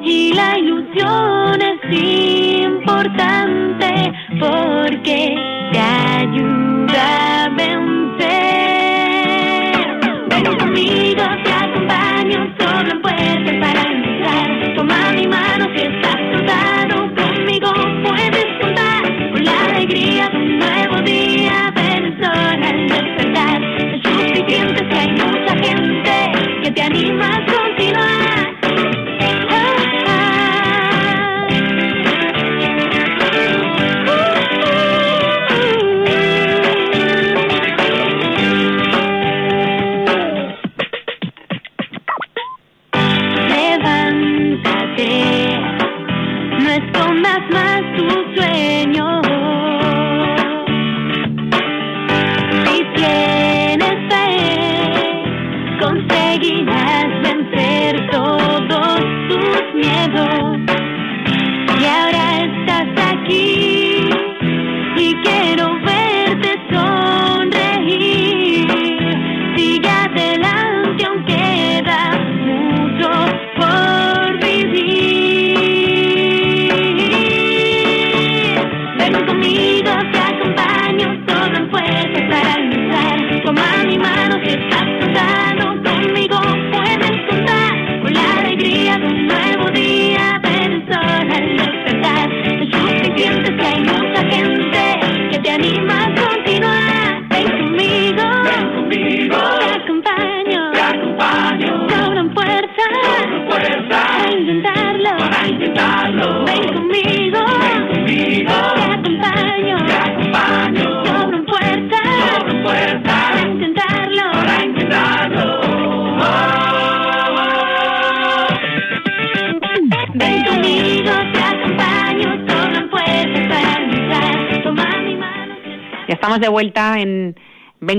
y 0.04 0.34
la 0.34 0.58
ilusión 0.58 1.62
es 1.62 1.90
importante 2.86 4.14
porque 4.40 5.36
te 5.72 5.80
ayuda 5.80 7.46
a 7.46 7.50
vencer. 7.50 8.36
Ven 10.30 10.46
conmigo, 10.60 11.24
te 11.44 11.52
acompaño, 11.52 12.54
solo 12.60 13.02
puedes 13.02 13.60
para 13.60 13.82
empezar. 13.82 14.76
Toma 14.76 15.14
mi 15.14 15.26
mano 15.28 15.66
si 15.76 15.82
estás 15.82 16.16
cansado, 16.32 17.10
conmigo 17.16 17.72
puedes 18.04 18.46
contar 18.62 19.04
con 19.32 19.44
la 19.44 19.66
alegría 19.66 20.30
de 20.30 20.38
un 20.38 20.60
nuevo 20.60 21.02
día. 21.02 21.72
Sol 22.22 22.64
al 22.64 22.88
despertar, 22.88 23.62
es 23.64 24.02
suficiente 24.04 24.88
si 24.90 24.96
hay 24.98 25.10
mucha 25.12 25.54
gente 25.58 26.14
que 26.64 26.72
te 26.72 26.82
anima 26.82 27.45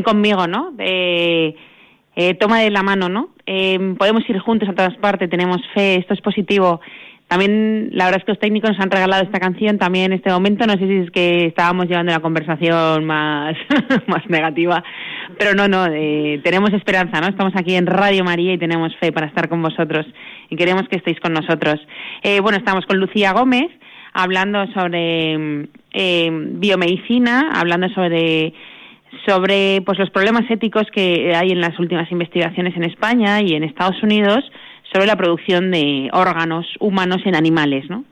conmigo, 0.06 0.46
¿no? 0.46 0.72
Eh, 0.78 1.54
toma 2.38 2.60
de 2.60 2.70
la 2.70 2.82
mano, 2.82 3.08
¿no? 3.08 3.30
Eh, 3.44 3.94
podemos 3.98 4.28
ir 4.30 4.38
juntos 4.38 4.68
a 4.68 4.74
todas 4.74 4.96
partes, 4.98 5.28
tenemos 5.28 5.58
fe, 5.74 5.96
esto 5.96 6.14
es 6.14 6.20
positivo. 6.20 6.80
También, 7.28 7.90
la 7.92 8.04
verdad 8.04 8.20
es 8.20 8.24
que 8.24 8.32
los 8.32 8.38
técnicos 8.38 8.70
nos 8.70 8.80
han 8.80 8.90
regalado 8.90 9.24
esta 9.24 9.40
canción 9.40 9.78
también 9.78 10.06
en 10.06 10.18
este 10.18 10.30
momento. 10.30 10.64
No 10.64 10.74
sé 10.74 10.86
si 10.86 10.96
es 10.98 11.10
que 11.10 11.46
estábamos 11.46 11.88
llevando 11.88 12.12
la 12.12 12.20
conversación 12.20 13.04
más, 13.04 13.56
más 14.06 14.24
negativa, 14.28 14.84
pero 15.36 15.52
no, 15.54 15.66
no, 15.66 15.86
eh, 15.92 16.40
tenemos 16.44 16.72
esperanza, 16.72 17.20
¿no? 17.20 17.26
Estamos 17.26 17.52
aquí 17.56 17.74
en 17.74 17.86
Radio 17.86 18.22
María 18.22 18.52
y 18.52 18.58
tenemos 18.58 18.94
fe 18.96 19.10
para 19.10 19.26
estar 19.26 19.48
con 19.48 19.60
vosotros 19.60 20.06
y 20.50 20.56
queremos 20.56 20.88
que 20.88 20.96
estéis 20.96 21.18
con 21.18 21.32
nosotros. 21.32 21.80
Eh, 22.22 22.38
bueno, 22.40 22.58
estamos 22.58 22.86
con 22.86 22.98
Lucía 22.98 23.32
Gómez 23.32 23.70
hablando 24.12 24.64
sobre 24.72 25.66
eh, 25.92 26.30
biomedicina, 26.30 27.50
hablando 27.54 27.88
sobre 27.88 28.54
sobre 29.26 29.82
pues 29.84 29.98
los 29.98 30.10
problemas 30.10 30.50
éticos 30.50 30.84
que 30.92 31.34
hay 31.34 31.50
en 31.50 31.60
las 31.60 31.78
últimas 31.78 32.10
investigaciones 32.10 32.76
en 32.76 32.84
España 32.84 33.40
y 33.40 33.54
en 33.54 33.64
Estados 33.64 34.02
Unidos 34.02 34.44
sobre 34.92 35.06
la 35.06 35.16
producción 35.16 35.70
de 35.70 36.10
órganos 36.12 36.66
humanos 36.80 37.22
en 37.24 37.34
animales, 37.34 37.88
¿no? 37.88 38.04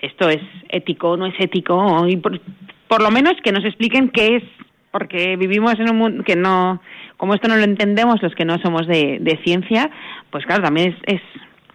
Esto 0.00 0.28
es 0.28 0.40
ético, 0.68 1.16
no 1.16 1.26
es 1.26 1.34
ético, 1.38 2.06
y 2.06 2.16
por, 2.16 2.40
por 2.86 3.02
lo 3.02 3.10
menos 3.10 3.34
que 3.42 3.52
nos 3.52 3.64
expliquen 3.64 4.10
qué 4.10 4.36
es, 4.36 4.44
porque 4.90 5.36
vivimos 5.36 5.74
en 5.74 5.90
un 5.90 5.96
mundo 5.96 6.24
que 6.24 6.36
no, 6.36 6.80
como 7.16 7.34
esto 7.34 7.48
no 7.48 7.56
lo 7.56 7.64
entendemos 7.64 8.22
los 8.22 8.34
que 8.34 8.44
no 8.44 8.58
somos 8.58 8.86
de, 8.86 9.18
de 9.20 9.38
ciencia, 9.44 9.90
pues 10.30 10.46
claro, 10.46 10.62
también 10.62 10.94
es, 11.04 11.16
es 11.16 11.22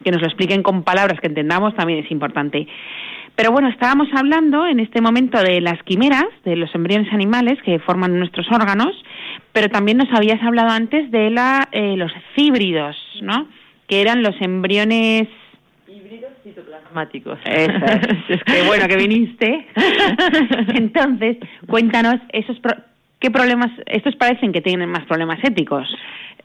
que 0.04 0.12
nos 0.12 0.22
lo 0.22 0.28
expliquen 0.28 0.64
con 0.64 0.84
palabras 0.84 1.20
que 1.20 1.28
entendamos 1.28 1.76
también 1.76 2.04
es 2.04 2.12
importante. 2.12 2.68
Pero 3.36 3.52
bueno, 3.52 3.68
estábamos 3.70 4.08
hablando 4.14 4.68
en 4.68 4.80
este 4.80 5.02
momento 5.02 5.42
de 5.42 5.60
las 5.60 5.82
quimeras, 5.84 6.26
de 6.46 6.56
los 6.56 6.74
embriones 6.76 7.12
animales 7.12 7.60
que 7.64 7.80
forman 7.80 8.20
nuestros 8.20 8.46
órganos, 8.52 8.94
pero 9.54 9.70
también 9.70 9.98
nos 9.98 10.12
habías 10.14 10.42
hablado 10.44 10.70
antes 10.70 11.10
de 11.10 11.30
la, 11.32 11.68
eh, 11.72 11.96
los 11.98 12.12
híbridos, 12.36 12.96
¿no? 13.22 13.48
Que 13.88 14.02
eran 14.02 14.22
los 14.24 14.36
embriones 14.40 15.28
Híbridos 15.88 16.32
citoplasmáticos. 16.44 17.40
Eso 17.46 17.86
es. 18.30 18.44
Qué 18.46 18.62
bueno 18.68 18.88
que 18.88 18.98
viniste. 18.98 19.68
Entonces, 20.76 21.38
cuéntanos 21.68 22.16
esos 22.30 22.60
pro- 22.60 22.78
qué 23.20 23.30
problemas. 23.32 23.70
Estos 23.86 24.16
parecen 24.16 24.52
que 24.52 24.62
tienen 24.62 24.90
más 24.90 25.06
problemas 25.06 25.40
éticos. 25.44 25.88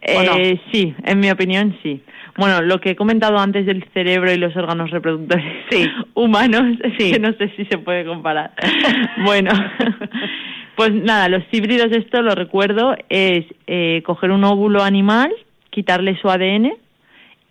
Eh, 0.03 0.61
Sí, 0.73 0.95
en 1.05 1.21
mi 1.21 1.31
opinión 1.31 1.77
sí. 1.83 2.01
Bueno, 2.37 2.61
lo 2.63 2.81
que 2.81 2.91
he 2.91 2.97
comentado 2.97 3.37
antes 3.39 3.67
del 3.67 3.85
cerebro 3.93 4.33
y 4.33 4.37
los 4.37 4.55
órganos 4.57 4.91
reproductores 4.91 5.45
Sí. 5.71 5.87
humanos, 6.15 6.79
Sí. 6.99 7.13
que 7.13 7.19
no 7.19 7.33
sé 7.33 7.51
si 7.57 7.65
se 7.65 7.79
puede 7.79 8.05
comparar. 8.05 8.53
bueno, 9.25 9.51
pues 10.77 10.93
nada, 10.93 11.29
los 11.29 11.43
híbridos, 11.51 11.91
esto 11.93 12.23
lo 12.23 12.35
recuerdo, 12.35 12.95
es 13.09 13.45
eh, 13.67 14.03
coger 14.05 14.31
un 14.31 14.45
óvulo 14.45 14.83
animal, 14.83 15.33
quitarle 15.71 16.17
su 16.21 16.31
ADN, 16.31 16.73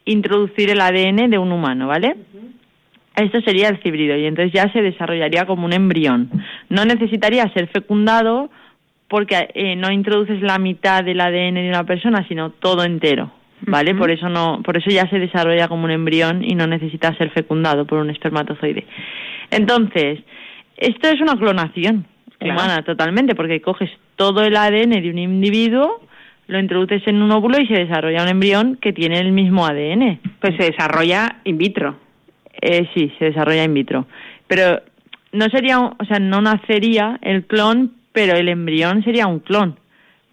introducir 0.05 0.69
el 0.69 0.79
ADN 0.79 1.29
de 1.29 1.37
un 1.37 1.51
humano, 1.51 1.87
¿vale? 1.87 2.15
Esto 3.15 3.41
sería 3.41 3.69
el 3.69 3.79
híbrido 3.83 4.15
y 4.15 4.25
entonces 4.25 4.53
ya 4.53 4.71
se 4.71 4.81
desarrollaría 4.81 5.45
como 5.45 5.65
un 5.65 5.73
embrión. 5.73 6.29
No 6.69 6.85
necesitaría 6.85 7.51
ser 7.51 7.67
fecundado 7.67 8.49
porque 9.09 9.49
eh, 9.53 9.75
no 9.75 9.91
introduces 9.91 10.41
la 10.41 10.57
mitad 10.59 11.03
del 11.03 11.21
ADN 11.21 11.55
de 11.55 11.69
una 11.69 11.85
persona, 11.85 12.25
sino 12.27 12.49
todo 12.51 12.83
entero, 12.83 13.31
¿vale? 13.61 13.95
Por 13.95 14.11
eso 14.11 14.27
no, 14.29 14.61
por 14.63 14.77
eso 14.77 14.89
ya 14.89 15.09
se 15.09 15.19
desarrolla 15.19 15.67
como 15.67 15.85
un 15.85 15.91
embrión 15.91 16.43
y 16.43 16.55
no 16.55 16.67
necesita 16.67 17.15
ser 17.17 17.29
fecundado 17.31 17.85
por 17.85 17.99
un 17.99 18.09
espermatozoide. 18.09 18.85
Entonces, 19.51 20.19
esto 20.75 21.07
es 21.09 21.21
una 21.21 21.35
clonación 21.37 22.05
Claro. 22.39 22.53
humana 22.53 22.83
totalmente, 22.83 23.33
porque 23.33 23.61
coges 23.61 23.89
todo 24.15 24.43
el 24.43 24.55
ADN 24.55 25.01
de 25.01 25.09
un 25.09 25.17
individuo, 25.17 26.01
lo 26.47 26.59
introduces 26.59 27.01
en 27.07 27.21
un 27.23 27.31
óvulo 27.31 27.59
y 27.59 27.65
se 27.67 27.73
desarrolla 27.73 28.21
un 28.21 28.29
embrión 28.29 28.77
que 28.79 28.93
tiene 28.93 29.19
el 29.19 29.31
mismo 29.31 29.65
ADN. 29.65 30.19
Pues 30.39 30.55
se 30.55 30.71
desarrolla 30.71 31.37
in 31.45 31.57
vitro. 31.57 31.95
Eh, 32.61 32.87
sí, 32.93 33.11
se 33.17 33.25
desarrolla 33.25 33.63
in 33.63 33.73
vitro. 33.73 34.05
Pero 34.47 34.81
no 35.31 35.45
sería, 35.49 35.79
o 35.79 36.05
sea, 36.07 36.19
no 36.19 36.39
nacería 36.41 37.17
el 37.23 37.43
clon, 37.45 37.93
pero 38.17 38.35
el 38.35 38.49
embrión 38.49 39.03
sería 39.03 39.27
un 39.27 39.41
clon. 39.41 39.77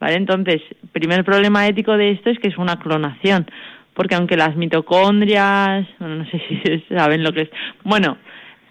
¿Vale? 0.01 0.15
Entonces, 0.15 0.63
primer 0.93 1.23
problema 1.23 1.67
ético 1.69 1.99
de 1.99 2.13
esto 2.13 2.31
es 2.31 2.39
que 2.39 2.49
es 2.49 2.57
una 2.57 2.77
clonación. 2.79 3.45
Porque 3.93 4.15
aunque 4.15 4.39
las 4.39 4.57
mitocondrias, 4.57 5.87
bueno, 5.99 6.15
no 6.17 6.25
sé 6.31 6.41
si 6.49 6.95
saben 6.95 7.23
lo 7.23 7.35
que 7.35 7.43
es. 7.43 7.51
Bueno, 7.83 8.17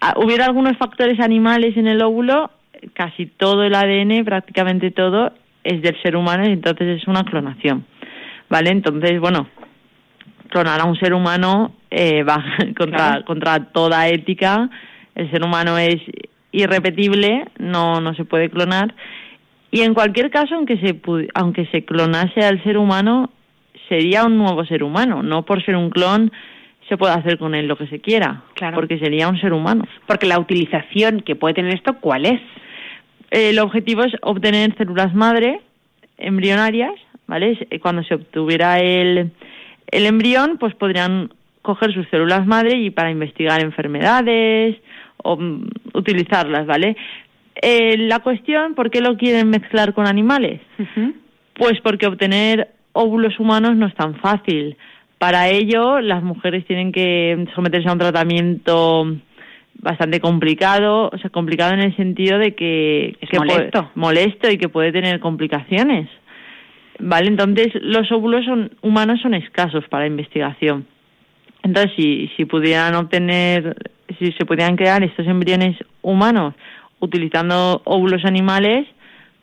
ah, 0.00 0.14
hubiera 0.16 0.46
algunos 0.46 0.76
factores 0.78 1.20
animales 1.20 1.76
en 1.76 1.86
el 1.86 2.02
óvulo, 2.02 2.50
casi 2.92 3.26
todo 3.26 3.62
el 3.62 3.76
ADN, 3.76 4.24
prácticamente 4.24 4.90
todo, 4.90 5.32
es 5.62 5.80
del 5.80 5.96
ser 6.02 6.16
humano 6.16 6.48
y 6.48 6.52
entonces 6.52 7.00
es 7.00 7.06
una 7.06 7.22
clonación. 7.22 7.86
¿Vale? 8.50 8.70
Entonces, 8.70 9.20
bueno, 9.20 9.46
clonar 10.48 10.80
a 10.80 10.86
un 10.86 10.96
ser 10.96 11.14
humano 11.14 11.76
eh, 11.88 12.24
va 12.28 12.44
contra, 12.76 12.98
Claro. 12.98 13.24
contra 13.26 13.60
toda 13.66 14.08
ética. 14.08 14.68
El 15.14 15.30
ser 15.30 15.44
humano 15.44 15.78
es 15.78 16.00
irrepetible, 16.54 17.46
no, 17.58 18.00
no 18.00 18.14
se 18.14 18.24
puede 18.24 18.48
clonar. 18.50 18.94
Y 19.70 19.82
en 19.82 19.92
cualquier 19.94 20.30
caso, 20.30 20.54
aunque 20.54 20.76
se, 20.78 21.00
aunque 21.34 21.66
se 21.66 21.84
clonase 21.84 22.40
al 22.40 22.62
ser 22.62 22.78
humano, 22.78 23.30
sería 23.88 24.24
un 24.24 24.38
nuevo 24.38 24.64
ser 24.64 24.82
humano, 24.82 25.22
no 25.22 25.44
por 25.44 25.64
ser 25.64 25.76
un 25.76 25.90
clon 25.90 26.30
se 26.88 26.96
puede 26.98 27.14
hacer 27.14 27.38
con 27.38 27.54
él 27.54 27.66
lo 27.66 27.76
que 27.76 27.86
se 27.86 27.98
quiera, 28.00 28.42
Claro. 28.54 28.76
porque 28.76 28.98
sería 28.98 29.28
un 29.28 29.40
ser 29.40 29.52
humano. 29.54 29.84
Porque 30.06 30.26
la 30.26 30.38
utilización 30.38 31.20
que 31.22 31.34
puede 31.34 31.54
tener 31.54 31.74
esto, 31.74 31.94
¿cuál 31.98 32.26
es? 32.26 32.40
El 33.30 33.58
objetivo 33.58 34.04
es 34.04 34.12
obtener 34.20 34.76
células 34.76 35.14
madre 35.14 35.60
embrionarias, 36.18 36.92
¿vale? 37.26 37.66
Eh, 37.70 37.80
Cuando 37.80 38.02
se 38.04 38.14
obtuviera 38.14 38.78
el, 38.80 39.32
el 39.90 40.06
embrión, 40.06 40.58
pues 40.58 40.74
podrían 40.74 41.30
coger 41.62 41.92
sus 41.94 42.06
células 42.10 42.46
madre 42.46 42.76
y 42.76 42.90
para 42.90 43.10
investigar 43.10 43.62
enfermedades 43.62 44.76
o 45.24 45.36
mm, 45.36 45.68
utilizarlas, 45.94 46.66
¿vale? 46.66 46.96
Eh, 47.60 47.96
la 47.98 48.20
cuestión, 48.20 48.74
¿por 48.74 48.90
qué 48.90 49.00
lo 49.00 49.16
quieren 49.16 49.48
mezclar 49.50 49.94
con 49.94 50.06
animales? 50.06 50.60
Pues 51.54 51.80
porque 51.82 52.06
obtener 52.06 52.68
óvulos 52.92 53.38
humanos 53.40 53.76
no 53.76 53.86
es 53.86 53.94
tan 53.94 54.14
fácil. 54.16 54.76
Para 55.18 55.48
ello, 55.48 56.00
las 56.00 56.22
mujeres 56.22 56.64
tienen 56.66 56.92
que 56.92 57.46
someterse 57.54 57.88
a 57.88 57.92
un 57.92 57.98
tratamiento 57.98 59.16
bastante 59.76 60.20
complicado, 60.20 61.10
o 61.12 61.18
sea, 61.18 61.30
complicado 61.30 61.74
en 61.74 61.80
el 61.80 61.96
sentido 61.96 62.38
de 62.38 62.54
que 62.54 63.16
Es 63.20 63.28
que 63.30 63.36
puede- 63.38 63.52
molesto. 63.54 63.90
molesto 63.94 64.50
y 64.50 64.58
que 64.58 64.68
puede 64.68 64.92
tener 64.92 65.20
complicaciones. 65.20 66.08
Vale, 66.98 67.28
entonces 67.28 67.68
los 67.82 68.10
óvulos 68.12 68.44
son, 68.44 68.70
humanos 68.82 69.20
son 69.20 69.34
escasos 69.34 69.84
para 69.88 70.06
investigación. 70.06 70.86
Entonces, 71.62 71.92
si, 71.96 72.28
si 72.36 72.44
pudieran 72.44 72.94
obtener, 72.94 73.74
si 74.18 74.32
se 74.32 74.44
pudieran 74.44 74.76
crear 74.76 75.02
estos 75.02 75.26
embriones 75.26 75.76
humanos 76.02 76.54
utilizando 77.00 77.82
óvulos 77.84 78.24
animales, 78.24 78.86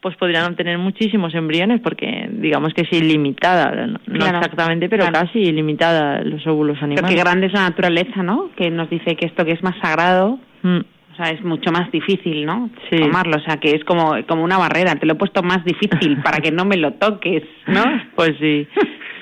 pues 0.02 0.16
podrían 0.18 0.52
obtener 0.52 0.78
muchísimos 0.80 1.36
embriones 1.36 1.80
porque 1.82 2.28
digamos 2.32 2.74
que 2.74 2.82
es 2.82 2.92
ilimitada, 2.92 3.86
no, 3.86 4.00
exactamente, 4.26 4.90
pero 4.90 5.06
claro. 5.08 5.28
casi 5.28 5.40
ilimitada 5.40 6.24
los 6.24 6.46
óvulos 6.48 6.78
Pero 6.80 6.86
animales. 6.86 7.12
qué 7.16 7.22
grande 7.22 7.48
es 7.48 7.54
la 7.54 7.70
naturaleza, 7.70 8.24
¿no? 8.24 8.50
Que 8.56 8.72
nos 8.72 8.90
dice 8.90 9.16
que 9.16 9.28
esto 9.28 9.46
que 9.46 9.52
es 9.52 9.62
más 9.62 9.76
sagrado, 9.80 10.40
Mm, 10.64 10.80
o 11.14 11.16
sea, 11.16 11.32
es 11.32 11.44
mucho 11.44 11.72
más 11.72 11.92
difícil, 11.92 12.46
¿no? 12.46 12.70
Sí. 12.90 12.98
Tomarlo, 12.98 13.38
o 13.38 13.42
sea, 13.42 13.58
que 13.58 13.72
es 13.72 13.84
como, 13.84 14.16
como 14.28 14.44
una 14.44 14.58
barrera. 14.58 14.96
Te 14.96 15.06
lo 15.06 15.14
he 15.14 15.18
puesto 15.18 15.44
más 15.44 15.64
difícil 15.66 16.22
para 16.24 16.38
que 16.38 16.52
no 16.52 16.66
me 16.66 16.78
lo 16.78 16.94
toques, 16.94 17.44
¿no? 17.68 17.84
Pues 18.16 18.34
sí, 18.40 18.68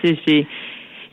sí, 0.04 0.20
sí. 0.26 0.48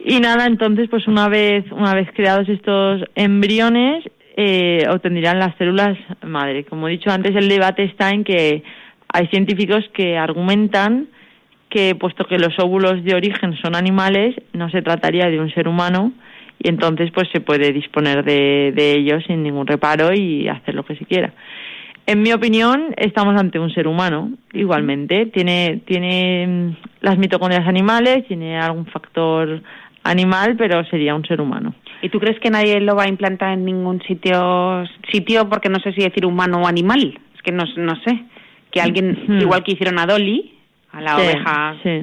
Y 0.05 0.21
nada, 0.21 0.47
entonces, 0.47 0.89
pues 0.89 1.09
una 1.09 1.29
vez, 1.29 1.65
una 1.73 1.95
vez 1.95 2.09
creados 2.15 2.49
estos 2.49 3.03
embriones, 3.15 4.05
eh, 4.37 4.87
obtendrían 4.89 5.39
las 5.39 5.57
células 5.57 5.99
madre. 6.23 6.65
Como 6.65 6.89
he 6.89 6.93
dicho 6.93 7.11
antes, 7.11 7.35
el 7.35 7.49
debate 7.49 7.85
está 7.85 8.11
en 8.11 8.25
que 8.25 8.63
hay 9.09 9.27
científicos 9.29 9.85
que 9.93 10.19
argumentan 10.19 11.09
que, 11.71 11.95
puesto 11.95 12.25
que 12.27 12.39
los 12.39 12.59
óvulos 12.59 13.03
de 13.03 13.15
origen 13.15 13.57
son 13.63 13.75
animales, 13.75 14.37
no 14.53 14.71
se 14.71 14.83
trataría 14.83 15.27
de 15.27 15.41
un 15.41 15.51
ser 15.51 15.69
humano 15.69 16.13
y 16.59 16.69
entonces, 16.69 17.11
pues 17.13 17.29
se 17.33 17.41
puede 17.41 17.73
disponer 17.73 18.25
de, 18.25 18.73
de 18.75 18.93
ellos 18.93 19.23
sin 19.27 19.43
ningún 19.43 19.67
reparo 19.67 20.13
y 20.15 20.49
hacer 20.49 20.75
lo 20.75 20.85
que 20.85 20.97
se 20.97 21.05
quiera. 21.05 21.33
En 22.07 22.23
mi 22.23 22.33
opinión, 22.33 22.95
estamos 22.97 23.39
ante 23.39 23.59
un 23.59 23.71
ser 23.71 23.89
humano, 23.89 24.31
igualmente. 24.53 25.27
Tiene, 25.27 25.83
tiene 25.85 26.47
mm, 26.47 26.77
las 27.01 27.19
mitocondrias 27.19 27.67
animales, 27.67 28.27
tiene 28.29 28.59
algún 28.59 28.87
factor 28.87 29.61
animal, 30.05 30.55
pero 30.57 30.85
sería 30.85 31.15
un 31.15 31.25
ser 31.25 31.41
humano. 31.41 31.75
¿Y 32.03 32.09
tú 32.11 32.21
crees 32.21 32.39
que 32.41 32.51
nadie 32.51 32.81
lo 32.81 32.95
va 32.95 33.05
a 33.05 33.09
implantar 33.09 33.53
en 33.53 33.65
ningún 33.65 34.01
sitio, 34.03 34.85
sitio 35.11 35.49
porque 35.49 35.69
no 35.69 35.79
sé 35.81 35.93
si 35.93 36.03
decir 36.03 36.27
humano 36.27 36.61
o 36.63 36.67
animal? 36.67 37.19
Es 37.35 37.43
que 37.43 37.53
no, 37.53 37.65
no 37.77 37.97
sé. 38.03 38.25
Que 38.71 38.81
alguien, 38.81 39.25
Hmm. 39.27 39.41
igual 39.41 39.63
que 39.65 39.73
hicieron 39.73 39.99
a 39.99 40.07
Dolly, 40.07 40.53
a 40.93 41.01
la 41.01 41.17
Sí, 41.17 41.23
oveja 41.23 41.77
sí. 41.83 42.03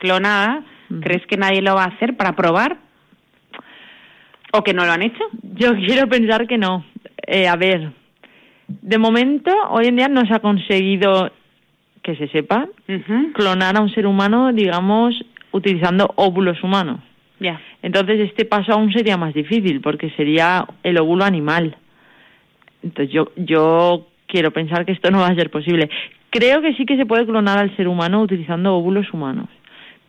clonada, 0.00 0.62
Ujú. 0.90 1.00
¿crees 1.00 1.26
que 1.26 1.36
nadie 1.36 1.60
lo 1.62 1.74
va 1.74 1.84
a 1.84 1.88
hacer 1.88 2.16
para 2.16 2.32
probar? 2.34 2.78
¿O 4.52 4.62
que 4.62 4.72
no 4.72 4.84
lo 4.86 4.92
han 4.92 5.02
hecho? 5.02 5.22
Yo 5.42 5.74
quiero 5.74 6.08
pensar 6.08 6.46
que 6.46 6.58
no. 6.58 6.84
Eh, 7.26 7.48
a 7.48 7.56
ver, 7.56 7.90
de 8.68 8.98
momento, 8.98 9.52
hoy 9.70 9.86
en 9.86 9.96
día 9.96 10.08
no 10.08 10.24
se 10.26 10.34
ha 10.34 10.38
conseguido, 10.38 11.30
que 12.02 12.16
se 12.16 12.28
sepa, 12.28 12.66
clonar 13.34 13.76
a 13.76 13.80
un 13.80 13.88
ser 13.90 14.06
humano, 14.06 14.52
digamos, 14.52 15.14
utilizando 15.52 16.12
óvulos 16.16 16.62
humanos. 16.62 17.00
Entonces 17.82 18.20
este 18.20 18.44
paso 18.44 18.72
aún 18.72 18.92
sería 18.92 19.16
más 19.16 19.34
difícil 19.34 19.80
porque 19.80 20.10
sería 20.10 20.66
el 20.82 20.98
óvulo 20.98 21.24
animal. 21.24 21.76
Entonces 22.82 23.12
yo, 23.12 23.32
yo 23.36 24.06
quiero 24.26 24.50
pensar 24.50 24.84
que 24.84 24.92
esto 24.92 25.10
no 25.10 25.20
va 25.20 25.28
a 25.28 25.34
ser 25.34 25.50
posible. 25.50 25.90
Creo 26.30 26.62
que 26.62 26.74
sí 26.74 26.84
que 26.86 26.96
se 26.96 27.06
puede 27.06 27.26
clonar 27.26 27.58
al 27.58 27.74
ser 27.76 27.88
humano 27.88 28.22
utilizando 28.22 28.74
óvulos 28.74 29.12
humanos, 29.12 29.48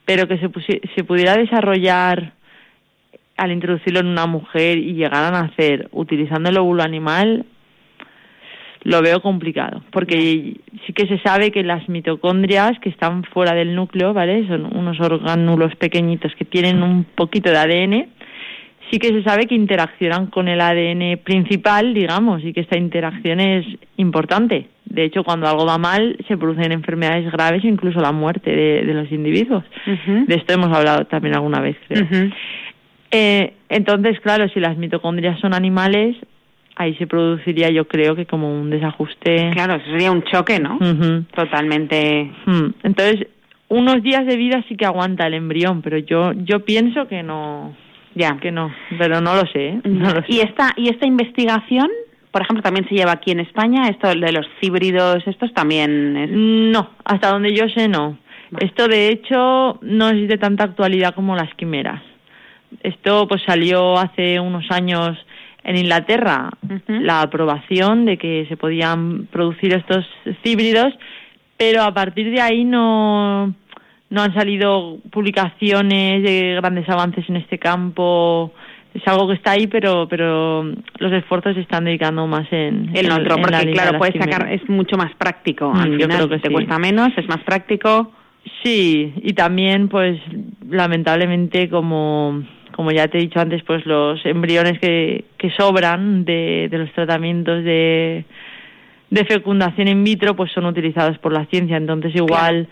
pero 0.05 0.27
que 0.27 0.37
se, 0.37 0.49
se 0.95 1.03
pudiera 1.03 1.35
desarrollar 1.37 2.33
al 3.37 3.51
introducirlo 3.51 3.99
en 3.99 4.07
una 4.07 4.25
mujer 4.25 4.77
y 4.77 4.93
llegar 4.93 5.23
a 5.23 5.41
nacer 5.41 5.89
utilizando 5.91 6.49
el 6.49 6.57
óvulo 6.57 6.83
animal, 6.83 7.45
lo 8.85 9.01
veo 9.01 9.19
complicado, 9.19 9.81
porque 9.91 10.57
sí 10.85 10.93
que 10.93 11.07
se 11.07 11.17
sabe 11.19 11.51
que 11.51 11.63
las 11.63 11.89
mitocondrias 11.89 12.77
que 12.79 12.89
están 12.89 13.23
fuera 13.23 13.55
del 13.55 13.73
núcleo, 13.73 14.13
¿vale? 14.13 14.47
Son 14.47 14.77
unos 14.77 14.99
orgánulos 14.99 15.75
pequeñitos 15.75 16.33
que 16.35 16.45
tienen 16.45 16.83
un 16.83 17.03
poquito 17.03 17.49
de 17.49 17.57
ADN, 17.57 18.07
sí 18.91 18.99
que 18.99 19.07
se 19.07 19.23
sabe 19.23 19.47
que 19.47 19.55
interaccionan 19.55 20.27
con 20.27 20.47
el 20.47 20.61
ADN 20.61 21.17
principal, 21.23 21.95
digamos, 21.95 22.43
y 22.43 22.53
que 22.53 22.61
esta 22.61 22.77
interacción 22.77 23.39
es 23.39 23.65
importante. 23.97 24.67
De 24.85 25.03
hecho, 25.03 25.23
cuando 25.23 25.47
algo 25.47 25.65
va 25.65 25.79
mal, 25.79 26.15
se 26.27 26.37
producen 26.37 26.71
enfermedades 26.71 27.31
graves 27.31 27.63
o 27.63 27.67
incluso 27.67 27.99
la 27.99 28.11
muerte 28.11 28.51
de, 28.51 28.85
de 28.85 28.93
los 28.93 29.11
individuos. 29.11 29.63
De 30.27 30.35
esto 30.35 30.53
hemos 30.53 30.71
hablado 30.71 31.05
también 31.05 31.33
alguna 31.33 31.59
vez, 31.59 31.75
creo. 31.87 32.05
Eh, 33.09 33.53
entonces, 33.69 34.19
claro, 34.19 34.47
si 34.49 34.59
las 34.59 34.77
mitocondrias 34.77 35.39
son 35.39 35.55
animales, 35.55 36.15
ahí 36.75 36.95
se 36.95 37.07
produciría, 37.07 37.69
yo 37.69 37.87
creo 37.87 38.15
que 38.15 38.25
como 38.25 38.49
un 38.53 38.69
desajuste. 38.69 39.49
Claro, 39.53 39.79
sería 39.85 40.11
un 40.11 40.23
choque, 40.23 40.59
¿no? 40.59 40.77
Totalmente. 41.33 42.31
Mm. 42.45 42.65
Entonces, 42.83 43.27
unos 43.67 44.01
días 44.03 44.25
de 44.25 44.35
vida 44.37 44.63
sí 44.67 44.75
que 44.75 44.85
aguanta 44.85 45.27
el 45.27 45.33
embrión, 45.35 45.81
pero 45.81 45.97
yo 45.97 46.33
yo 46.33 46.65
pienso 46.65 47.07
que 47.07 47.23
no, 47.23 47.75
Ya. 48.13 48.37
que 48.39 48.51
no, 48.51 48.73
pero 48.97 49.21
no 49.21 49.35
lo 49.35 49.41
sé. 49.51 49.67
¿eh? 49.69 49.81
No 49.85 50.09
lo 50.13 50.21
sé. 50.21 50.25
Y 50.29 50.39
esta 50.41 50.73
y 50.75 50.89
esta 50.89 51.07
investigación, 51.07 51.89
por 52.31 52.41
ejemplo, 52.43 52.61
también 52.61 52.87
se 52.87 52.95
lleva 52.95 53.13
aquí 53.13 53.31
en 53.31 53.39
España. 53.39 53.87
Esto 53.89 54.09
de 54.09 54.31
los 54.31 54.45
híbridos, 54.61 55.23
estos 55.27 55.53
también 55.53 56.15
es. 56.17 56.29
No, 56.31 56.89
hasta 57.03 57.29
donde 57.31 57.53
yo 57.55 57.67
sé 57.69 57.87
no. 57.87 58.17
Vale. 58.51 58.65
Esto 58.67 58.87
de 58.87 59.09
hecho 59.09 59.79
no 59.81 60.09
es 60.09 60.27
de 60.27 60.37
tanta 60.37 60.65
actualidad 60.65 61.15
como 61.15 61.35
las 61.35 61.51
quimeras. 61.55 62.01
Esto 62.83 63.27
pues 63.27 63.41
salió 63.45 63.97
hace 63.97 64.39
unos 64.39 64.65
años 64.69 65.17
en 65.65 65.77
Inglaterra 65.77 66.49
la 66.87 67.21
aprobación 67.21 68.05
de 68.05 68.17
que 68.17 68.45
se 68.47 68.55
podían 68.57 69.27
producir 69.31 69.73
estos 69.73 70.05
híbridos, 70.43 70.93
pero 71.57 71.83
a 71.83 71.93
partir 71.93 72.31
de 72.31 72.39
ahí 72.41 72.63
no 72.63 73.53
no 74.09 74.21
han 74.21 74.33
salido 74.35 74.97
publicaciones 75.11 76.21
de 76.23 76.55
grandes 76.61 76.87
avances 76.87 77.27
en 77.27 77.37
este 77.37 77.57
campo. 77.57 78.53
Es 78.93 79.05
algo 79.07 79.27
que 79.27 79.33
está 79.33 79.51
ahí, 79.51 79.67
pero 79.67 80.07
pero 80.07 80.63
los 80.99 81.11
esfuerzos 81.11 81.55
se 81.55 81.61
están 81.61 81.83
dedicando 81.85 82.25
más 82.27 82.47
en 82.51 82.91
El 82.93 83.07
en- 83.07 83.11
otro, 83.11 83.35
en 83.35 83.41
la 83.41 83.47
porque 83.49 83.65
línea 83.65 83.81
claro, 83.83 83.97
puedes 83.97 84.15
sacar, 84.15 84.51
es 84.53 84.69
mucho 84.69 84.95
más 84.97 85.13
práctico. 85.15 85.69
Mm, 85.73 85.77
Al 85.79 85.97
yo 85.97 86.07
creo 86.07 86.29
que 86.29 86.39
te 86.39 86.47
sí. 86.47 86.53
cuesta 86.53 86.77
menos, 86.79 87.09
es 87.17 87.27
más 87.27 87.39
práctico. 87.43 88.11
Sí, 88.63 89.11
y 89.23 89.33
también, 89.33 89.89
pues, 89.89 90.21
lamentablemente, 90.69 91.67
como, 91.67 92.43
como 92.75 92.91
ya 92.91 93.07
te 93.07 93.17
he 93.17 93.21
dicho 93.21 93.39
antes, 93.39 93.63
pues 93.63 93.85
los 93.85 94.23
embriones 94.25 94.79
que, 94.79 95.23
que 95.37 95.49
sobran 95.51 96.25
de, 96.25 96.67
de 96.69 96.77
los 96.77 96.91
tratamientos 96.91 97.63
de, 97.63 98.25
de 99.09 99.25
fecundación 99.25 99.87
in 99.87 100.03
vitro, 100.03 100.35
pues 100.35 100.51
son 100.51 100.65
utilizados 100.65 101.17
por 101.19 101.31
la 101.31 101.45
ciencia. 101.45 101.77
Entonces, 101.77 102.13
igual 102.13 102.67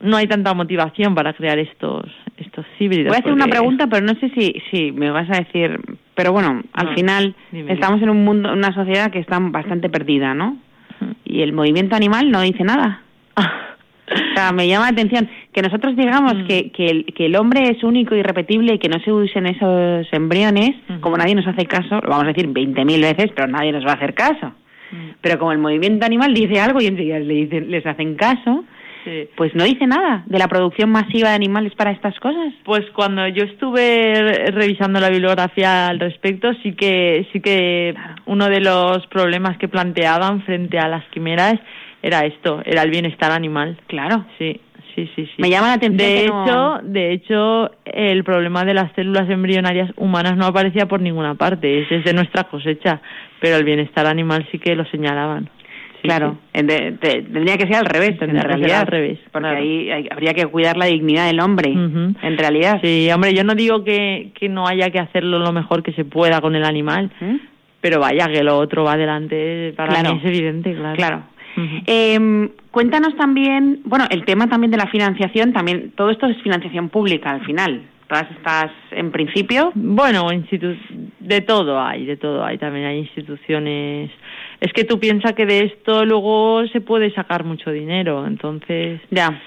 no 0.00 0.16
hay 0.16 0.26
tanta 0.26 0.54
motivación 0.54 1.14
para 1.14 1.34
crear 1.34 1.58
estos, 1.58 2.06
estos 2.38 2.64
híbridos. 2.78 3.08
Voy 3.08 3.16
a 3.16 3.20
hacer 3.20 3.32
una 3.32 3.48
pregunta, 3.48 3.86
pero 3.86 4.06
no 4.06 4.14
sé 4.14 4.30
si, 4.30 4.54
si 4.70 4.92
me 4.92 5.10
vas 5.10 5.28
a 5.28 5.40
decir. 5.40 5.78
Pero 6.14 6.32
bueno, 6.32 6.62
al 6.72 6.86
No, 6.86 6.94
final 6.94 7.34
dime, 7.52 7.74
estamos 7.74 8.00
en 8.00 8.08
un 8.08 8.24
mundo, 8.24 8.50
una 8.52 8.72
sociedad 8.72 9.10
que 9.10 9.18
está 9.18 9.38
bastante 9.40 9.90
perdida, 9.90 10.32
¿no? 10.32 10.56
Y 11.24 11.42
el 11.42 11.52
movimiento 11.52 11.94
animal 11.94 12.30
no 12.30 12.40
dice 12.40 12.64
nada. 12.64 13.02
O 14.10 14.34
sea, 14.34 14.52
me 14.52 14.66
llama 14.68 14.86
la 14.86 14.92
atención 14.92 15.28
que 15.52 15.62
nosotros 15.62 15.96
digamos 15.96 16.34
Mm. 16.34 16.46
que, 16.46 16.70
que, 16.72 16.86
el, 16.86 17.04
que 17.14 17.26
el 17.26 17.36
hombre 17.36 17.68
es 17.70 17.82
único 17.84 18.14
y 18.14 18.22
repetible 18.22 18.74
y 18.74 18.78
que 18.78 18.88
no 18.88 18.98
se 19.00 19.12
usen 19.12 19.46
esos 19.46 20.06
embriones, 20.12 20.70
como 21.00 21.16
nadie 21.16 21.34
nos 21.34 21.46
hace 21.46 21.66
caso, 21.66 21.96
lo 22.02 22.08
vamos 22.10 22.24
a 22.24 22.28
decir 22.28 22.48
20.000 22.48 23.00
veces, 23.02 23.30
pero 23.34 23.48
nadie 23.48 23.72
nos 23.72 23.84
va 23.86 23.90
a 23.92 23.94
hacer 23.94 24.14
caso. 24.14 24.52
Mm, 24.92 25.10
Pero 25.20 25.38
como 25.38 25.52
el 25.52 25.58
movimiento 25.58 26.06
animal 26.06 26.32
dice 26.32 26.60
algo 26.60 26.80
y 26.80 26.86
enseguida 26.86 27.18
le 27.18 27.34
dicen, 27.34 27.70
les 27.70 27.84
hacen 27.84 28.14
caso, 28.14 28.64
sí. 29.04 29.28
pues 29.36 29.54
no 29.54 29.64
dice 29.64 29.86
nada 29.86 30.22
de 30.26 30.38
la 30.38 30.48
producción 30.48 30.88
masiva 30.90 31.28
de 31.30 31.34
animales 31.34 31.74
para 31.74 31.90
estas 31.90 32.18
cosas. 32.20 32.54
Pues 32.64 32.86
cuando 32.94 33.26
yo 33.28 33.44
estuve 33.44 34.14
re- 34.14 34.46
revisando 34.52 35.00
la 35.00 35.10
bibliografía 35.10 35.88
al 35.88 36.00
respecto, 36.00 36.52
sí 36.62 36.72
que 36.72 37.26
sí 37.32 37.40
que 37.40 37.94
uno 38.26 38.48
de 38.48 38.60
los 38.60 39.06
problemas 39.08 39.58
que 39.58 39.68
planteaban 39.68 40.42
frente 40.44 40.78
a 40.78 40.88
las 40.88 41.04
quimeras 41.10 41.56
era 42.02 42.24
esto, 42.24 42.62
era 42.64 42.82
el 42.82 42.90
bienestar 42.90 43.30
animal. 43.32 43.76
Claro. 43.86 44.24
Sí, 44.38 44.60
sí, 44.94 45.08
sí, 45.16 45.26
sí. 45.26 45.32
Me 45.42 45.50
llama 45.50 45.68
la 45.68 45.74
atención. 45.74 45.96
De 45.98 46.22
que 46.22 46.28
no- 46.28 46.44
hecho, 46.44 46.80
de 46.84 47.12
hecho, 47.12 47.70
el 47.84 48.24
problema 48.24 48.64
de 48.64 48.74
las 48.74 48.92
células 48.94 49.28
embrionarias 49.30 49.90
humanas 49.96 50.36
no 50.36 50.46
aparecía 50.46 50.86
por 50.86 51.00
ninguna 51.00 51.34
parte, 51.34 51.82
es 51.82 51.88
desde 51.88 52.12
nuestra 52.12 52.44
cosecha, 52.44 53.00
pero 53.40 53.56
el 53.56 53.64
bienestar 53.64 54.06
animal 54.06 54.46
sí 54.50 54.58
que 54.58 54.74
lo 54.76 54.84
señalaban. 54.86 55.50
Sí, 56.00 56.02
claro, 56.06 56.38
en 56.52 56.68
de- 56.68 56.92
te- 56.92 57.22
tendría 57.22 57.56
que 57.56 57.66
ser 57.66 57.74
al 57.74 57.86
revés, 57.86 58.16
Tendría 58.20 58.42
en 58.42 58.46
que 58.46 58.52
ser 58.52 58.58
realidad. 58.60 58.80
al 58.82 58.86
revés, 58.86 59.18
Porque 59.32 59.48
claro. 59.48 59.58
ahí 59.60 59.90
hay- 59.90 60.08
habría 60.12 60.32
que 60.32 60.46
cuidar 60.46 60.76
la 60.76 60.86
dignidad 60.86 61.26
del 61.26 61.40
hombre, 61.40 61.70
Ujú. 61.72 62.14
en 62.22 62.38
realidad. 62.38 62.78
Sí, 62.84 63.06
sí, 63.06 63.10
hombre, 63.10 63.34
yo 63.34 63.42
no 63.42 63.56
digo 63.56 63.82
que, 63.82 64.30
que 64.38 64.48
no 64.48 64.68
haya 64.68 64.90
que 64.90 65.00
hacerlo 65.00 65.40
lo 65.40 65.52
mejor 65.52 65.82
que 65.82 65.92
se 65.94 66.04
pueda 66.04 66.40
con 66.40 66.54
el 66.54 66.62
animal, 66.64 67.10
¿Mm? 67.20 67.36
pero 67.80 67.98
vaya, 67.98 68.28
que 68.28 68.44
lo 68.44 68.58
otro 68.58 68.84
va 68.84 68.92
adelante, 68.92 69.72
para 69.76 69.94
Claro. 69.94 70.14
mí 70.14 70.20
es 70.22 70.26
evidente, 70.28 70.72
claro. 70.76 70.96
Claro. 70.96 71.22
Eh, 71.86 72.48
cuéntanos 72.70 73.16
también, 73.16 73.80
bueno, 73.84 74.06
el 74.10 74.24
tema 74.24 74.46
también 74.48 74.70
de 74.70 74.76
la 74.76 74.86
financiación, 74.86 75.52
también 75.52 75.92
todo 75.96 76.10
esto 76.10 76.26
es 76.26 76.40
financiación 76.42 76.88
pública 76.88 77.30
al 77.30 77.44
final. 77.44 77.82
Todas 78.08 78.30
estas, 78.30 78.70
en 78.92 79.10
principio, 79.10 79.70
Bueno, 79.74 80.28
institu- 80.32 80.78
de 81.20 81.40
todo 81.42 81.78
hay, 81.80 82.06
de 82.06 82.16
todo 82.16 82.42
hay. 82.42 82.56
También 82.56 82.86
hay 82.86 82.98
instituciones. 83.00 84.10
Es 84.60 84.72
que 84.72 84.84
tú 84.84 84.98
piensas 84.98 85.34
que 85.34 85.44
de 85.44 85.64
esto 85.66 86.04
luego 86.06 86.66
se 86.68 86.80
puede 86.80 87.12
sacar 87.12 87.44
mucho 87.44 87.70
dinero, 87.70 88.26
entonces. 88.26 89.00
ya, 89.10 89.38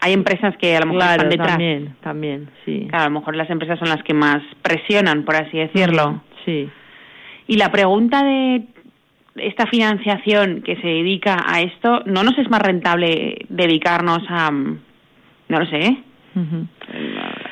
hay 0.00 0.12
empresas 0.12 0.54
que 0.58 0.76
a 0.76 0.80
lo 0.80 0.86
mejor 0.86 0.98
Claro, 1.00 1.12
están 1.22 1.28
detrás. 1.30 1.48
también, 1.48 1.94
también, 2.02 2.50
sí. 2.66 2.86
Claro, 2.90 3.04
a 3.04 3.08
lo 3.08 3.18
mejor 3.20 3.34
las 3.36 3.48
empresas 3.48 3.78
son 3.78 3.88
las 3.88 4.02
que 4.02 4.12
más 4.14 4.42
presionan, 4.60 5.24
por 5.24 5.36
así 5.36 5.56
decirlo. 5.58 6.20
Sí. 6.44 6.68
Y 7.46 7.56
la 7.56 7.70
pregunta 7.72 8.22
de 8.24 8.62
esta 9.36 9.66
financiación 9.66 10.62
que 10.62 10.76
se 10.76 10.86
dedica 10.86 11.42
a 11.46 11.60
esto, 11.60 12.02
¿no 12.06 12.22
nos 12.22 12.36
es 12.38 12.50
más 12.50 12.60
rentable 12.60 13.46
dedicarnos 13.48 14.22
a, 14.28 14.50
mm, 14.50 14.78
no 15.48 15.58
lo 15.58 15.66
sé, 15.66 15.96
Ujú. 16.34 16.66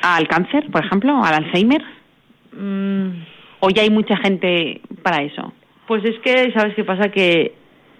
al 0.02 0.28
cáncer, 0.28 0.70
por 0.70 0.84
ejemplo, 0.84 1.22
al 1.22 1.34
Alzheimer? 1.44 1.82
Mm, 2.52 3.08
¿O 3.60 3.70
ya 3.70 3.82
hay 3.82 3.90
mucha 3.90 4.16
gente 4.16 4.80
para 5.02 5.22
eso? 5.22 5.52
pues 5.90 6.04
es 6.04 6.20
que, 6.20 6.52
¿sabes 6.52 6.72
qué 6.76 6.84
pasa? 6.84 7.08
Que 7.10 7.52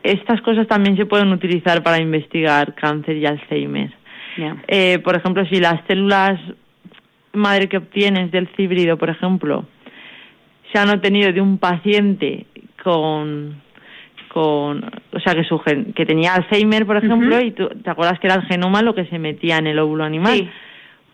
estas 0.05 0.41
cosas 0.43 0.69
también 0.69 0.97
se 0.97 1.07
pueden 1.07 1.33
utilizar 1.33 1.83
para 1.83 2.01
investigar 2.01 2.77
cáncer 2.77 3.17
y 3.17 3.27
Alzheimer. 3.27 3.93
Eh, 4.69 5.01
por 5.01 5.17
ejemplo, 5.17 5.45
si 5.47 5.57
las 5.57 5.85
células 5.89 6.39
madre 7.33 7.69
que 7.69 7.79
obtienes 7.79 8.31
del 8.31 8.49
híbrido, 8.57 8.97
por 8.97 9.11
ejemplo, 9.11 9.65
se 10.73 10.79
han 10.79 10.89
obtenido 10.91 11.33
de 11.33 11.41
un 11.41 11.59
paciente 11.59 12.47
con, 12.85 13.61
con 14.33 14.85
o 15.13 15.21
sea, 15.21 15.35
que, 15.35 15.45
su 15.45 15.59
gen- 15.59 15.93
que 15.93 16.07
tenía 16.07 16.35
Alzheimer, 16.35 16.87
por 16.87 16.97
ejemplo, 16.97 17.41
y 17.41 17.51
tú, 17.51 17.69
te 17.69 17.91
acuerdas 17.91 18.19
que 18.21 18.29
era 18.29 18.37
el 18.37 18.43
genoma 18.47 18.81
lo 18.83 18.95
que 18.95 19.05
se 19.07 19.19
metía 19.19 19.59
en 19.59 19.67
el 19.67 19.79
óvulo 19.79 20.05
animal, 20.05 20.39
Sí. 20.39 20.49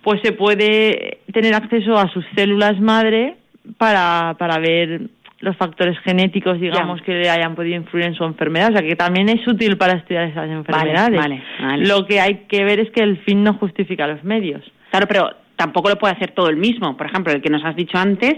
pues 0.02 0.20
se 0.22 0.32
puede 0.32 1.20
tener 1.32 1.54
acceso 1.54 1.96
a 1.96 2.08
sus 2.12 2.24
células 2.36 2.78
madre 2.80 3.36
para, 3.78 4.34
para 4.38 4.58
ver 4.58 5.02
los 5.40 5.56
factores 5.56 5.98
genéticos, 6.00 6.60
digamos, 6.60 7.00
Ya. 7.00 7.04
que 7.06 7.12
le 7.14 7.28
hayan 7.30 7.54
podido 7.54 7.76
influir 7.76 8.06
en 8.06 8.14
su 8.14 8.24
enfermedad. 8.24 8.70
O 8.70 8.72
sea, 8.76 8.86
que 8.86 8.96
también 8.96 9.28
es 9.28 9.46
útil 9.46 9.76
para 9.76 9.94
estudiar 9.98 10.24
esas 10.28 10.48
enfermedades. 10.48 11.18
vale, 11.18 11.42
vale. 11.60 11.86
Lo 11.86 12.06
que 12.06 12.20
hay 12.20 12.46
que 12.48 12.64
ver 12.64 12.80
es 12.80 12.90
que 12.90 13.02
el 13.02 13.18
fin 13.18 13.42
no 13.44 13.54
justifica 13.54 14.06
los 14.06 14.22
medios. 14.24 14.62
Claro, 14.90 15.06
pero 15.08 15.30
tampoco 15.56 15.88
lo 15.90 15.96
puede 15.96 16.14
hacer 16.14 16.30
todo 16.32 16.48
el 16.48 16.56
mismo. 16.56 16.96
Por 16.96 17.06
ejemplo, 17.06 17.32
el 17.32 17.42
que 17.42 17.50
nos 17.50 17.64
has 17.64 17.76
dicho 17.76 17.98
antes, 17.98 18.34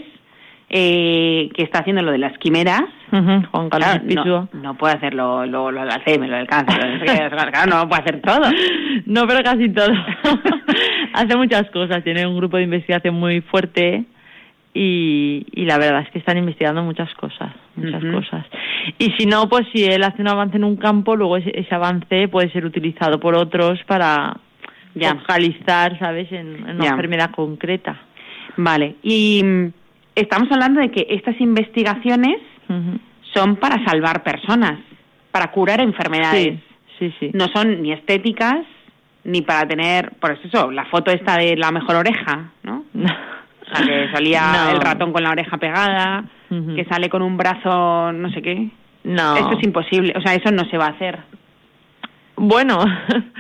eh, 0.71 1.49
que 1.55 1.63
está 1.63 1.79
haciendo 1.81 2.03
lo 2.03 2.13
de 2.13 2.19
las 2.19 2.37
quimeras, 2.39 2.83
Ujú, 3.11 3.43
Juan 3.51 3.71
Carlos 3.71 4.01
claro, 4.07 4.49
no, 4.53 4.61
no 4.63 4.75
puede 4.77 4.95
hacer 4.95 5.15
lo, 5.15 5.47
lo, 5.47 5.71
lo 5.71 5.81
Alzheimer, 5.81 6.29
lo 6.29 6.37
del 6.37 6.47
cáncer. 6.47 7.01
claro, 7.01 7.67
no 7.71 7.89
puede 7.89 8.03
hacer 8.03 8.21
todo. 8.21 8.43
No, 9.07 9.27
pero 9.27 9.43
casi 9.43 9.71
todo. 9.71 9.89
Hace 11.15 11.37
muchas 11.37 11.71
cosas. 11.71 12.05
Tiene 12.05 12.27
un 12.27 12.37
grupo 12.37 12.59
de 12.59 12.65
investigación 12.65 13.15
muy 13.15 13.41
fuerte 13.41 14.05
y, 14.75 15.47
y 15.53 15.65
la 15.65 15.79
verdad 15.79 16.03
es 16.03 16.11
que 16.11 16.19
están 16.19 16.37
investigando 16.37 16.83
muchas 16.83 17.13
cosas, 17.15 17.53
muchas 17.77 18.03
Ujú. 18.03 18.13
cosas. 18.17 18.45
Y 18.99 19.13
si 19.13 19.25
no, 19.25 19.49
pues 19.49 19.67
si 19.73 19.85
él 19.85 20.03
hace 20.05 20.21
un 20.21 20.29
avance 20.29 20.57
en 20.59 20.65
un 20.65 20.77
campo, 20.77 21.17
luego 21.17 21.39
ese, 21.39 21.51
ese 21.59 21.75
avance 21.75 22.29
puede 22.29 22.51
ser 22.53 22.67
utilizado 22.67 23.19
por 23.19 23.35
otros 23.35 23.83
para 23.87 24.37
Ya. 24.95 25.15
focalizar, 25.15 25.99
¿sabes?, 25.99 26.31
en, 26.33 26.69
en 26.69 26.77
una 26.77 26.85
Ya. 26.85 26.91
enfermedad 26.91 27.31
concreta. 27.31 27.99
Vale, 28.59 28.97
y 29.03 29.43
mm, 29.43 29.73
estamos 30.21 30.51
hablando 30.53 30.81
de 30.81 30.91
que 30.91 31.07
estas 31.11 31.41
investigaciones 31.41 32.37
son 33.35 33.57
para 33.57 33.83
salvar 33.85 34.23
personas, 34.23 34.79
para 35.31 35.51
curar 35.51 35.81
enfermedades. 35.81 36.59
Sí, 36.99 37.11
sí, 37.11 37.15
sí. 37.21 37.31
No 37.35 37.47
son 37.49 37.83
ni 37.83 37.93
estéticas 37.93 38.59
ni 39.25 39.43
para 39.43 39.67
tener, 39.69 40.13
por 40.21 40.33
eso, 40.33 40.71
la 40.71 40.85
foto 40.87 41.11
esta 41.11 41.37
de 41.37 41.57
la 41.57 41.71
mejor 41.71 41.97
oreja, 41.97 42.51
¿no? 42.63 42.85
O 42.95 43.75
sea, 43.77 43.85
que 43.87 44.11
salía 44.13 44.41
No. 44.65 44.71
el 44.71 44.81
ratón 44.81 45.13
con 45.13 45.23
la 45.23 45.31
oreja 45.31 45.59
pegada, 45.59 46.25
que 46.49 46.87
sale 46.89 47.11
con 47.11 47.21
un 47.23 47.37
brazo, 47.37 48.13
no 48.13 48.31
sé 48.31 48.41
qué. 48.41 48.71
No. 49.05 49.37
Eso 49.37 49.53
es 49.59 49.65
imposible, 49.65 50.15
o 50.17 50.21
sea, 50.23 50.35
eso 50.35 50.51
no 50.51 50.65
se 50.71 50.79
va 50.79 50.87
a 50.87 50.91
hacer. 50.91 51.19
Bueno, 52.37 52.79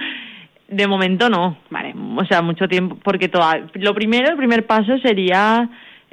de 0.69 0.87
momento 0.87 1.31
no. 1.31 1.57
Vale. 1.71 1.95
O 2.17 2.25
sea, 2.27 2.43
mucho 2.43 2.69
tiempo, 2.69 2.99
porque 3.03 3.29
toda, 3.29 3.61
lo 3.75 3.95
primero, 3.95 4.31
el 4.31 4.37
primer 4.37 4.67
paso 4.67 4.99
sería 4.99 5.69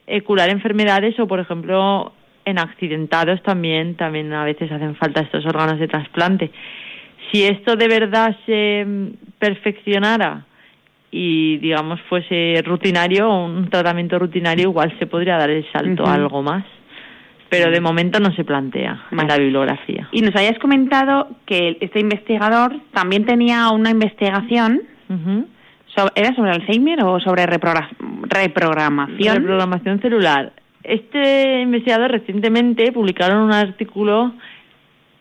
eh, 0.08 0.22
curar 0.22 0.50
enfermedades 0.50 1.20
o, 1.20 1.28
por 1.28 1.40
ejemplo, 1.40 2.14
en 2.46 2.60
accidentados 2.60 3.42
también, 3.44 3.96
también 3.96 4.32
a 4.34 4.44
veces 4.46 4.72
hacen 4.72 4.96
falta 4.96 5.22
estos 5.22 5.46
órganos 5.46 5.80
de 5.80 5.88
trasplante. 5.88 6.52
Si 7.32 7.44
esto 7.44 7.76
de 7.76 7.88
verdad 7.88 8.36
se 8.46 8.86
mm, 8.86 9.08
perfeccionara 9.40 10.46
y, 11.12 11.58
digamos, 11.58 12.00
fuese 12.10 12.62
rutinario, 12.64 13.30
un 13.34 13.70
tratamiento 13.70 14.20
rutinario, 14.20 14.70
igual 14.70 14.94
se 15.00 15.08
podría 15.08 15.38
dar 15.38 15.50
el 15.50 15.66
salto 15.72 16.06
a 16.06 16.14
algo 16.14 16.44
más. 16.44 16.66
Pero 17.50 17.72
de 17.72 17.80
momento 17.80 18.20
no 18.20 18.34
se 18.36 18.44
plantea 18.44 19.06
en 19.12 19.18
Vale. 19.18 19.30
la 19.30 19.38
bibliografía. 19.38 20.10
Y 20.12 20.22
nos 20.22 20.36
habías 20.36 20.58
comentado 20.60 21.30
que 21.46 21.78
este 21.80 22.00
investigador 22.00 22.76
también 22.92 23.26
tenía 23.26 23.70
una 23.70 23.92
investigación. 23.92 24.82
¿Era 26.16 26.36
sobre 26.36 26.52
Alzheimer 26.52 27.04
o 27.04 27.20
sobre 27.20 27.46
reprogra- 27.46 27.90
reprogramación? 28.24 29.36
Reprogramación 29.38 30.02
celular. 30.02 30.54
Este 30.84 31.62
investigador 31.62 32.12
recientemente 32.12 32.92
publicaron 32.92 33.40
un 33.44 33.52
artículo 33.54 34.34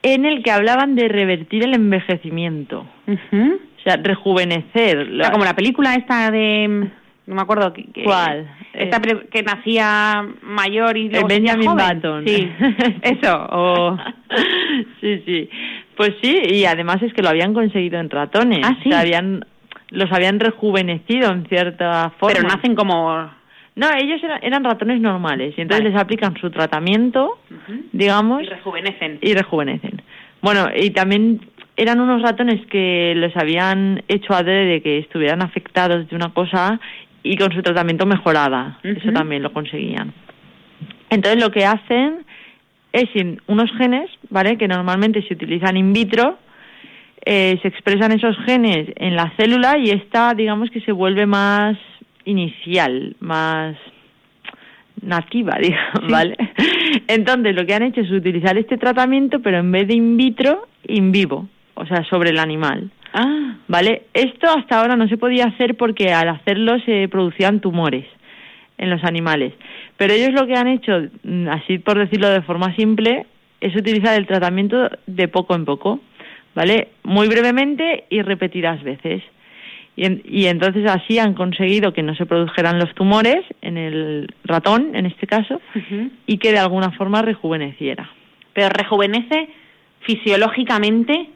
en 0.03 0.27
el 0.27 0.43
que 0.43 0.51
hablaban 0.51 0.95
de 0.95 1.09
revertir 1.09 1.65
el 1.65 1.75
envejecimiento, 1.75 2.87
o 3.09 3.83
sea, 3.83 3.97
rejuvenecer. 3.97 5.09
O 5.13 5.17
sea, 5.17 5.31
como 5.33 5.45
la 5.45 5.55
película 5.57 5.95
esta 5.95 6.31
de... 6.31 6.91
No 7.27 7.35
me 7.37 7.41
acuerdo. 7.41 7.73
Que, 7.73 7.85
que- 7.87 8.05
¿Cuál? 8.05 8.47
Esta 8.75 8.99
Eh, 8.99 9.29
que 9.31 9.43
nacía 9.43 10.27
mayor 10.43 10.99
y 10.99 11.09
luego 11.09 11.27
el 11.27 11.41
Benjamin 11.41 11.69
joven. 11.69 11.87
Button. 12.03 12.25
Sí, 12.27 12.51
eso. 13.03 13.47
O... 13.51 13.97
sí, 15.01 15.23
sí. 15.25 15.49
Pues 15.97 16.11
sí, 16.23 16.37
y 16.51 16.65
además 16.67 17.01
es 17.03 17.15
que 17.15 17.23
lo 17.23 17.31
habían 17.31 17.55
conseguido 17.55 17.99
en 17.99 18.11
ratones. 18.11 18.61
Ah, 18.63 18.77
sí. 18.83 18.89
O 18.91 18.93
sea, 18.93 19.01
habían, 19.01 19.47
los 19.95 20.11
habían 20.13 20.39
rejuvenecido 20.41 21.31
en 21.33 21.47
cierta 21.47 22.11
forma. 22.19 22.35
Pero 22.37 22.49
nacen 22.49 22.75
como... 22.75 23.31
No, 23.77 23.87
ellos 23.97 24.23
eran, 24.23 24.39
eran 24.45 24.63
ratones 24.63 25.01
normales 25.01 25.55
y 25.57 25.61
entonces 25.61 25.83
Vale. 25.85 25.95
les 25.95 26.01
aplican 26.01 26.37
su 26.41 26.49
tratamiento, 26.51 27.39
digamos, 27.93 28.43
Y 28.43 28.47
rejuvenecen. 28.47 29.19
y 29.21 29.35
rejuvenecen. 29.35 30.01
Bueno, 30.43 30.69
y 30.77 30.91
también 30.91 31.41
eran 31.77 31.99
unos 32.01 32.23
ratones 32.23 32.65
que 32.67 33.15
los 33.17 33.37
habían 33.37 34.03
hecho 34.07 34.33
adrede 34.33 34.67
de 34.67 34.81
que 34.83 34.99
estuvieran 34.99 35.43
afectados 35.43 36.09
de 36.09 36.15
una 36.15 36.33
cosa 36.33 36.79
y 37.25 37.37
con 37.37 37.51
su 37.53 37.63
tratamiento 37.63 38.07
mejoraba. 38.07 38.79
Eso 38.85 39.09
Ujú. 39.09 39.13
también 39.13 39.43
lo 39.43 39.53
conseguían. 39.53 40.13
Entonces 41.11 41.43
lo 41.43 41.51
que 41.51 41.65
hacen 41.65 42.25
es 42.93 43.09
unos 43.49 43.71
genes, 43.77 44.09
¿vale? 44.31 44.57
Que 44.57 44.69
normalmente 44.69 45.21
se 45.27 45.35
utilizan 45.35 45.77
in 45.77 45.93
vitro, 45.93 46.39
eh, 47.27 47.59
se 47.63 47.69
expresan 47.69 48.13
esos 48.13 48.37
genes 48.45 48.89
en 48.97 49.17
la 49.17 49.33
célula 49.37 49.79
y 49.79 49.91
esta, 49.91 50.35
digamos 50.35 50.71
que 50.71 50.81
se 50.81 50.93
vuelve 50.93 51.27
más 51.27 51.77
inicial, 52.25 53.17
más 53.21 53.77
nativa, 55.01 55.57
digamos, 55.61 56.11
¿vale? 56.11 56.37
Entonces 57.09 57.55
lo 57.55 57.65
que 57.67 57.75
han 57.75 57.83
hecho 57.83 58.01
es 58.01 58.11
utilizar 58.11 58.59
este 58.59 58.77
tratamiento, 58.77 59.41
pero 59.41 59.59
en 59.59 59.73
vez 59.73 59.89
de 59.89 59.95
in 59.95 60.17
vitro, 60.17 60.67
in 60.87 61.13
vivo, 61.13 61.49
o 61.75 61.87
sea, 61.87 62.05
sobre 62.05 62.31
el 62.31 62.39
animal. 62.39 62.91
Ah, 63.13 63.57
¿Vale? 63.69 64.03
Esto 64.13 64.51
hasta 64.51 64.81
ahora 64.81 64.97
no 64.97 65.09
se 65.09 65.17
podía 65.17 65.47
hacer 65.47 65.77
porque 65.77 66.13
al 66.13 66.29
hacerlo 66.29 66.79
se 66.81 67.09
producían 67.09 67.61
tumores 67.61 68.05
en 68.77 68.91
los 68.91 69.05
animales. 69.05 69.53
Pero 69.97 70.13
ellos 70.13 70.33
lo 70.33 70.47
que 70.47 70.57
han 70.57 70.67
hecho, 70.67 71.01
mm, 71.23 71.49
así 71.49 71.79
por 71.79 71.99
decirlo 71.99 72.29
de 72.29 72.43
forma 72.43 72.75
simple, 72.75 73.27
es 73.61 73.75
utilizar 73.77 74.19
el 74.19 74.27
tratamiento 74.27 74.91
de 75.07 75.29
poco 75.29 75.55
en 75.55 75.65
poco, 75.65 76.01
¿vale? 76.55 76.89
Muy 77.03 77.29
brevemente 77.29 78.05
y 78.11 78.23
repetidas 78.23 78.83
veces. 78.83 79.23
Y, 79.97 80.07
en- 80.07 80.23
y 80.25 80.47
entonces 80.47 80.91
así 80.91 81.19
han 81.21 81.35
conseguido 81.35 81.93
que 81.93 82.03
no 82.03 82.15
se 82.17 82.27
produjeran 82.27 82.79
los 82.81 82.93
tumores 82.95 83.45
en 83.63 83.77
el 83.77 84.29
ratón, 84.45 84.95
en 84.97 85.07
este 85.07 85.27
caso, 85.27 85.61
y 86.27 86.39
que 86.39 86.51
de 86.53 86.59
alguna 86.59 86.91
forma 86.93 87.23
rejuveneciera. 87.23 88.09
pero 88.53 88.69
rejuvenece 88.71 89.49
fisiológicamente 90.01 91.29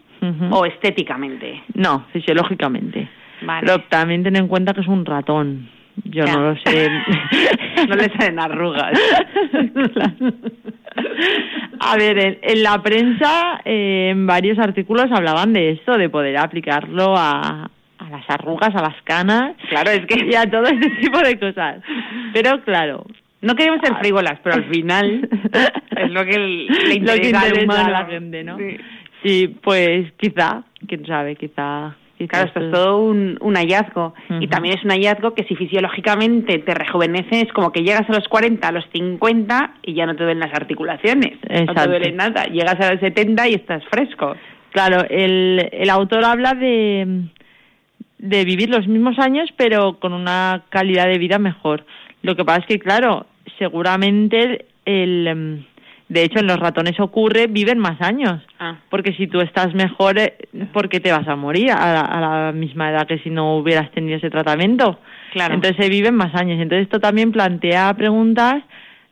o 0.51 0.65
estéticamente. 0.67 1.63
No, 1.75 2.07
fisiológicamente. 2.13 3.09
Vale. 3.43 3.65
Pero 3.67 3.85
también 3.89 4.25
ten 4.25 4.35
en 4.37 4.49
cuenta 4.49 4.73
que 4.75 4.81
es 4.81 4.89
un 4.89 5.05
ratón. 5.05 5.69
Yo 6.05 6.25
Ya. 6.25 6.33
no 6.35 6.41
lo 6.51 6.57
sé. 6.65 6.89
No 7.89 7.95
le 7.95 8.09
salen 8.19 8.41
arrugas. 8.41 8.93
Claro. 9.93 10.35
A 11.81 11.97
ver, 11.97 12.19
en, 12.19 12.39
en 12.43 12.63
la 12.65 12.83
prensa, 12.83 13.61
eh, 13.65 14.09
en 14.11 14.27
varios 14.27 14.59
artículos 14.59 15.07
hablaban 15.13 15.53
de 15.53 15.71
esto, 15.71 15.97
de 15.97 16.09
poder 16.09 16.37
aplicarlo 16.37 17.15
a, 17.17 17.71
a 17.99 18.11
las 18.11 18.29
arrugas, 18.29 18.75
a 18.75 18.83
las 18.83 19.01
canas 19.05 19.55
Claro, 19.69 19.91
es 19.93 20.05
que 20.07 20.27
y 20.27 20.35
a 20.35 20.51
todo 20.51 20.65
este 20.65 20.91
tipo 21.01 21.19
de 21.21 21.39
cosas. 21.39 21.77
Pero 22.33 22.63
claro, 22.65 23.07
no 23.43 23.55
queremos 23.55 23.81
ser 23.81 23.97
frívolas, 23.99 24.41
pero 24.43 24.57
al 24.57 24.65
final 24.65 25.29
es 25.97 26.11
lo 26.11 26.25
que 26.25 26.39
le 26.39 26.65
Lo 26.67 27.13
que 27.15 27.29
interesa, 27.29 27.49
interesa 27.49 27.87
a 27.87 27.91
la 27.91 28.07
gente, 28.07 28.43
¿no? 28.45 28.59
Sí. 28.59 28.77
Sí, 29.23 29.57
pues 29.63 30.13
quizá, 30.17 30.63
quién 30.87 31.07
sabe, 31.07 31.37
quizá. 31.37 31.95
Quizá 32.19 32.29
Claro, 32.29 32.47
esto 32.49 32.61
es 32.61 32.73
todo 32.73 32.99
un, 32.99 33.39
un 33.41 33.55
hallazgo. 33.55 34.15
Y 34.41 34.49
también 34.49 34.77
es 34.77 34.85
un 34.85 34.91
hallazgo 34.91 35.35
que 35.35 35.45
si 35.45 35.57
fisiológicamente 35.57 36.59
te 36.59 36.75
rejuvenece, 36.75 37.41
es 37.41 37.53
como 37.53 37.73
que 37.73 37.83
llegas 37.83 38.09
a 38.11 38.13
los 38.13 38.29
40, 38.29 38.67
a 38.67 38.73
los 38.73 38.85
50 38.93 39.75
y 39.83 39.95
ya 39.95 40.05
no 40.05 40.15
te 40.17 40.25
duelen 40.25 40.41
las 40.41 40.55
articulaciones. 40.55 41.39
No 41.67 41.75
te 41.75 41.87
duele 41.87 42.13
nada. 42.13 42.45
Llegas 42.45 42.79
a 42.81 42.93
los 42.93 43.01
70 43.01 43.49
y 43.49 43.55
estás 43.55 43.83
fresco. 43.91 44.35
Claro, 44.73 45.07
el, 45.09 45.69
el 45.73 45.91
autor 45.91 46.25
habla 46.25 46.55
de, 46.55 47.29
de 48.19 48.45
vivir 48.45 48.69
los 48.69 48.87
mismos 48.87 49.19
años, 49.19 49.49
pero 49.57 49.99
con 49.99 50.13
una 50.13 50.65
calidad 50.69 51.07
de 51.07 51.19
vida 51.19 51.39
mejor. 51.39 51.87
Lo 52.23 52.37
que 52.37 52.45
pasa 52.45 52.61
es 52.61 52.67
que, 52.67 52.79
claro, 52.79 53.27
seguramente 53.59 54.67
el, 54.85 55.67
de 56.09 56.23
hecho 56.25 56.39
en 56.41 56.47
los 56.47 56.59
ratones 56.59 56.99
ocurre, 57.01 57.47
viven 57.49 57.79
más 57.79 58.01
años. 58.01 58.43
Ah. 58.59 58.77
Porque 58.91 59.13
si 59.13 59.27
tú 59.27 59.41
estás 59.41 59.75
mejor, 59.75 60.19
eh, 60.19 60.35
¿por 60.73 60.89
qué 60.89 61.01
te 61.01 61.13
vas 61.13 61.27
a 61.29 61.37
morir 61.37 61.71
a 61.71 61.93
la, 61.93 62.01
a 62.01 62.21
la 62.47 62.53
misma 62.53 62.91
edad 62.91 63.07
que 63.07 63.19
si 63.19 63.31
no 63.31 63.57
hubieras 63.59 63.91
tenido 63.93 64.17
ese 64.17 64.31
tratamiento? 64.31 64.99
Claro. 65.33 65.55
Entonces 65.55 65.77
se 65.85 65.91
viven 65.91 66.15
más 66.15 66.35
años. 66.35 66.59
Entonces 66.61 66.85
esto 66.85 66.99
también 67.01 67.31
plantea 67.33 67.93
preguntas 67.95 68.63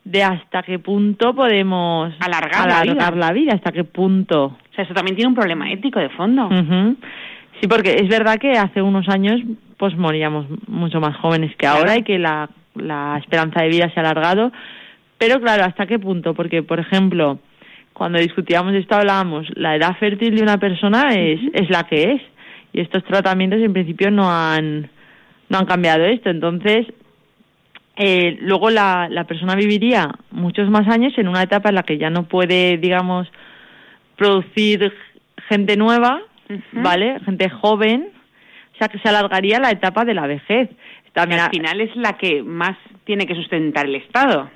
de 0.04 0.22
hasta 0.22 0.62
qué 0.62 0.78
punto 0.78 1.34
podemos 1.34 2.14
Alargar 2.20 2.68
la 2.68 2.82
vida. 2.82 3.10
la 3.10 3.32
vida, 3.32 3.52
hasta 3.54 3.72
qué 3.72 3.84
punto. 3.84 4.44
O 4.44 4.74
sea, 4.74 4.84
eso 4.84 4.94
también 4.94 5.16
tiene 5.16 5.28
un 5.28 5.34
problema 5.34 5.70
ético 5.70 5.98
de 5.98 6.08
fondo. 6.10 6.48
Sí, 7.60 7.66
porque 7.68 7.96
es 7.96 8.08
verdad 8.08 8.36
que 8.38 8.52
hace 8.52 8.80
unos 8.82 9.08
años 9.08 9.40
pues 9.78 9.96
moríamos 9.96 10.46
mucho 10.68 11.00
más 11.00 11.16
jóvenes 11.18 11.50
que 11.52 11.56
Claro. 11.66 11.78
ahora 11.80 11.96
y 11.98 12.02
que 12.02 12.18
la, 12.18 12.48
la 12.74 13.18
esperanza 13.18 13.62
de 13.62 13.68
vida 13.68 13.90
se 13.92 14.00
ha 14.00 14.02
alargado. 14.02 14.52
Pero 15.18 15.40
claro, 15.40 15.64
¿hasta 15.64 15.86
qué 15.86 15.98
punto? 15.98 16.34
Porque, 16.34 16.62
por 16.62 16.80
ejemplo, 16.80 17.38
cuando 17.92 18.18
discutíamos 18.18 18.74
esto 18.74 18.96
hablábamos, 18.96 19.46
la 19.54 19.76
edad 19.76 19.96
fértil 19.98 20.36
de 20.36 20.42
una 20.42 20.58
persona 20.58 21.14
es, 21.14 21.40
es 21.52 21.70
la 21.70 21.84
que 21.84 22.12
es. 22.12 22.22
Y 22.72 22.80
estos 22.80 23.04
tratamientos 23.04 23.60
en 23.60 23.72
principio 23.72 24.10
no 24.10 24.30
han, 24.30 24.90
no 25.48 25.58
han 25.58 25.66
cambiado 25.66 26.04
esto. 26.04 26.28
Entonces, 26.28 26.86
eh, 27.96 28.36
luego 28.40 28.70
la, 28.70 29.08
la 29.10 29.24
persona 29.24 29.54
viviría 29.54 30.10
muchos 30.30 30.68
más 30.68 30.86
años 30.88 31.14
en 31.16 31.28
una 31.28 31.42
etapa 31.42 31.70
en 31.70 31.76
la 31.76 31.82
que 31.84 31.96
ya 31.96 32.10
no 32.10 32.24
puede, 32.24 32.76
digamos, 32.76 33.28
producir 34.16 34.92
gente 35.48 35.76
nueva. 35.76 36.20
¿vale? 36.72 37.20
Gente 37.24 37.48
joven, 37.48 38.08
o 38.74 38.78
sea 38.78 38.88
que 38.88 38.98
se 38.98 39.08
alargaría 39.08 39.58
la 39.58 39.70
etapa 39.70 40.04
de 40.04 40.14
la 40.14 40.26
vejez. 40.26 40.70
También 41.16 41.40
al 41.40 41.50
final 41.50 41.80
es 41.80 41.96
la 41.96 42.12
que 42.18 42.42
más 42.42 42.76
tiene 43.04 43.26
que 43.26 43.34
sustentar 43.34 43.86
el 43.86 43.94
Estado. 43.94 44.50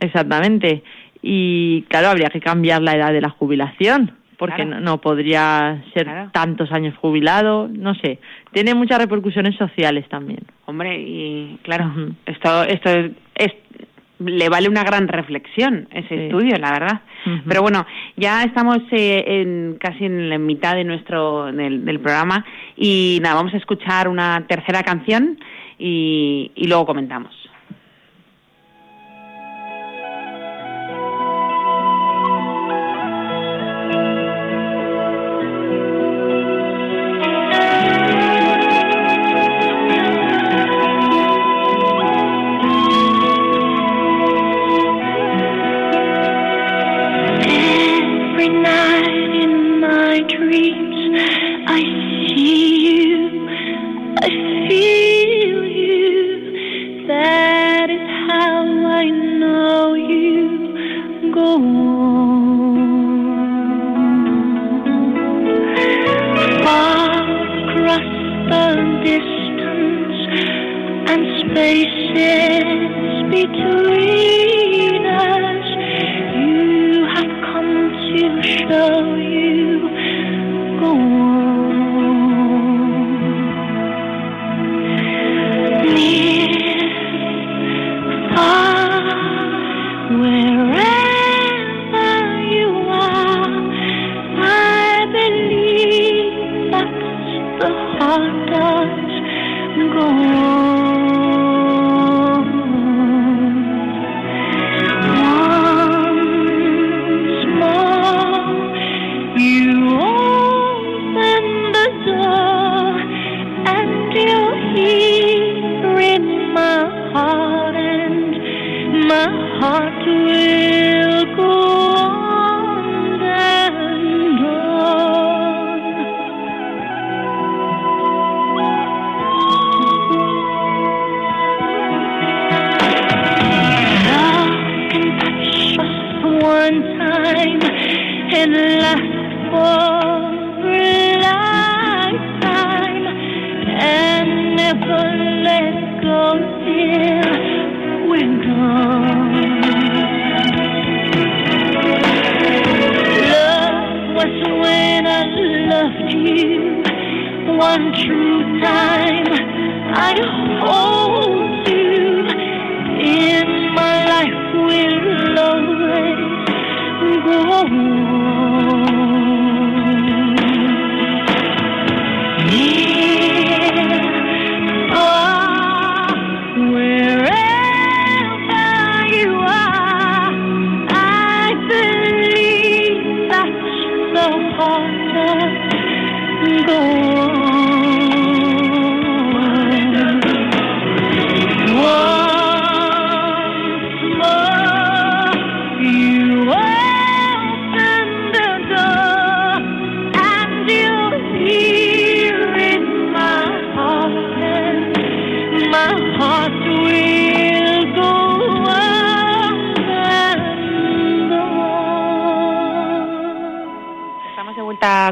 Exactamente. 0.00 0.82
Y 1.22 1.82
claro, 1.88 2.08
habría 2.08 2.30
que 2.30 2.40
cambiar 2.40 2.80
la 2.82 2.92
edad 2.96 3.12
de 3.12 3.20
la 3.20 3.28
jubilación, 3.30 4.12
porque 4.38 4.62
Claro. 4.64 4.70
no, 4.70 4.80
no 4.80 5.00
podría 5.00 5.82
ser 5.92 6.04
Claro. 6.04 6.30
tantos 6.32 6.72
años 6.72 6.96
jubilado, 6.96 7.68
no 7.70 7.94
sé. 7.96 8.18
Tiene 8.52 8.74
muchas 8.74 8.98
repercusiones 8.98 9.56
sociales 9.56 10.08
también. 10.08 10.40
Hombre, 10.64 10.98
y 10.98 11.58
claro, 11.62 11.92
esto, 12.24 12.62
esto 12.64 12.88
es, 12.90 13.10
es- 13.34 13.54
le 14.20 14.48
vale 14.48 14.68
una 14.68 14.82
gran 14.82 15.06
reflexión 15.06 15.86
ese 15.92 16.08
Sí. 16.08 16.14
estudio, 16.22 16.56
la 16.58 16.72
verdad. 16.72 17.00
Pero 17.46 17.62
bueno, 17.62 17.86
ya 18.16 18.42
estamos 18.42 18.78
eh, 18.90 19.22
en, 19.26 19.76
casi 19.78 20.06
en 20.06 20.28
la 20.30 20.38
mitad 20.38 20.74
de 20.74 20.82
nuestro 20.84 21.52
del, 21.52 21.84
del 21.84 22.00
programa 22.00 22.44
y 22.76 23.18
nada, 23.22 23.34
vamos 23.36 23.54
a 23.54 23.58
escuchar 23.58 24.08
una 24.08 24.44
tercera 24.48 24.82
canción 24.82 25.38
y, 25.78 26.50
y 26.54 26.66
luego 26.66 26.86
comentamos. 26.86 27.47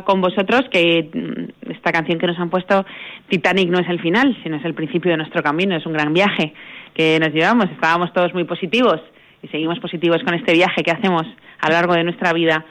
Con 0.05 0.21
vosotros, 0.21 0.63
que 0.71 1.09
mm, 1.13 1.71
esta 1.73 1.93
canción 1.93 2.19
que 2.19 2.27
nos 2.27 2.39
han 2.39 2.51
puesto, 2.51 2.85
Titanic, 3.29 3.69
no 3.69 3.79
es 3.79 3.89
el 3.89 4.01
final, 4.01 4.37
sino 4.43 4.57
es 4.57 4.65
el 4.65 4.75
principio 4.75 5.11
de 5.11 5.17
nuestro 5.17 5.43
camino, 5.43 5.77
es 5.77 5.87
un 5.87 5.93
gran 5.93 6.13
viaje 6.13 6.53
que 6.95 7.19
nos 7.21 7.33
llevamos. 7.33 7.67
Estábamos 7.71 8.13
todos 8.13 8.33
muy 8.35 8.45
positivos 8.45 9.01
y 9.43 9.49
seguimos 9.49 9.79
positivos 9.79 10.23
con 10.25 10.35
este 10.35 10.53
viaje 10.53 10.83
que 10.83 10.91
hacemos 10.91 11.27
a 11.61 11.69
lo 11.69 11.75
largo 11.75 11.95
de 11.95 12.05
nuestra 12.05 12.33
vida. 12.33 12.65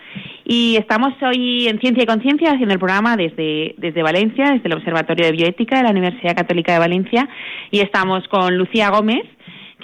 Y 0.43 0.75
estamos 0.77 1.13
hoy 1.21 1.67
en 1.67 1.79
Ciencia 1.79 2.03
y 2.03 2.05
Conciencia 2.07 2.51
haciendo 2.51 2.73
el 2.73 2.79
programa 2.79 3.17
desde, 3.17 3.75
desde 3.77 4.03
Valencia, 4.03 4.51
desde 4.51 4.67
el 4.67 4.73
Observatorio 4.73 5.25
de 5.25 5.31
Bioética 5.31 5.77
de 5.77 5.83
la 5.83 5.91
Universidad 5.91 6.35
Católica 6.35 6.73
de 6.73 6.79
Valencia, 6.79 7.27
y 7.71 7.79
estamos 7.79 8.27
con 8.27 8.57
Lucía 8.57 8.89
Gómez, 8.89 9.23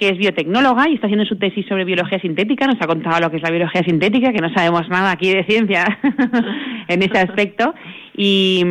que 0.02 0.08
es 0.08 0.18
biotecnóloga 0.18 0.88
y 0.88 0.94
está 0.94 1.06
haciendo 1.06 1.24
su 1.26 1.36
tesis 1.36 1.64
sobre 1.68 1.84
biología 1.84 2.18
sintética. 2.18 2.66
Nos 2.66 2.82
ha 2.82 2.88
contado 2.88 3.20
lo 3.20 3.30
que 3.30 3.36
es 3.36 3.42
la 3.44 3.50
biología 3.50 3.84
sintética, 3.84 4.32
que 4.32 4.40
no 4.40 4.52
sabemos 4.52 4.88
nada 4.88 5.12
aquí 5.12 5.32
de 5.32 5.44
ciencia 5.44 5.84
en 6.88 7.02
ese 7.04 7.20
aspecto. 7.20 7.72
Y, 8.16 8.64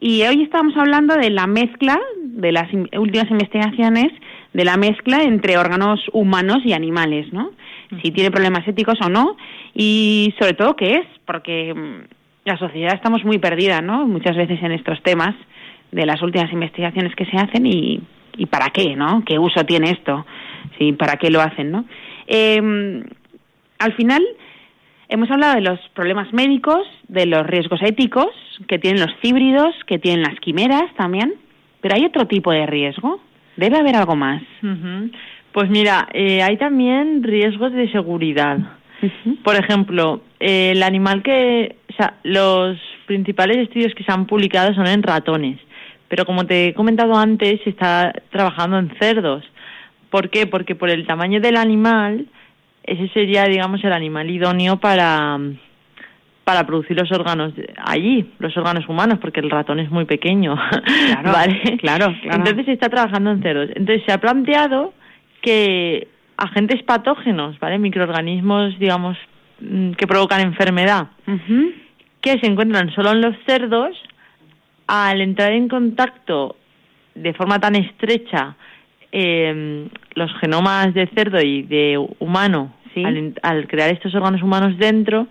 y 0.00 0.20
hoy 0.24 0.42
estamos 0.42 0.76
hablando 0.76 1.14
de 1.14 1.30
la 1.30 1.46
mezcla, 1.46 1.98
de 2.22 2.52
las 2.52 2.70
últimas 2.74 3.30
investigaciones, 3.30 4.12
de 4.52 4.64
la 4.66 4.76
mezcla 4.76 5.22
entre 5.22 5.56
órganos 5.56 5.98
humanos 6.12 6.58
y 6.66 6.74
animales, 6.74 7.32
¿no? 7.32 7.52
Si 8.02 8.10
tiene 8.10 8.30
problemas 8.30 8.68
éticos 8.68 8.98
o 9.00 9.08
no, 9.08 9.38
y 9.74 10.34
sobre 10.38 10.52
todo 10.52 10.76
qué 10.76 10.96
es, 10.96 11.06
porque 11.24 11.72
mm, 11.72 12.04
la 12.44 12.58
sociedad 12.58 12.92
estamos 12.92 13.24
muy 13.24 13.38
perdida, 13.38 13.80
¿no? 13.80 14.06
Muchas 14.06 14.36
veces 14.36 14.62
en 14.62 14.72
estos 14.72 15.02
temas 15.04 15.34
de 15.90 16.04
las 16.04 16.20
últimas 16.20 16.52
investigaciones 16.52 17.14
que 17.14 17.24
se 17.24 17.38
hacen 17.38 17.64
y, 17.64 18.02
y 18.36 18.44
para 18.44 18.66
qué, 18.68 18.94
¿no? 18.94 19.24
¿Qué 19.24 19.38
uso 19.38 19.64
tiene 19.64 19.92
esto? 19.92 20.26
Sí, 20.78 20.92
¿para 20.92 21.16
qué 21.16 21.30
lo 21.30 21.40
hacen, 21.40 21.70
no? 21.70 21.84
Eh, 22.26 23.02
al 23.78 23.94
final 23.94 24.22
hemos 25.08 25.30
hablado 25.30 25.54
de 25.56 25.62
los 25.62 25.80
problemas 25.94 26.32
médicos, 26.32 26.86
de 27.08 27.26
los 27.26 27.46
riesgos 27.46 27.80
éticos 27.82 28.28
que 28.68 28.78
tienen 28.78 29.00
los 29.00 29.14
híbridos, 29.22 29.74
que 29.86 29.98
tienen 29.98 30.22
las 30.22 30.38
quimeras 30.40 30.94
también, 30.96 31.34
pero 31.80 31.96
hay 31.96 32.04
otro 32.04 32.26
tipo 32.26 32.52
de 32.52 32.66
riesgo. 32.66 33.20
Debe 33.56 33.78
haber 33.78 33.96
algo 33.96 34.16
más. 34.16 34.42
Pues 35.52 35.68
mira, 35.68 36.08
eh, 36.12 36.42
hay 36.42 36.56
también 36.56 37.22
riesgos 37.22 37.72
de 37.72 37.90
seguridad. 37.90 38.58
Por 39.42 39.56
ejemplo, 39.56 40.22
eh, 40.38 40.72
el 40.72 40.82
animal 40.82 41.22
que, 41.22 41.76
o 41.90 41.92
sea, 41.94 42.14
los 42.22 42.78
principales 43.06 43.56
estudios 43.58 43.94
que 43.94 44.04
se 44.04 44.12
han 44.12 44.26
publicado 44.26 44.74
son 44.74 44.86
en 44.86 45.02
ratones, 45.02 45.58
pero 46.08 46.24
como 46.24 46.46
te 46.46 46.68
he 46.68 46.74
comentado 46.74 47.16
antes, 47.16 47.60
se 47.64 47.70
está 47.70 48.12
trabajando 48.30 48.78
en 48.78 48.92
cerdos. 49.00 49.44
¿Por 50.10 50.30
qué? 50.30 50.46
Porque 50.46 50.74
por 50.74 50.90
el 50.90 51.06
tamaño 51.06 51.40
del 51.40 51.56
animal, 51.56 52.26
ese 52.82 53.08
sería, 53.08 53.44
digamos, 53.44 53.82
el 53.84 53.92
animal 53.92 54.30
idóneo 54.30 54.78
para 54.78 55.38
para 56.44 56.66
producir 56.66 56.96
los 56.96 57.12
órganos 57.12 57.52
allí, 57.76 58.28
los 58.40 58.56
órganos 58.56 58.88
humanos, 58.88 59.20
porque 59.20 59.38
el 59.38 59.50
ratón 59.50 59.78
es 59.78 59.88
muy 59.88 60.04
pequeño. 60.04 60.56
Claro, 60.56 61.32
¿vale? 61.32 61.78
claro, 61.78 62.06
claro. 62.22 62.38
Entonces 62.38 62.66
se 62.66 62.72
está 62.72 62.88
trabajando 62.88 63.30
en 63.30 63.40
cerdos. 63.40 63.70
Entonces 63.76 64.02
se 64.04 64.12
ha 64.12 64.18
planteado 64.18 64.92
que 65.42 66.08
agentes 66.36 66.82
patógenos, 66.82 67.56
¿vale? 67.60 67.78
Microorganismos, 67.78 68.76
digamos, 68.80 69.16
mm, 69.60 69.92
que 69.92 70.08
provocan 70.08 70.40
enfermedad, 70.40 71.08
que 72.20 72.38
se 72.40 72.46
encuentran 72.46 72.90
solo 72.94 73.12
en 73.12 73.20
los 73.20 73.36
cerdos, 73.46 73.96
al 74.88 75.20
entrar 75.20 75.52
en 75.52 75.68
contacto 75.68 76.56
de 77.14 77.32
forma 77.34 77.60
tan 77.60 77.76
estrecha 77.76 78.56
eh, 79.12 79.88
los 80.14 80.30
genomas 80.40 80.92
de 80.94 81.06
cerdo 81.14 81.40
y 81.40 81.62
de 81.62 81.98
humano, 82.18 82.74
Sí. 82.94 83.04
al, 83.04 83.34
al 83.42 83.68
crear 83.68 83.92
estos 83.92 84.12
órganos 84.16 84.42
humanos 84.42 84.76
dentro, 84.76 85.28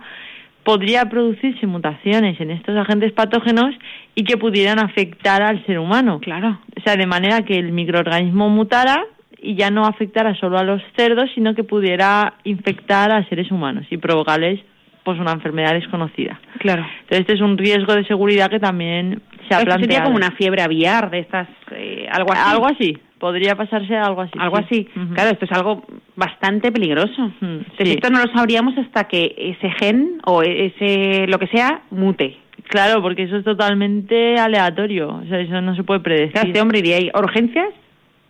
podría 0.63 1.05
producirse 1.09 1.67
mutaciones 1.67 2.39
en 2.39 2.51
estos 2.51 2.77
agentes 2.77 3.11
patógenos 3.11 3.75
y 4.15 4.23
que 4.23 4.37
pudieran 4.37 4.79
afectar 4.79 5.41
al 5.41 5.65
ser 5.65 5.79
humano. 5.79 6.19
Claro. 6.21 6.59
O 6.77 6.81
sea, 6.81 6.95
de 6.95 7.05
manera 7.05 7.41
que 7.43 7.55
el 7.57 7.71
microorganismo 7.71 8.49
mutara 8.49 9.03
y 9.41 9.55
ya 9.55 9.71
no 9.71 9.85
afectara 9.85 10.35
solo 10.35 10.57
a 10.57 10.63
los 10.63 10.81
cerdos, 10.97 11.29
sino 11.35 11.55
que 11.55 11.63
pudiera 11.63 12.35
infectar 12.43 13.11
a 13.11 13.27
seres 13.29 13.51
humanos 13.51 13.85
y 13.89 13.97
provocarles 13.97 14.59
pues 15.03 15.17
una 15.19 15.31
enfermedad 15.31 15.73
desconocida. 15.73 16.39
Claro. 16.59 16.85
Entonces, 17.01 17.21
este 17.21 17.33
es 17.33 17.41
un 17.41 17.57
riesgo 17.57 17.95
de 17.95 18.05
seguridad 18.05 18.49
que 18.49 18.59
también 18.59 19.21
se 19.47 19.55
ha 19.55 19.61
planteado. 19.61 19.79
sería 19.79 20.03
como 20.03 20.17
una 20.17 20.31
fiebre 20.31 20.61
aviar 20.61 21.09
de 21.09 21.19
estas, 21.19 21.47
eh, 21.71 22.07
algo 22.11 22.31
así. 22.31 22.41
Algo 22.45 22.65
así. 22.67 22.97
Podría 23.19 23.55
pasarse 23.55 23.95
algo 23.97 24.21
así. 24.21 24.33
Algo 24.39 24.57
sí. 24.57 24.63
así. 24.63 24.85
Claro, 25.13 25.31
esto 25.31 25.45
es 25.45 25.51
algo 25.51 25.83
bastante 26.15 26.71
peligroso. 26.71 27.31
Entonces, 27.41 27.73
sí. 27.77 27.91
esto 27.91 28.09
no 28.09 28.23
lo 28.23 28.31
sabríamos 28.33 28.77
hasta 28.77 29.03
que 29.09 29.35
ese 29.37 29.69
gen 29.71 30.19
o 30.25 30.41
ese 30.41 31.25
lo 31.27 31.37
que 31.37 31.47
sea 31.47 31.81
mute. 31.91 32.37
Claro, 32.69 33.01
porque 33.01 33.23
eso 33.23 33.37
es 33.37 33.43
totalmente 33.43 34.35
aleatorio. 34.37 35.09
O 35.09 35.25
sea, 35.27 35.39
eso 35.39 35.59
no 35.61 35.75
se 35.75 35.83
puede 35.83 35.99
predecir. 36.01 36.33
Claro, 36.33 36.47
este 36.47 36.61
hombre 36.61 36.79
iría 36.79 36.97
ahí, 36.97 37.11
urgencias 37.13 37.73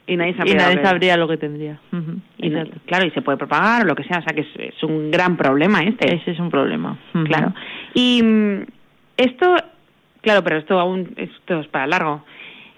y 0.08 0.16
nadie 0.16 0.32
y 0.32 0.34
sabría. 0.36 0.56
nadie 0.56 0.76
lo 0.76 0.82
que- 0.82 0.88
sabría 0.88 1.18
lo 1.18 1.28
que 1.28 1.38
tendría. 1.38 1.80
Y 2.38 2.50
claro, 2.86 3.06
y 3.06 3.12
se 3.12 3.22
puede 3.22 3.38
propagar 3.38 3.84
o 3.84 3.86
lo 3.86 3.96
que 3.96 4.04
sea. 4.06 4.20
O 4.20 4.24
sea, 4.24 4.34
que 4.34 4.42
es, 4.42 4.74
es 4.76 4.84
un 4.84 5.12
gran 5.12 5.38
problema 5.38 5.82
este. 5.84 6.16
Ese 6.16 6.32
es 6.32 6.40
un 6.40 6.50
problema. 6.50 6.98
Claro. 7.26 7.54
Y 7.94 8.22
mm, 8.24 8.62
esto, 9.18 9.56
claro, 10.22 10.44
pero 10.44 10.58
esto 10.58 10.80
aún 10.80 11.14
esto 11.18 11.60
es 11.60 11.68
para 11.68 11.86
largo. 11.86 12.24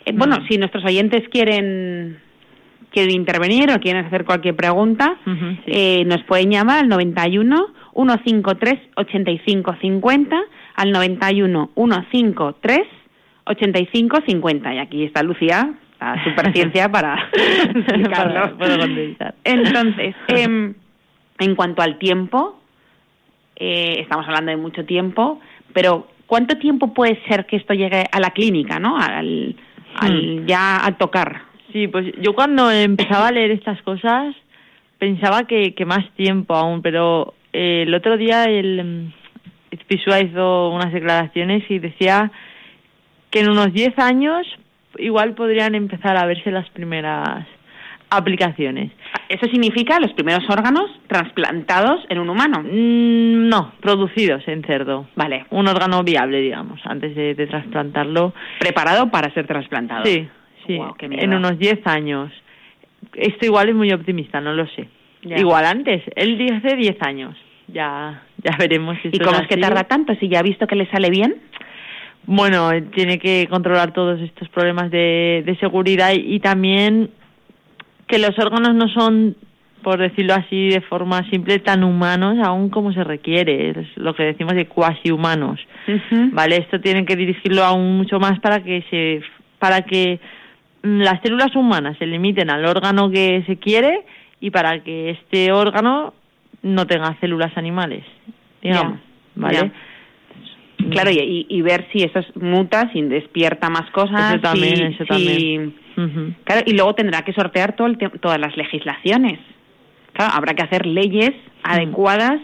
Eh, 0.05 0.13
bueno, 0.15 0.37
Mm. 0.39 0.47
si 0.47 0.57
nuestros 0.57 0.83
oyentes 0.85 1.27
quieren 1.29 2.19
quieren 2.91 3.15
intervenir 3.15 3.71
o 3.71 3.79
quieren 3.79 4.05
hacer 4.05 4.25
cualquier 4.25 4.53
pregunta, 4.53 5.15
sí. 5.23 5.31
eh, 5.67 6.03
nos 6.05 6.23
pueden 6.23 6.51
llamar 6.51 6.79
al 6.79 6.89
91 6.89 7.67
153 7.95 8.79
85 8.97 9.75
50 9.79 10.41
al 10.75 10.91
91 10.91 11.69
153 11.73 12.79
85 13.45 14.17
50 14.27 14.73
y 14.73 14.77
aquí 14.79 15.03
está 15.05 15.23
Lucía, 15.23 15.73
la 16.01 16.21
superciencia 16.25 16.89
para. 16.91 17.29
Para- 18.13 18.57
puedo 18.57 18.77
contestar. 18.79 19.35
Entonces, 19.45 20.13
em, 20.27 20.73
en 21.39 21.55
cuanto 21.55 21.81
al 21.81 21.97
tiempo, 21.97 22.59
eh, 23.55 23.99
estamos 24.01 24.25
hablando 24.27 24.51
de 24.51 24.57
mucho 24.57 24.83
tiempo, 24.85 25.39
pero 25.73 26.07
¿cuánto 26.27 26.57
tiempo 26.57 26.93
puede 26.93 27.21
ser 27.29 27.45
que 27.45 27.55
esto 27.55 27.73
llegue 27.73 28.03
a 28.11 28.19
la 28.19 28.31
clínica, 28.31 28.79
no? 28.79 28.97
Al, 28.97 29.55
al- 29.95 30.45
ya 30.45 30.85
a 30.85 30.91
tocar. 30.97 31.43
Sí, 31.71 31.87
pues 31.87 32.13
yo 32.21 32.33
cuando 32.33 32.69
empezaba 32.71 33.27
a 33.27 33.31
leer 33.31 33.51
estas 33.51 33.81
cosas 33.83 34.35
pensaba 34.99 35.45
que, 35.47 35.73
que 35.73 35.85
más 35.85 36.09
tiempo 36.15 36.53
aún, 36.55 36.81
pero 36.81 37.33
eh, 37.53 37.83
el 37.87 37.93
otro 37.93 38.17
día 38.17 38.43
el 38.45 38.83
mm, 38.83 39.77
Pisua 39.87 40.19
hizo 40.21 40.69
unas 40.69 40.91
declaraciones 40.93 41.63
y 41.69 41.79
decía 41.79 42.31
que 43.29 43.39
en 43.39 43.49
unos 43.49 43.73
10 43.73 43.97
años 43.99 44.45
igual 44.97 45.33
podrían 45.33 45.73
empezar 45.75 46.17
a 46.17 46.25
verse 46.25 46.51
las 46.51 46.69
primeras 46.69 47.47
aplicaciones. 48.11 48.91
Eso 49.29 49.45
significa 49.47 49.99
los 49.99 50.11
primeros 50.13 50.43
órganos 50.49 50.91
trasplantados 51.07 52.05
en 52.09 52.19
un 52.19 52.29
humano. 52.29 52.61
Mm, 52.61 53.47
no, 53.47 53.71
producidos 53.79 54.45
en 54.47 54.63
cerdo. 54.63 55.07
Vale, 55.15 55.45
Un 55.49 55.67
órgano 55.67 56.03
viable, 56.03 56.41
digamos, 56.41 56.79
antes 56.85 57.15
de, 57.15 57.33
de 57.33 57.47
trasplantarlo. 57.47 58.33
preparado 58.59 59.09
para 59.09 59.33
ser 59.33 59.47
trasplantado. 59.47 60.05
Sí, 60.05 60.27
sí, 60.67 60.77
en 60.99 61.33
unos 61.33 61.57
10 61.57 61.87
años. 61.87 62.31
Esto 63.15 63.45
igual 63.45 63.69
es 63.69 63.75
muy 63.75 63.91
optimista, 63.91 64.41
no 64.41 64.53
lo 64.53 64.67
sé. 64.67 64.87
Ya. 65.23 65.37
Igual 65.39 65.65
antes, 65.65 66.03
él 66.15 66.37
dice 66.37 66.75
10 66.75 67.01
años. 67.01 67.37
Ya, 67.67 68.23
ya 68.43 68.57
veremos 68.59 68.97
si 69.01 69.09
¿Y 69.13 69.19
cómo 69.19 69.39
es 69.39 69.47
que 69.47 69.55
tarda 69.57 69.85
tanto? 69.85 70.13
Si 70.15 70.27
ya 70.27 70.39
ha 70.39 70.43
visto 70.43 70.67
que 70.67 70.75
le 70.75 70.87
sale 70.91 71.09
bien. 71.09 71.37
Bueno, 72.25 72.69
tiene 72.93 73.17
que 73.17 73.47
controlar 73.49 73.93
todos 73.93 74.19
estos 74.19 74.49
problemas 74.49 74.91
de, 74.91 75.41
de 75.45 75.55
seguridad 75.57 76.11
y, 76.13 76.35
y 76.35 76.39
también 76.39 77.09
que 78.11 78.19
los 78.19 78.37
órganos 78.37 78.75
no 78.75 78.87
son, 78.89 79.35
por 79.81 79.97
decirlo 79.99 80.33
así 80.35 80.69
de 80.69 80.81
forma 80.81 81.27
simple, 81.31 81.57
tan 81.59 81.83
humanos 81.83 82.37
aún 82.43 82.69
como 82.69 82.93
se 82.93 83.03
requiere. 83.03 83.71
Es 83.71 83.87
lo 83.97 84.13
que 84.13 84.23
decimos 84.23 84.53
de 84.53 84.67
cuasi 84.67 85.09
humanos. 85.11 85.59
Vale, 86.33 86.57
esto 86.57 86.79
tienen 86.79 87.05
que 87.07 87.15
dirigirlo 87.15 87.63
aún 87.63 87.97
mucho 87.97 88.19
más 88.19 88.39
para 88.39 88.61
que 88.63 88.83
se 88.91 89.21
para 89.57 89.81
que 89.83 90.19
mm, 90.83 90.99
las 91.01 91.21
células 91.21 91.55
humanas 91.55 91.97
se 91.97 92.05
limiten 92.05 92.49
al 92.51 92.65
órgano 92.65 93.09
que 93.09 93.43
se 93.47 93.57
quiere 93.57 94.01
y 94.39 94.49
para 94.51 94.83
que 94.83 95.11
este 95.11 95.51
órgano 95.51 96.13
no 96.63 96.85
tenga 96.85 97.15
células 97.19 97.55
animales, 97.57 98.03
digamos, 98.61 98.99
¿vale? 99.35 99.57
Claro, 100.89 101.11
y, 101.11 101.45
y- 101.47 101.61
ver 101.61 101.87
si 101.93 102.01
eso 102.03 102.19
es- 102.19 102.35
muta, 102.35 102.89
si 102.91 103.03
despierta 103.03 103.69
más 103.69 103.89
cosas. 103.91 104.19
Eso 104.33 104.41
también, 104.41 104.77
si- 104.77 105.03
eso 105.03 105.05
si- 105.05 105.73
Ujú. 105.97 106.33
Claro, 106.43 106.61
y 106.65 106.73
luego 106.73 106.95
tendrá 106.95 107.21
que 107.23 107.33
sortear 107.33 107.75
todo 107.75 107.87
el 107.87 107.97
todas 107.97 108.39
las 108.39 108.55
legislaciones. 108.57 109.39
Claro, 110.13 110.33
habrá 110.35 110.53
que 110.53 110.63
hacer 110.63 110.85
leyes 110.85 111.31
adecuadas 111.63 112.39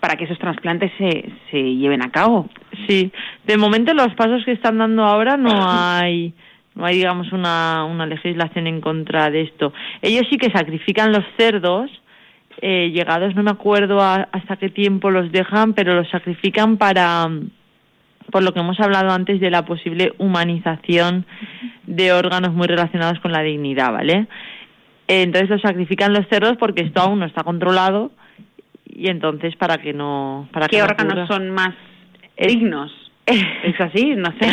para 0.00 0.16
que 0.16 0.24
esos 0.24 0.38
trasplantes 0.38 0.92
se, 0.98 1.30
se 1.50 1.62
lleven 1.76 2.02
a 2.02 2.10
cabo. 2.10 2.48
Sí, 2.88 3.10
de 3.44 3.56
momento 3.56 3.94
los 3.94 4.14
pasos 4.14 4.44
que 4.44 4.52
están 4.52 4.78
dando 4.78 5.04
ahora 5.04 5.36
no 5.36 5.50
hay, 5.68 6.32
no 6.74 6.84
hay 6.84 6.96
digamos 6.96 7.32
una, 7.32 7.84
una 7.84 8.06
legislación 8.06 8.66
en 8.66 8.80
contra 8.80 9.30
de 9.30 9.42
esto. 9.42 9.72
Ellos 10.02 10.26
sí 10.30 10.36
que 10.36 10.50
sacrifican 10.50 11.12
los 11.12 11.24
cerdos, 11.38 11.90
eh, 12.60 12.90
llegados 12.92 13.34
no 13.34 13.42
me 13.42 13.50
acuerdo 13.50 14.00
a- 14.00 14.28
hasta 14.32 14.56
qué 14.56 14.68
tiempo 14.68 15.10
los 15.10 15.30
dejan, 15.32 15.74
pero 15.74 15.94
los 15.94 16.08
sacrifican 16.10 16.76
para 16.76 17.28
por 18.30 18.42
lo 18.42 18.52
que 18.52 18.60
hemos 18.60 18.78
hablado 18.80 19.10
antes 19.10 19.40
de 19.40 19.50
la 19.50 19.64
posible 19.64 20.12
humanización 20.18 21.24
de 21.86 22.12
órganos 22.12 22.52
muy 22.52 22.66
relacionados 22.66 23.20
con 23.20 23.32
la 23.32 23.42
dignidad, 23.42 23.92
¿vale? 23.92 24.26
Entonces 25.08 25.48
los 25.50 25.62
sacrifican 25.62 26.12
los 26.12 26.26
cerdos 26.28 26.56
porque 26.58 26.82
esto 26.82 27.00
aún 27.00 27.20
no 27.20 27.26
está 27.26 27.44
controlado 27.44 28.10
y 28.84 29.08
entonces 29.08 29.54
para 29.56 29.78
que 29.78 29.92
no 29.92 30.48
para 30.52 30.66
¿Qué 30.68 30.76
que 30.76 30.82
no 30.82 30.88
órganos 30.88 31.28
son 31.28 31.50
más 31.50 31.74
Es- 32.36 32.48
dignos? 32.48 32.92
¿Es 33.26 33.80
así? 33.80 34.14
No 34.16 34.30
sé. 34.40 34.48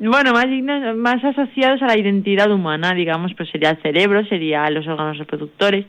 bueno, 0.00 0.32
más 0.32 0.46
dignos, 0.46 0.94
más 0.96 1.22
asociados 1.24 1.80
a 1.82 1.86
la 1.86 1.98
identidad 1.98 2.50
humana, 2.50 2.92
digamos, 2.94 3.32
pues 3.34 3.48
sería 3.50 3.70
el 3.70 3.80
cerebro, 3.82 4.24
sería 4.26 4.68
los 4.70 4.86
órganos 4.86 5.16
reproductores, 5.18 5.86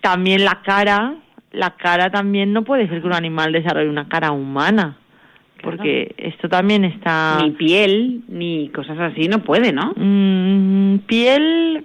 también 0.00 0.44
la 0.44 0.62
cara, 0.62 1.14
la 1.52 1.70
cara 1.76 2.10
también 2.10 2.52
no 2.52 2.62
puede 2.64 2.88
ser 2.88 3.00
que 3.00 3.06
un 3.06 3.14
animal 3.14 3.52
desarrolle 3.52 3.88
una 3.88 4.08
cara 4.08 4.32
humana, 4.32 4.96
porque 5.64 6.14
esto 6.18 6.48
también 6.48 6.84
está 6.84 7.38
Ni 7.42 7.50
piel, 7.52 8.20
ni 8.28 8.68
cosas 8.68 8.98
así, 9.00 9.26
no 9.28 9.40
puede, 9.40 9.72
¿no? 9.72 9.92
Mm, 9.96 10.98
piel 11.06 11.84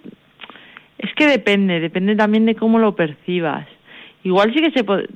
es 0.98 1.14
que 1.16 1.26
depende, 1.26 1.80
depende 1.80 2.16
también 2.16 2.46
de 2.46 2.56
cómo 2.56 2.78
lo 2.78 2.96
percibas. 2.96 3.66
Igual 4.24 4.54
sí 4.54 4.62
que 4.62 4.72
se 4.72 4.84
puede, 4.84 5.08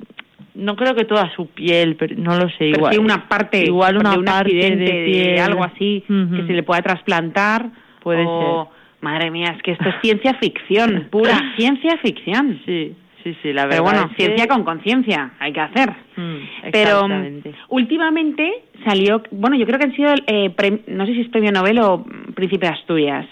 no 0.56 0.76
creo 0.76 0.96
que 0.96 1.04
toda 1.04 1.32
su 1.36 1.48
piel, 1.48 1.96
pero 1.98 2.16
no 2.18 2.38
lo 2.38 2.48
sé, 2.50 2.56
Pero 2.60 2.78
igual. 2.78 2.94
sí 2.94 3.00
una 3.00 3.28
parte 3.28 3.64
igual 3.66 3.98
una 3.98 4.12
de 4.12 4.18
un 4.20 4.26
parte 4.26 4.56
accidente, 4.56 4.84
de 4.86 5.00
de, 5.00 5.06
piel. 5.06 5.40
algo 5.40 5.64
así, 5.64 6.04
que 6.08 6.48
se 6.48 6.54
le 6.54 6.64
pueda 6.64 6.82
trasplantar. 6.82 7.70
Puede 8.02 8.24
o... 8.26 8.70
Madre 9.02 9.32
mía, 9.32 9.54
es 9.58 9.62
que 9.62 9.72
esto 9.72 9.90
es 9.90 9.96
ciencia 10.02 10.34
ficción, 10.36 11.10
pura 11.12 11.38
ciencia 11.58 11.98
ficción. 11.98 12.62
Sí, 12.66 12.96
sí, 13.24 13.36
sí, 13.42 13.54
la 13.54 13.64
verdad. 13.66 13.78
Pero 13.78 13.84
bueno, 13.84 14.10
es 14.12 14.16
que- 14.18 14.26
ciencia 14.26 14.48
con 14.48 14.64
conciencia, 14.64 15.32
hay 15.40 15.54
que 15.54 15.60
hacer. 15.62 15.90
Mm, 16.16 16.70
Pero 16.72 17.08
mm, 17.08 17.42
últimamente 17.70 18.52
salió, 18.86 19.22
bueno, 19.32 19.56
yo 19.56 19.66
creo 19.66 19.80
que 19.80 19.86
han 19.86 19.96
sido, 19.96 20.14
eh, 20.28 20.50
pre- 20.52 20.82
no 20.88 21.06
sé 21.06 21.14
si 21.14 21.22
es 21.22 21.30
premio 21.30 21.52
Nobel 21.52 21.80
o 21.80 22.00
mm, 22.00 22.34
Príncipe 22.34 22.66
de 22.68 22.74
Asturias, 22.74 23.26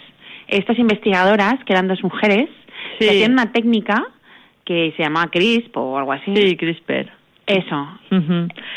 estas 0.47 0.77
investigadoras, 0.79 1.55
que 1.65 1.73
eran 1.73 1.87
dos 1.87 2.03
mujeres, 2.03 2.49
Sí. 2.99 3.05
que 3.05 3.09
hacían 3.09 3.33
una 3.33 3.51
técnica 3.51 4.03
que 4.65 4.93
se 4.97 5.03
llama 5.03 5.29
CRISP 5.29 5.75
o 5.77 5.97
algo 5.97 6.11
así. 6.13 6.35
Sí, 6.35 6.55
CRISPR. 6.55 7.09
Eso. 7.47 7.87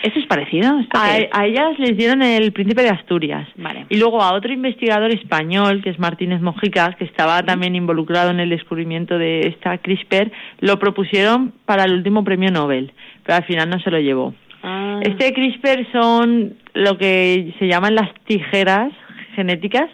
¿Eso 0.03 0.19
es 0.19 0.27
parecido? 0.27 0.81
A 0.93 1.47
ellas 1.47 1.79
les 1.79 1.97
dieron 1.97 2.23
el 2.23 2.53
príncipe 2.53 2.83
de 2.83 2.89
Asturias. 2.89 3.47
Vale. 3.57 3.87
Y 3.89 3.99
luego 3.99 4.23
a 4.23 4.35
otro 4.35 4.53
investigador 4.53 5.13
español, 5.13 5.83
que 5.83 5.91
es 5.91 5.99
Martínez 5.99 6.41
Mojicas, 6.41 6.97
que 6.97 7.05
estaba 7.05 7.43
también 7.43 7.77
involucrado 7.77 8.31
en 8.31 8.41
el 8.41 8.49
descubrimiento 8.49 9.19
de 9.19 9.41
esta 9.49 9.79
CRISPR, 9.79 10.33
lo 10.61 10.79
propusieron 10.79 11.53
para 11.67 11.85
el 11.85 11.93
último 11.93 12.25
premio 12.25 12.51
Nobel, 12.51 12.93
pero 13.23 13.37
al 13.37 13.45
final 13.45 13.69
no 13.69 13.79
se 13.81 13.91
lo 13.91 14.01
llevó. 14.01 14.35
Ah. 14.63 14.99
Este 15.03 15.33
CRISPR 15.33 15.93
son 15.93 16.55
lo 16.73 16.97
que 16.97 17.55
se 17.59 17.69
llaman 17.69 17.95
las 17.95 18.13
tijeras 18.25 18.93
genéticas 19.37 19.91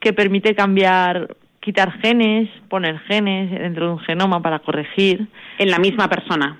que 0.00 0.12
permite 0.12 0.54
cambiar, 0.54 1.36
quitar 1.60 1.92
genes, 2.00 2.48
poner 2.68 2.98
genes 3.00 3.50
dentro 3.50 3.86
de 3.86 3.92
un 3.92 4.00
genoma 4.00 4.40
para 4.40 4.60
corregir. 4.60 5.26
En 5.58 5.70
la 5.70 5.78
misma 5.78 6.08
persona. 6.08 6.58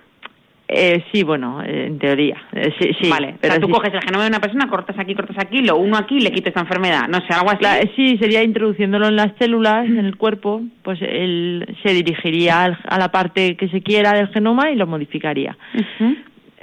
Eh, 0.75 1.05
sí, 1.13 1.23
bueno, 1.23 1.61
eh, 1.63 1.87
en 1.89 1.99
teoría. 1.99 2.37
Eh, 2.53 2.73
sí, 2.81 2.91
sí, 3.01 3.11
vale. 3.11 3.35
pero 3.41 3.53
o 3.53 3.57
sea, 3.57 3.61
tú 3.61 3.67
sí. 3.67 3.73
coges 3.75 3.93
el 3.93 4.01
genoma 4.01 4.25
de 4.25 4.31
una 4.31 4.41
persona, 4.41 4.69
cortas 4.69 4.99
aquí, 4.99 5.15
cortas 5.15 5.37
aquí, 5.39 5.61
lo 5.63 5.77
uno 5.77 5.97
aquí 5.99 6.19
le 6.21 6.31
quitas 6.31 6.49
esta 6.49 6.61
enfermedad. 6.61 7.09
No 7.09 7.19
sé, 7.19 7.35
algo 7.35 7.51
así. 7.51 7.91
Sí, 7.95 8.17
sería 8.19 8.43
introduciéndolo 8.43 9.09
en 9.09 9.17
las 9.17 9.33
células, 9.39 9.85
en 9.87 9.99
el 9.99 10.17
cuerpo, 10.17 10.63
pues 10.83 10.99
él 11.03 11.67
se 11.83 11.93
dirigiría 11.93 12.63
al- 12.65 12.79
a 12.89 12.99
la 12.99 13.11
parte 13.11 13.57
que 13.57 13.69
se 13.69 13.83
quiera 13.83 14.13
del 14.15 14.29
genoma 14.29 14.71
y 14.71 14.77
lo 14.77 14.87
modificaría. 14.87 15.57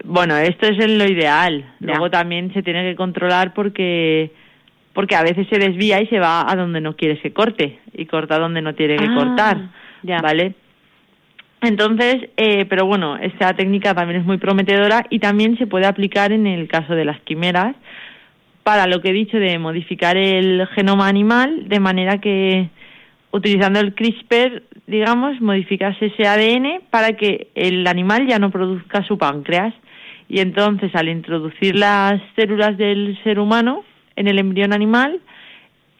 Bueno, 0.04 0.38
esto 0.38 0.66
es 0.68 0.80
en 0.80 0.98
lo 0.98 1.06
ideal. 1.06 1.62
Ya. 1.80 1.88
Luego 1.88 2.10
también 2.10 2.54
se 2.54 2.64
tiene 2.64 2.84
que 2.90 2.96
controlar 2.96 3.54
porque 3.54 4.32
porque 4.94 5.16
a 5.16 5.24
veces 5.24 5.48
se 5.50 5.60
desvía 5.60 6.02
y 6.02 6.08
se 6.08 6.20
va 6.20 6.50
a 6.52 6.56
donde 6.56 6.82
no 6.82 6.96
quieres 6.96 7.22
que 7.22 7.32
corte 7.32 7.80
y 7.94 8.06
corta 8.06 8.40
donde 8.40 8.62
no 8.62 8.74
tiene 8.76 8.98
que 8.98 9.06
Ah, 9.06 9.16
cortar, 9.16 9.58
ya. 10.04 10.20
¿vale? 10.22 10.56
Entonces, 11.62 12.30
eh, 12.38 12.66
pero 12.66 12.86
bueno, 12.86 13.18
esta 13.18 13.54
técnica 13.54 13.94
también 13.94 14.22
es 14.22 14.26
muy 14.26 14.38
prometedora 14.38 15.06
y 15.10 15.20
también 15.20 15.58
se 15.58 15.68
puede 15.68 15.88
aplicar 15.88 16.32
en 16.32 16.48
el 16.48 16.68
caso 16.68 16.96
de 16.96 17.06
las 17.06 17.20
quimeras 17.22 17.76
para 18.64 18.88
lo 18.88 19.02
que 19.02 19.10
he 19.10 19.14
dicho 19.14 19.38
de 19.38 19.60
modificar 19.60 20.16
el 20.16 20.68
genoma 20.76 21.08
animal 21.08 21.68
de 21.68 21.80
manera 21.80 22.20
que 22.20 22.70
utilizando 23.32 23.80
el 23.80 23.94
CRISPR, 23.94 24.64
digamos, 24.88 25.40
modificas 25.42 25.96
ese 26.02 26.28
ADN 26.28 26.82
para 26.90 27.14
que 27.14 27.50
el 27.56 27.86
animal 27.88 28.28
ya 28.28 28.40
no 28.40 28.52
produzca 28.52 29.04
su 29.04 29.18
páncreas. 29.18 29.74
Y 30.28 30.40
entonces 30.40 30.94
al 30.96 31.10
introducir 31.10 31.76
las 31.76 32.22
células 32.36 32.78
del 32.78 33.18
ser 33.24 33.40
humano 33.40 33.84
en 34.16 34.28
el 34.28 34.40
embrión 34.40 34.74
animal, 34.74 35.20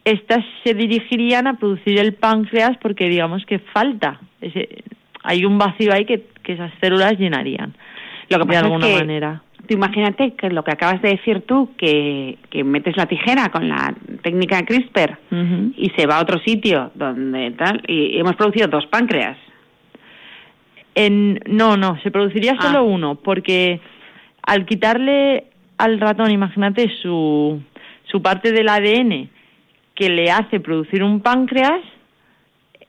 estas 0.04 0.44
se 0.64 0.74
dirigirían 0.74 1.46
a 1.46 1.54
producir 1.54 1.98
el 1.98 2.14
páncreas 2.14 2.76
porque 2.80 3.08
digamos 3.08 3.44
que 3.46 3.58
falta, 3.58 4.20
ese, 4.40 4.84
hay 5.22 5.44
un 5.44 5.58
vacío 5.58 5.92
ahí 5.92 6.04
que, 6.04 6.26
que 6.42 6.52
esas 6.54 6.72
células 6.80 7.18
llenarían 7.18 7.74
Lo 8.28 8.38
que 8.38 8.44
de 8.44 8.46
pasa 8.46 8.60
alguna 8.60 8.86
es 8.88 8.92
que, 8.94 9.00
manera. 9.00 9.42
tú 9.68 9.74
imagínate 9.74 10.34
que 10.34 10.50
lo 10.50 10.64
que 10.64 10.72
acabas 10.72 11.00
de 11.02 11.10
decir 11.10 11.42
tú, 11.42 11.70
que, 11.76 12.38
que 12.50 12.64
metes 12.64 12.96
la 12.96 13.06
tijera 13.06 13.48
con 13.50 13.68
la 13.68 13.94
técnica 14.22 14.62
CRISPR 14.64 15.18
Ujú. 15.30 15.72
y 15.76 15.90
se 15.96 16.06
va 16.06 16.16
a 16.18 16.22
otro 16.22 16.38
sitio 16.40 16.90
donde 16.94 17.50
tal, 17.52 17.82
y 17.86 18.18
hemos 18.18 18.36
producido 18.36 18.66
dos 18.68 18.86
páncreas. 18.86 19.36
En, 20.94 21.38
no, 21.46 21.76
no, 21.76 21.98
se 22.02 22.10
produciría 22.10 22.56
Ah. 22.58 22.62
solo 22.62 22.84
uno, 22.84 23.14
porque 23.16 23.80
al 24.42 24.66
quitarle 24.66 25.44
al 25.78 25.98
ratón, 26.00 26.30
imagínate, 26.30 26.90
su, 27.00 27.60
su 28.04 28.20
parte 28.20 28.52
del 28.52 28.68
ADN 28.68 29.28
que 29.94 30.08
le 30.10 30.30
hace 30.30 30.60
producir 30.60 31.02
un 31.02 31.20
páncreas, 31.20 31.80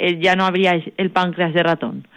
eh, 0.03 0.17
ya 0.19 0.35
no 0.35 0.45
habría 0.45 0.81
el 0.97 1.09
páncreas 1.11 1.53
de 1.53 1.61
ratón. 1.63 2.07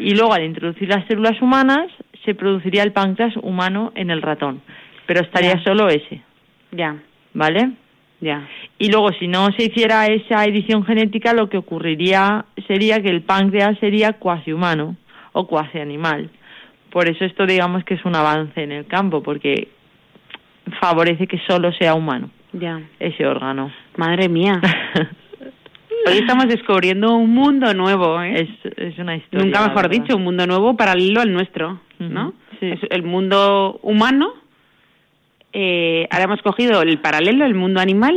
Y 0.00 0.14
luego 0.14 0.32
al 0.32 0.44
introducir 0.44 0.88
las 0.88 1.04
células 1.06 1.40
humanas, 1.42 1.88
se 2.24 2.34
produciría 2.34 2.82
el 2.84 2.92
páncreas 2.92 3.34
humano 3.42 3.90
en 3.96 4.10
el 4.10 4.22
ratón, 4.22 4.62
pero 5.06 5.20
estaría 5.22 5.62
solo 5.64 5.88
ese, 5.88 6.22
Ya, 6.70 6.96
¿vale? 7.34 7.72
ya. 8.20 8.46
Y 8.78 8.90
luego, 8.92 9.08
si 9.18 9.26
no 9.26 9.48
se 9.56 9.64
hiciera 9.64 10.06
esa 10.06 10.44
edición 10.44 10.84
genética, 10.84 11.32
lo 11.34 11.48
que 11.48 11.56
ocurriría 11.58 12.44
sería 12.68 13.00
que 13.02 13.08
el 13.10 13.22
páncreas 13.22 13.76
sería 13.80 14.12
cuasi 14.12 14.52
humano 14.52 14.94
o 15.32 15.46
cuasi 15.48 15.78
animal. 15.80 16.30
Por 16.90 17.08
eso 17.08 17.24
esto 17.24 17.46
digamos 17.46 17.82
que 17.84 17.94
es 17.94 18.04
un 18.04 18.14
avance 18.14 18.62
en 18.62 18.70
el 18.70 18.86
campo, 18.86 19.22
porque 19.22 19.66
favorece 20.80 21.26
que 21.26 21.38
solo 21.48 21.72
sea 21.72 21.94
humano 21.94 22.30
Ya. 22.52 22.80
ese 23.00 23.26
órgano. 23.26 23.72
Madre 23.96 24.28
mía. 24.28 24.60
Hoy 26.06 26.18
estamos 26.18 26.48
descubriendo 26.48 27.14
un 27.16 27.32
mundo 27.32 27.72
nuevo, 27.74 28.20
¿eh? 28.20 28.42
es, 28.42 28.72
es 28.76 28.98
una 28.98 29.16
historia. 29.16 29.44
Nunca 29.44 29.68
mejor 29.68 29.88
dicho, 29.88 30.16
un 30.16 30.24
mundo 30.24 30.46
nuevo 30.46 30.76
paralelo 30.76 31.20
al 31.20 31.32
nuestro, 31.32 31.80
¿no? 31.98 32.28
Ujú, 32.28 32.34
sí. 32.60 32.66
Es 32.70 32.80
el 32.90 33.02
mundo 33.02 33.78
humano, 33.82 34.34
eh, 35.52 36.08
ahora 36.10 36.24
hemos 36.24 36.42
cogido 36.42 36.82
el 36.82 36.98
paralelo, 36.98 37.44
el 37.44 37.54
mundo 37.54 37.80
animal, 37.80 38.16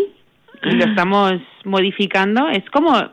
y 0.64 0.72
lo 0.72 0.86
estamos 0.90 1.34
modificando. 1.64 2.48
Es 2.50 2.68
como 2.72 3.12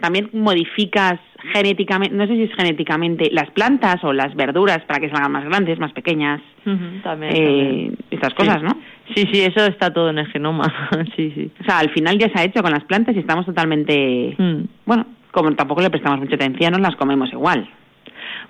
también 0.00 0.30
modificas 0.32 1.20
genéticamente, 1.52 2.14
no 2.14 2.26
sé 2.26 2.34
si 2.34 2.42
es 2.44 2.54
genéticamente, 2.54 3.28
las 3.32 3.50
plantas 3.50 4.02
o 4.04 4.12
las 4.12 4.34
verduras 4.34 4.80
para 4.86 5.00
que 5.00 5.10
salgan 5.10 5.32
más 5.32 5.44
grandes, 5.44 5.78
más 5.78 5.92
pequeñas, 5.92 6.40
también, 6.64 6.94
eh, 6.94 7.02
también. 7.02 7.98
estas 8.10 8.34
cosas, 8.34 8.58
Sí. 8.60 8.64
¿no? 8.66 8.70
Sí, 9.14 9.28
sí, 9.32 9.40
eso 9.42 9.66
está 9.66 9.92
todo 9.92 10.10
en 10.10 10.18
el 10.18 10.26
genoma. 10.28 10.64
sí, 11.16 11.32
sí. 11.34 11.50
O 11.60 11.64
sea, 11.64 11.78
al 11.80 11.90
final 11.90 12.18
ya 12.18 12.28
se 12.30 12.38
ha 12.40 12.44
hecho 12.44 12.62
con 12.62 12.72
las 12.72 12.84
plantas 12.84 13.14
y 13.16 13.18
estamos 13.18 13.44
totalmente, 13.46 14.34
Mm. 14.38 14.64
bueno, 14.86 15.06
como 15.30 15.52
tampoco 15.54 15.82
le 15.82 15.90
prestamos 15.90 16.20
mucha 16.20 16.36
atención, 16.36 16.72
nos 16.72 16.80
las 16.80 16.96
comemos 16.96 17.30
igual. 17.32 17.68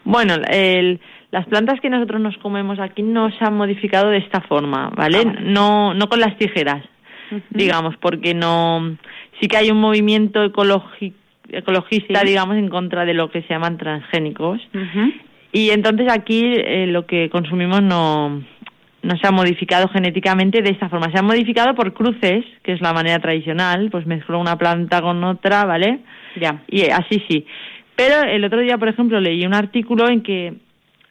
Bueno, 0.05 0.35
el- 0.51 1.01
las 1.31 1.47
plantas 1.47 1.81
que 1.81 1.91
nosotros 1.91 2.21
nos 2.21 2.37
comemos 2.39 2.79
aquí 2.79 3.03
no 3.03 3.31
se 3.33 3.45
han 3.45 3.57
modificado 3.57 4.11
de 4.11 4.19
esta 4.19 4.41
forma, 4.43 4.91
¿vale? 4.95 5.19
Ah, 5.21 5.25
vale. 5.33 5.41
No, 5.51 5.95
no 5.95 6.09
con 6.09 6.21
las 6.21 6.37
tijeras, 6.39 6.85
digamos, 7.51 7.97
porque 7.97 8.35
no, 8.35 8.97
sí 9.41 9.49
que 9.49 9.57
hay 9.57 9.71
un 9.71 9.81
movimiento 9.81 10.45
ecologi- 10.45 11.15
ecologista, 11.51 12.21
Sí. 12.21 12.27
digamos, 12.29 12.57
en 12.57 12.69
contra 12.69 13.05
de 13.05 13.15
lo 13.15 13.31
que 13.31 13.43
se 13.43 13.49
llaman 13.55 13.77
transgénicos. 13.79 14.61
Y 15.53 15.71
entonces 15.71 16.11
aquí 16.11 16.43
eh, 16.45 16.87
lo 16.89 17.07
que 17.07 17.31
consumimos 17.31 17.83
no, 17.83 18.43
no 19.03 19.17
se 19.21 19.27
ha 19.27 19.31
modificado 19.31 19.89
genéticamente 19.89 20.63
de 20.63 20.71
esta 20.71 20.89
forma. 20.89 21.11
Se 21.13 21.19
ha 21.19 21.23
modificado 21.23 21.75
por 21.75 21.93
cruces, 21.95 22.45
que 22.63 22.73
es 22.73 22.81
la 22.81 22.93
manera 22.93 23.19
tradicional, 23.21 23.89
pues 23.91 24.07
mezclo 24.07 24.39
una 24.41 24.57
planta 24.59 25.01
con 25.01 25.23
otra, 25.23 25.65
¿vale? 25.65 26.01
Ya. 26.41 26.63
Y 26.69 26.81
eh, 26.83 26.93
así 26.93 27.23
sí. 27.29 27.47
Pero 27.97 28.23
el 28.29 28.45
otro 28.45 28.61
día, 28.61 28.77
por 28.79 28.89
ejemplo, 28.89 29.21
leí 29.21 29.47
un 29.47 29.55
artículo 29.55 30.09
en 30.09 30.23
que 30.23 30.55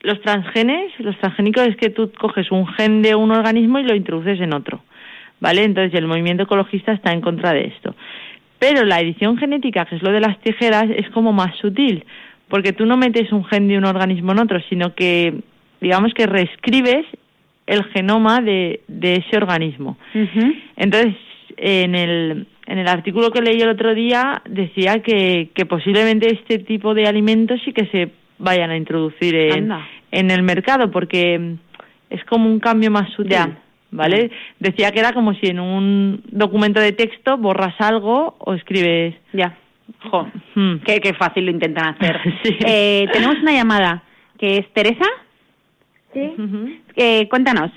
los 0.01 0.19
transgenes, 0.21 0.91
los 0.99 1.17
transgénicos 1.19 1.65
es 1.65 1.77
que 1.77 1.89
tú 1.89 2.11
coges 2.19 2.51
un 2.51 2.67
gen 2.67 3.01
de 3.01 3.15
un 3.15 3.31
organismo 3.31 3.79
y 3.79 3.83
lo 3.83 3.95
introduces 3.95 4.41
en 4.41 4.53
otro, 4.53 4.83
¿vale? 5.39 5.63
Entonces 5.63 5.93
el 5.97 6.07
movimiento 6.07 6.43
ecologista 6.43 6.91
está 6.91 7.13
en 7.13 7.21
contra 7.21 7.53
de 7.53 7.67
esto. 7.67 7.95
Pero 8.63 8.85
la 8.85 9.01
edición 9.01 9.35
genética, 9.37 9.83
que 9.83 9.97
es 9.97 10.01
lo 10.01 10.13
de 10.13 10.21
las 10.21 10.39
tijeras, 10.39 10.85
es 10.95 11.09
como 11.09 11.33
más 11.33 11.53
sutil, 11.57 12.05
porque 12.47 12.71
tú 12.71 12.85
no 12.85 12.95
metes 12.95 13.29
un 13.33 13.43
gen 13.43 13.67
de 13.67 13.77
un 13.77 13.83
organismo 13.83 14.31
en 14.31 14.39
otro, 14.39 14.61
sino 14.69 14.95
que, 14.95 15.41
digamos 15.81 16.13
que 16.13 16.27
reescribes 16.27 17.05
el 17.67 17.83
genoma 17.91 18.39
de, 18.39 18.79
de 18.87 19.15
ese 19.15 19.35
organismo. 19.35 19.97
Entonces, 20.77 21.13
en 21.57 21.93
el, 21.93 22.47
en 22.65 22.77
el 22.77 22.87
artículo 22.87 23.31
que 23.31 23.41
leí 23.41 23.59
el 23.59 23.67
otro 23.67 23.93
día 23.93 24.41
decía 24.47 25.01
que, 25.01 25.49
que 25.53 25.65
posiblemente 25.65 26.33
este 26.33 26.59
tipo 26.59 26.93
de 26.93 27.05
alimentos 27.05 27.59
sí 27.65 27.73
que 27.73 27.87
se 27.87 28.11
vayan 28.37 28.71
a 28.71 28.77
introducir 28.77 29.35
en, 29.35 29.63
Anda. 29.63 29.87
en 30.09 30.31
el 30.31 30.41
mercado 30.41 30.89
porque 30.89 31.57
es 32.09 32.23
como 32.23 32.49
un 32.49 32.61
cambio 32.61 32.91
más 32.91 33.11
sutil. 33.11 33.31
Ya. 33.31 33.57
¿Vale? 33.95 34.31
Decía 34.59 34.91
que 34.91 34.99
era 34.99 35.13
como 35.13 35.35
si 35.35 35.45
en 35.47 35.59
un 35.59 36.23
documento 36.31 36.79
de 36.79 36.93
texto 36.93 37.37
borras 37.37 37.79
algo 37.79 38.35
o 38.39 38.53
escribes. 38.55 39.15
Ya. 39.33 39.55
Jo, 40.09 40.27
Hmm. 40.55 40.77
qué, 40.85 40.99
qué 40.99 41.13
fácil 41.13 41.45
lo 41.45 41.51
intentan 41.51 41.89
hacer. 41.95 42.19
Sí. 42.43 42.57
Eh, 42.65 43.05
tenemos 43.13 43.35
una 43.41 43.51
llamada 43.53 44.03
que 44.39 44.57
es 44.57 44.73
Teresa. 44.73 45.05
Sí. 46.13 46.33
Eh, 46.95 47.27
cuéntanos. 47.29 47.71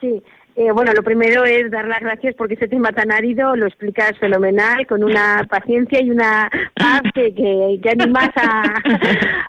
sí. 0.00 0.22
Eh, 0.58 0.72
bueno, 0.72 0.92
lo 0.94 1.02
primero 1.02 1.44
es 1.44 1.70
dar 1.70 1.86
las 1.86 2.00
gracias 2.00 2.34
porque 2.34 2.54
ese 2.54 2.66
tema 2.66 2.90
tan 2.90 3.12
árido 3.12 3.54
lo 3.56 3.66
explicas 3.66 4.18
fenomenal, 4.18 4.86
con 4.86 5.04
una 5.04 5.46
paciencia 5.50 6.00
y 6.00 6.10
una 6.10 6.50
paz 6.74 7.02
que, 7.14 7.34
que, 7.34 7.78
que 7.82 7.90
animas 7.90 8.30
a, 8.36 8.62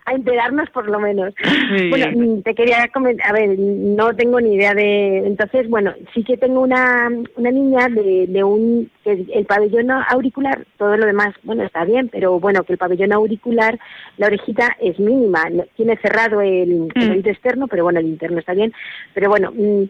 a 0.03 0.11
enterarnos 0.13 0.69
por 0.71 0.89
lo 0.89 0.99
menos. 0.99 1.33
Muy 1.71 1.89
bueno, 1.91 2.07
bien. 2.11 2.43
te 2.43 2.53
quería 2.53 2.89
comentar, 2.93 3.29
a 3.29 3.31
ver, 3.31 3.57
no 3.57 4.13
tengo 4.17 4.41
ni 4.41 4.55
idea 4.55 4.73
de... 4.73 5.19
Entonces, 5.19 5.69
bueno, 5.69 5.93
sí 6.13 6.25
que 6.25 6.35
tengo 6.35 6.59
una, 6.59 7.09
una 7.37 7.51
niña 7.51 7.87
de, 7.87 8.25
de 8.27 8.43
un... 8.43 8.91
que 9.05 9.25
el 9.33 9.45
pabellón 9.45 9.89
auricular, 10.09 10.65
todo 10.77 10.97
lo 10.97 11.05
demás, 11.05 11.33
bueno, 11.43 11.63
está 11.63 11.85
bien, 11.85 12.09
pero 12.09 12.37
bueno, 12.41 12.63
que 12.63 12.73
el 12.73 12.79
pabellón 12.79 13.13
auricular, 13.13 13.79
la 14.17 14.27
orejita 14.27 14.75
es 14.81 14.99
mínima, 14.99 15.45
tiene 15.77 15.95
cerrado 16.01 16.41
el, 16.41 16.89
el 16.95 17.23
Mm. 17.23 17.29
externo, 17.29 17.67
pero 17.67 17.83
bueno, 17.85 18.01
el 18.01 18.07
interno 18.07 18.39
está 18.39 18.53
bien, 18.53 18.73
pero 19.13 19.29
bueno... 19.29 19.53
mm, 19.55 19.83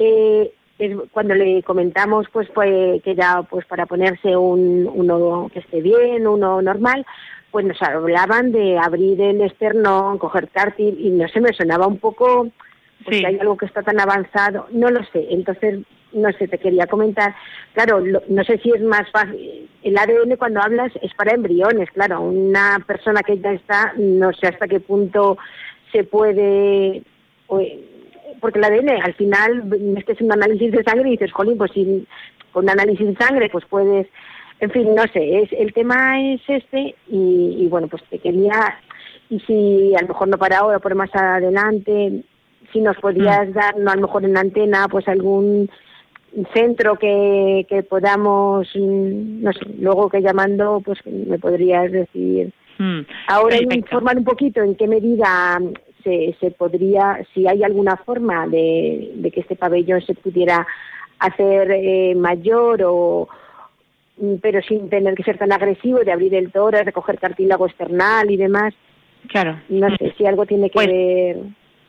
eh, 0.00 0.52
es- 0.78 0.96
cuando 1.12 1.34
le 1.34 1.62
comentamos 1.62 2.26
pues, 2.32 2.48
pues 2.54 3.02
que 3.02 3.14
ya 3.14 3.42
pues 3.42 3.66
para 3.66 3.86
ponerse 3.86 4.36
un 4.36 4.90
uno 4.92 5.48
que 5.52 5.58
esté 5.60 5.80
bien 5.82 6.26
uno 6.26 6.60
normal 6.62 7.04
pues 7.50 7.66
nos 7.66 7.80
hablaban 7.82 8.50
de 8.52 8.78
abrir 8.78 9.20
el 9.20 9.40
externo 9.42 10.16
coger 10.18 10.48
cártil 10.48 10.96
y 10.98 11.10
no 11.10 11.28
sé 11.28 11.40
me 11.40 11.52
sonaba 11.52 11.86
un 11.86 11.98
poco 11.98 12.48
pues, 13.04 13.16
Sí. 13.16 13.20
que 13.22 13.26
hay 13.26 13.38
algo 13.38 13.56
que 13.56 13.66
está 13.66 13.82
tan 13.82 14.00
avanzado 14.00 14.66
no 14.72 14.88
lo 14.90 15.02
sé 15.12 15.26
entonces 15.30 15.80
no 16.12 16.32
sé 16.32 16.48
te 16.48 16.58
quería 16.58 16.86
comentar 16.86 17.34
claro 17.74 18.00
lo- 18.00 18.22
no 18.28 18.42
sé 18.44 18.58
si 18.58 18.70
es 18.70 18.80
más 18.82 19.10
fácil 19.10 19.68
el 19.82 19.98
ADN 19.98 20.36
cuando 20.38 20.60
hablas 20.62 20.92
es 21.02 21.12
para 21.14 21.34
embriones 21.34 21.90
claro 21.90 22.20
una 22.22 22.82
persona 22.86 23.22
que 23.22 23.38
ya 23.38 23.52
está 23.52 23.92
no 23.98 24.32
sé 24.32 24.46
hasta 24.48 24.66
qué 24.68 24.80
punto 24.80 25.36
se 25.92 26.04
puede 26.04 27.02
porque 28.40 28.58
el 28.58 28.64
ADN 28.64 28.88
al 29.02 29.14
final 29.14 29.94
es 29.96 30.04
que 30.04 30.12
es 30.12 30.20
un 30.20 30.32
análisis 30.32 30.72
de 30.72 30.82
sangre 30.82 31.08
y 31.08 31.12
dices, 31.12 31.32
jolín, 31.32 31.58
pues 31.58 31.72
si 31.72 32.06
con 32.52 32.64
un 32.64 32.70
análisis 32.70 33.06
de 33.06 33.16
sangre 33.16 33.48
pues 33.50 33.64
puedes, 33.66 34.06
en 34.60 34.70
fin, 34.70 34.94
no 34.94 35.02
sé, 35.12 35.42
es 35.42 35.52
el 35.52 35.72
tema 35.72 36.20
es 36.20 36.40
este 36.48 36.94
y, 37.08 37.56
y 37.58 37.68
bueno, 37.68 37.88
pues 37.88 38.02
te 38.10 38.18
quería, 38.18 38.78
y 39.28 39.40
si 39.40 39.94
a 39.94 40.02
lo 40.02 40.08
mejor 40.08 40.28
no 40.28 40.38
para 40.38 40.58
ahora, 40.58 40.78
por 40.78 40.94
más 40.94 41.14
adelante, 41.14 42.24
si 42.72 42.80
nos 42.80 42.96
podías 42.98 43.52
dar, 43.52 43.76
no 43.78 43.90
a 43.90 43.96
lo 43.96 44.02
mejor 44.02 44.24
en 44.24 44.36
antena, 44.36 44.86
pues 44.88 45.06
algún 45.08 45.70
centro 46.54 46.96
que, 46.96 47.66
que 47.68 47.82
podamos, 47.82 48.68
mm, 48.74 49.42
no 49.42 49.52
sé, 49.52 49.60
luego 49.78 50.08
que 50.08 50.22
llamando, 50.22 50.80
pues 50.84 50.98
me 51.06 51.38
podrías 51.38 51.90
decir 51.90 52.52
Mm. 52.80 53.00
Ahora 53.28 53.58
Perfecto. 53.58 53.76
informar 53.76 54.16
un 54.16 54.24
poquito 54.24 54.62
en 54.62 54.74
qué 54.74 54.88
medida 54.88 55.60
mm, 55.60 55.74
se, 56.02 56.34
se 56.40 56.50
podría, 56.50 57.18
si 57.34 57.46
hay 57.48 57.62
alguna 57.62 57.96
forma 57.96 58.46
de, 58.46 59.12
de 59.14 59.30
que 59.30 59.40
este 59.40 59.56
pabellón 59.56 60.00
se 60.02 60.14
pudiera 60.14 60.66
hacer 61.18 61.70
eh, 61.70 62.14
mayor 62.16 62.82
o 62.84 63.28
mm, 64.18 64.34
pero 64.42 64.60
sin 64.62 64.88
tener 64.88 65.14
que 65.14 65.22
ser 65.22 65.38
tan 65.38 65.52
agresivo 65.52 65.98
de 66.00 66.12
abrir 66.12 66.34
el 66.34 66.50
tórax, 66.50 66.86
de 66.86 66.92
coger 66.92 67.18
cartílago 67.18 67.66
external 67.66 68.30
y 68.30 68.36
demás. 68.36 68.74
Claro. 69.28 69.60
No 69.68 69.88
sé 69.96 70.14
si 70.16 70.26
algo 70.26 70.46
tiene 70.46 70.68
que 70.70 70.74
Pues, 70.74 70.86
ver. 70.86 71.36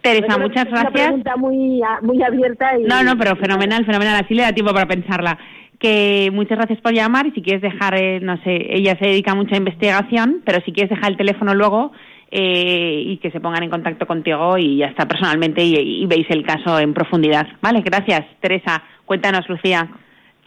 Teresa, 0.02 0.38
muchas 0.40 0.66
es 0.66 0.72
una 0.72 0.82
gracias. 0.82 1.06
pregunta 1.06 1.36
muy, 1.38 1.82
muy 2.02 2.24
abierta. 2.24 2.78
Y, 2.78 2.84
No, 2.84 3.04
no, 3.04 3.16
pero 3.18 3.36
fenomenal, 3.36 3.86
fenomenal. 3.86 4.24
Así 4.24 4.34
le 4.34 4.42
da 4.42 4.52
tiempo 4.52 4.74
para 4.74 4.88
pensarla. 4.88 5.38
Que 5.80 6.30
muchas 6.34 6.58
gracias 6.58 6.82
por 6.82 6.94
llamar 6.94 7.28
y 7.28 7.32
si 7.32 7.42
quieres 7.42 7.62
dejar, 7.62 7.96
eh, 7.98 8.20
no 8.20 8.36
sé, 8.44 8.68
ella 8.76 8.98
se 9.00 9.06
dedica 9.08 9.34
mucho 9.36 9.54
a 9.56 9.60
investigación, 9.60 10.42
pero 10.46 10.60
si 10.66 10.72
quieres 10.74 10.90
dejar 10.90 11.12
el 11.12 11.18
teléfono 11.18 11.54
luego 11.56 11.92
eh, 12.32 13.04
y 13.06 13.18
que 13.18 13.30
se 13.32 13.40
pongan 13.42 13.64
en 13.64 13.70
contacto 13.70 14.08
contigo 14.08 14.58
y 14.58 14.78
ya 14.78 14.88
está 14.88 15.06
personalmente 15.06 15.62
y, 15.64 15.76
y 16.04 16.06
veis 16.06 16.26
el 16.30 16.44
caso 16.44 16.80
en 16.80 16.94
profundidad. 16.94 17.48
Vale, 17.62 17.82
gracias, 17.82 18.26
Teresa. 18.40 18.82
Cuéntanos, 19.06 19.48
Lucía. 19.50 19.90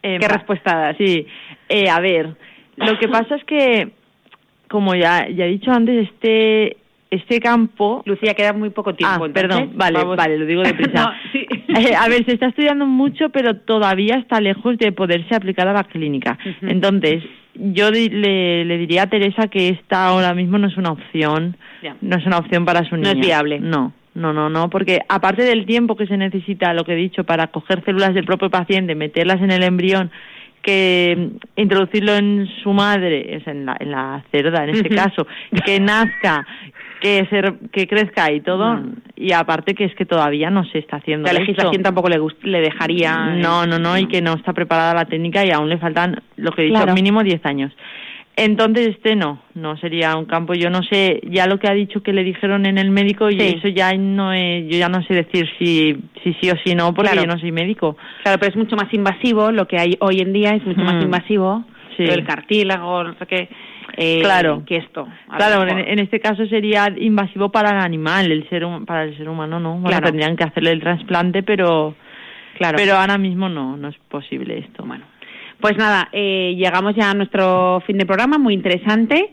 Eh, 0.03 0.19
¿Qué 0.19 0.27
va- 0.27 0.35
respuesta? 0.35 0.95
Sí, 0.97 1.27
eh, 1.69 1.89
a 1.91 2.01
ver, 2.01 2.35
lo 2.77 2.99
que 2.99 3.09
pasa 3.17 3.37
es 3.37 3.45
que, 3.45 3.91
como 4.69 4.95
ya, 4.95 5.29
ya 5.29 5.45
he 5.45 5.51
dicho 5.51 5.71
antes, 5.71 6.09
este 6.09 6.79
este 7.11 7.39
campo... 7.41 8.03
Lucía, 8.07 8.35
queda 8.35 8.53
muy 8.53 8.71
poco 8.71 8.95
tiempo. 8.95 9.25
Ah, 9.25 9.27
entonces, 9.27 9.43
perdón, 9.49 9.71
vale, 9.77 9.99
vamos. 9.99 10.17
vale, 10.17 10.39
lo 10.39 10.47
digo 10.47 10.63
deprisa. 10.63 10.93
No, 11.05 11.13
sí. 11.33 11.47
Eh, 11.77 11.95
a 11.97 12.09
ver, 12.09 12.25
se 12.25 12.35
está 12.35 12.47
estudiando 12.47 12.87
mucho, 12.87 13.31
pero 13.31 13.57
todavía 13.57 14.15
está 14.17 14.41
lejos 14.41 14.79
de 14.79 14.93
poderse 14.93 15.35
aplicar 15.35 15.67
a 15.67 15.73
la 15.73 15.83
clínica. 15.83 16.39
Entonces, 16.63 17.25
yo 17.55 17.91
di- 17.91 18.11
le, 18.11 18.65
le 18.65 18.79
diría 18.79 19.03
a 19.03 19.07
Teresa 19.09 19.49
que 19.49 19.71
esta 19.71 20.07
ahora 20.07 20.35
mismo 20.35 20.57
no 20.59 20.69
es 20.69 20.77
una 20.77 20.93
opción, 20.93 21.57
no 22.01 22.17
es 22.17 22.27
una 22.27 22.39
opción 22.39 22.65
para 22.65 22.85
su 22.89 22.95
No 22.97 23.03
niña. 23.03 23.13
es 23.13 23.19
viable. 23.27 23.59
No, 23.59 23.93
no, 24.15 24.33
no, 24.33 24.49
no, 24.51 24.71
porque 24.71 25.01
aparte 25.09 25.43
del 25.43 25.67
tiempo 25.67 25.97
que 25.97 26.07
se 26.07 26.17
necesita, 26.17 26.73
lo 26.75 26.85
que 26.85 26.93
he 26.93 26.97
dicho, 26.97 27.25
para 27.25 27.49
coger 27.49 27.85
células 27.85 28.15
del 28.15 28.25
propio 28.25 28.51
paciente, 28.51 28.95
meterlas 28.95 29.41
en 29.43 29.51
el 29.51 29.65
embrión, 29.65 30.13
que 30.63 31.17
mm, 31.57 31.61
introducirlo 31.61 32.15
en 32.15 32.49
su 32.63 32.73
madre, 32.73 33.41
sea, 33.43 33.53
en 33.53 33.67
la, 33.67 33.77
en 33.81 33.91
la 33.91 34.25
cerda 34.31 34.63
en 34.65 34.71
este 34.77 34.89
caso, 34.91 35.27
que 35.65 35.81
nazca, 35.81 36.47
que 37.05 37.27
se, 37.29 37.69
que 37.71 37.87
crezca 37.87 38.33
y 38.33 38.41
todo, 38.41 38.77
Mm. 38.77 38.95
y 39.17 39.33
aparte 39.33 39.75
que 39.75 39.85
es 39.85 39.95
que 39.95 40.07
todavía 40.07 40.49
no 40.49 40.65
se 40.65 40.79
está 40.79 40.97
haciendo 40.97 41.27
La 41.31 41.39
legislación 41.39 41.83
tampoco 41.83 42.09
le, 42.09 42.19
gust- 42.19 42.43
le 42.43 42.61
dejaría. 42.63 43.27
No, 43.37 43.67
no, 43.67 43.79
no, 43.79 43.99
y 43.99 44.07
que 44.07 44.23
no 44.23 44.33
está 44.33 44.55
preparada 44.55 44.95
la 44.95 45.05
técnica 45.05 45.45
y 45.45 45.51
aún 45.51 45.69
le 45.69 45.77
faltan, 45.79 46.23
lo 46.37 46.51
que 46.53 46.63
he 46.63 46.65
dicho, 46.67 46.77
Claro. 46.79 46.95
mínimo 46.95 47.23
10 47.23 47.45
años. 47.45 47.73
Entonces 48.37 48.89
este 48.89 49.15
no, 49.15 49.43
no 49.55 49.77
sería 49.77 50.17
un 50.17 50.25
campo. 50.25 50.55
Yo 50.55 50.69
no 50.69 50.83
sé, 50.83 51.21
ya 51.31 51.47
lo 51.47 51.59
que 51.61 51.69
ha 51.69 51.75
dicho 51.75 52.03
que 52.03 52.13
le 52.13 52.25
dijeron 52.25 52.67
en 52.67 52.79
el 52.79 52.91
médico 52.91 53.31
y 53.31 53.39
eso 53.41 53.69
ya 53.69 53.93
no 53.93 54.33
es, 54.33 54.65
yo 54.69 54.77
ya 54.79 54.89
no 54.89 55.03
sé 55.05 55.15
decir 55.15 55.47
si 55.59 55.97
si 56.25 56.33
sí 56.41 56.51
o 56.51 56.55
si 56.65 56.75
no 56.75 56.93
porque 56.95 57.13
Claro. 57.13 57.29
yo 57.29 57.33
no 57.35 57.39
soy 57.39 57.53
médico. 57.53 57.97
Claro, 58.25 58.39
pero 58.41 58.51
es 58.51 58.57
mucho 58.57 58.75
más 58.77 58.93
invasivo, 58.93 59.53
lo 59.53 59.69
que 59.69 59.79
hay 59.79 59.95
hoy 60.01 60.19
en 60.21 60.33
día 60.33 60.51
es 60.57 60.65
mucho 60.67 60.81
más 60.83 60.95
Mm. 60.97 61.03
invasivo, 61.03 61.65
Sí. 61.97 62.03
el 62.03 62.25
cartílago, 62.25 63.05
no 63.05 63.15
sé 63.21 63.27
qué, 63.27 63.49
eh, 63.97 64.21
Claro. 64.23 64.63
que 64.67 64.77
esto. 64.77 65.07
Claro, 65.37 65.67
en, 65.69 65.99
este 65.99 66.21
caso 66.21 66.47
sería 66.47 66.93
invasivo 66.97 67.51
para 67.51 67.71
el 67.71 67.79
animal, 67.79 68.31
el 68.33 68.49
ser 68.49 68.65
para 68.87 69.05
el 69.05 69.17
ser 69.17 69.29
humano 69.29 69.61
no. 69.61 69.73
Bueno, 69.75 69.89
Claro. 69.89 70.07
tendrían 70.07 70.37
que 70.37 70.45
hacerle 70.45 70.71
el 70.73 70.81
trasplante, 70.81 71.43
pero 71.43 71.95
Claro. 72.59 72.77
pero 72.79 72.97
ahora 72.97 73.19
mismo 73.19 73.49
no, 73.49 73.77
no 73.77 73.89
es 73.89 73.97
posible 74.09 74.59
esto. 74.59 74.85
Bueno, 74.85 75.05
pues 75.61 75.77
nada, 75.77 76.09
eh, 76.13 76.55
llegamos 76.57 76.95
ya 76.95 77.11
a 77.11 77.15
nuestro 77.15 77.83
fin 77.87 77.99
de 77.99 78.07
programa, 78.07 78.39
muy 78.39 78.55
interesante. 78.55 79.31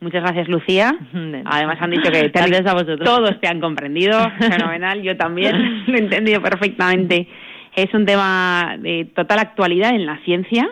Muchas 0.00 0.22
gracias, 0.22 0.48
Lucía. 0.48 0.94
De- 1.12 1.42
Además 1.44 1.76
han 1.80 1.90
dicho 1.90 2.10
que 2.10 2.28
te 2.30 2.38
han- 2.40 2.50
Gracias 2.50 2.66
a 2.66 2.74
vosotros. 2.74 3.04
todos 3.04 3.40
te 3.40 3.48
han 3.48 3.60
comprendido, 3.60 4.18
fenomenal, 4.38 5.00
yo 5.02 5.16
también 5.16 5.84
lo 5.86 5.94
he 5.96 6.00
entendido 6.00 6.40
perfectamente. 6.42 7.28
Es 7.74 7.92
un 7.94 8.04
tema 8.04 8.76
de 8.78 9.06
total 9.14 9.38
actualidad 9.38 9.94
en 9.94 10.04
la 10.04 10.18
ciencia. 10.24 10.68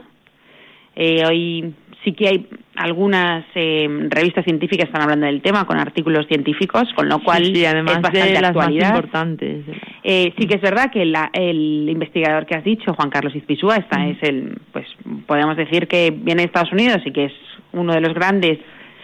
Eh, 0.96 1.22
hoy 1.26 1.72
sí 2.04 2.12
que 2.12 2.28
hay 2.28 2.46
algunas 2.82 3.44
eh, 3.54 3.88
revistas 4.08 4.44
científicas 4.44 4.86
están 4.86 5.02
hablando 5.02 5.26
del 5.26 5.42
tema 5.42 5.64
con 5.66 5.78
artículos 5.78 6.26
científicos, 6.26 6.84
con 6.94 7.08
lo 7.08 7.18
cual 7.22 7.44
Sí, 7.44 7.54
sí, 7.56 7.64
además 7.66 7.96
es 7.96 8.02
bastante 8.02 8.32
de 8.32 8.40
las 8.40 8.50
actualidad. 8.50 8.88
más 8.88 8.96
importantes. 8.98 9.64
Eh, 10.02 10.32
sí 10.38 10.46
que 10.46 10.54
es 10.56 10.60
verdad 10.62 10.90
que 10.90 11.04
la- 11.04 11.30
el 11.32 11.88
investigador 11.88 12.46
que 12.46 12.54
has 12.56 12.64
dicho, 12.64 12.94
Juan 12.94 13.10
Carlos 13.10 13.34
Izpisúa, 13.36 13.76
esta 13.76 13.98
Mm. 13.98 14.08
es 14.10 14.22
el, 14.22 14.58
pues 14.72 14.86
podemos 15.26 15.56
decir 15.56 15.86
que 15.88 16.10
viene 16.10 16.42
de 16.42 16.46
Estados 16.46 16.72
Unidos 16.72 16.98
y 17.04 17.12
que 17.12 17.26
es 17.26 17.32
uno 17.72 17.92
de 17.92 18.00
los 18.00 18.14
grandes. 18.14 18.58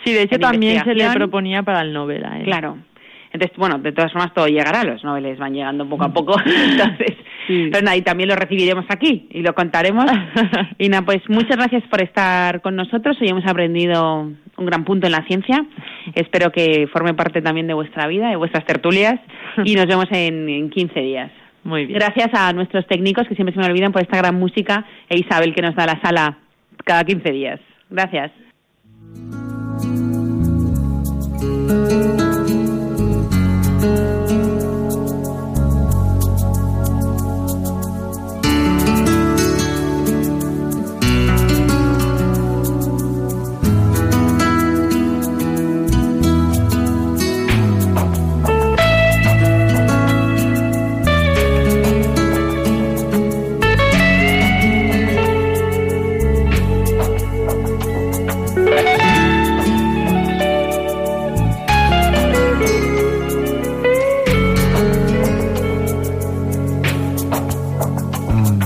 Sí, 0.04 0.12
de 0.12 0.22
hecho 0.22 0.38
también 0.38 0.82
se 0.84 0.94
le 0.94 1.08
proponía 1.10 1.62
para 1.62 1.82
el 1.82 1.92
Nobel 1.92 2.24
a 2.24 2.38
él. 2.38 2.44
Claro. 2.44 2.78
Entonces, 3.32 3.56
bueno, 3.58 3.78
de 3.78 3.92
todas 3.92 4.12
formas 4.12 4.32
todo 4.32 4.46
llegará, 4.46 4.82
los 4.84 5.04
noveles 5.04 5.38
van 5.38 5.52
llegando 5.52 5.86
poco 5.86 6.04
a 6.04 6.12
poco, 6.12 6.36
entonces, 6.46 7.16
Sí. 7.46 7.68
pero 7.70 7.84
nada, 7.84 7.96
y 7.96 8.02
también 8.02 8.28
lo 8.28 8.36
recibiremos 8.36 8.84
aquí 8.88 9.28
y 9.30 9.42
lo 9.42 9.54
contaremos. 9.54 10.06
y 10.78 10.88
nada, 10.88 11.04
pues 11.04 11.22
muchas 11.28 11.56
gracias 11.56 11.82
por 11.84 12.02
estar 12.02 12.60
con 12.60 12.76
nosotros, 12.76 13.16
hoy 13.20 13.28
hemos 13.28 13.46
aprendido 13.46 14.30
un 14.56 14.66
gran 14.66 14.84
punto 14.84 15.06
en 15.06 15.12
la 15.12 15.24
ciencia, 15.26 15.64
espero 16.14 16.50
que 16.50 16.88
forme 16.92 17.14
parte 17.14 17.42
también 17.42 17.66
de 17.66 17.74
vuestra 17.74 18.06
vida, 18.06 18.30
de 18.30 18.36
vuestras 18.36 18.64
tertulias, 18.64 19.20
y 19.64 19.74
nos 19.74 19.86
vemos 19.86 20.06
en, 20.10 20.48
en 20.48 20.70
15 20.70 21.00
días. 21.00 21.30
Muy 21.66 21.86
bien. 21.86 21.98
Gracias 21.98 22.30
a 22.32 22.52
nuestros 22.52 22.86
técnicos 22.86 23.26
que 23.26 23.34
siempre 23.34 23.52
se 23.52 23.60
me 23.60 23.66
olvidan 23.66 23.92
por 23.92 24.00
esta 24.00 24.18
gran 24.18 24.38
música 24.38 24.86
e 25.08 25.18
Isabel 25.18 25.52
que 25.52 25.62
nos 25.62 25.74
da 25.74 25.86
la 25.86 26.00
sala 26.00 26.38
cada 26.84 27.02
15 27.02 27.32
días. 27.32 27.60
Gracias. 27.90 28.30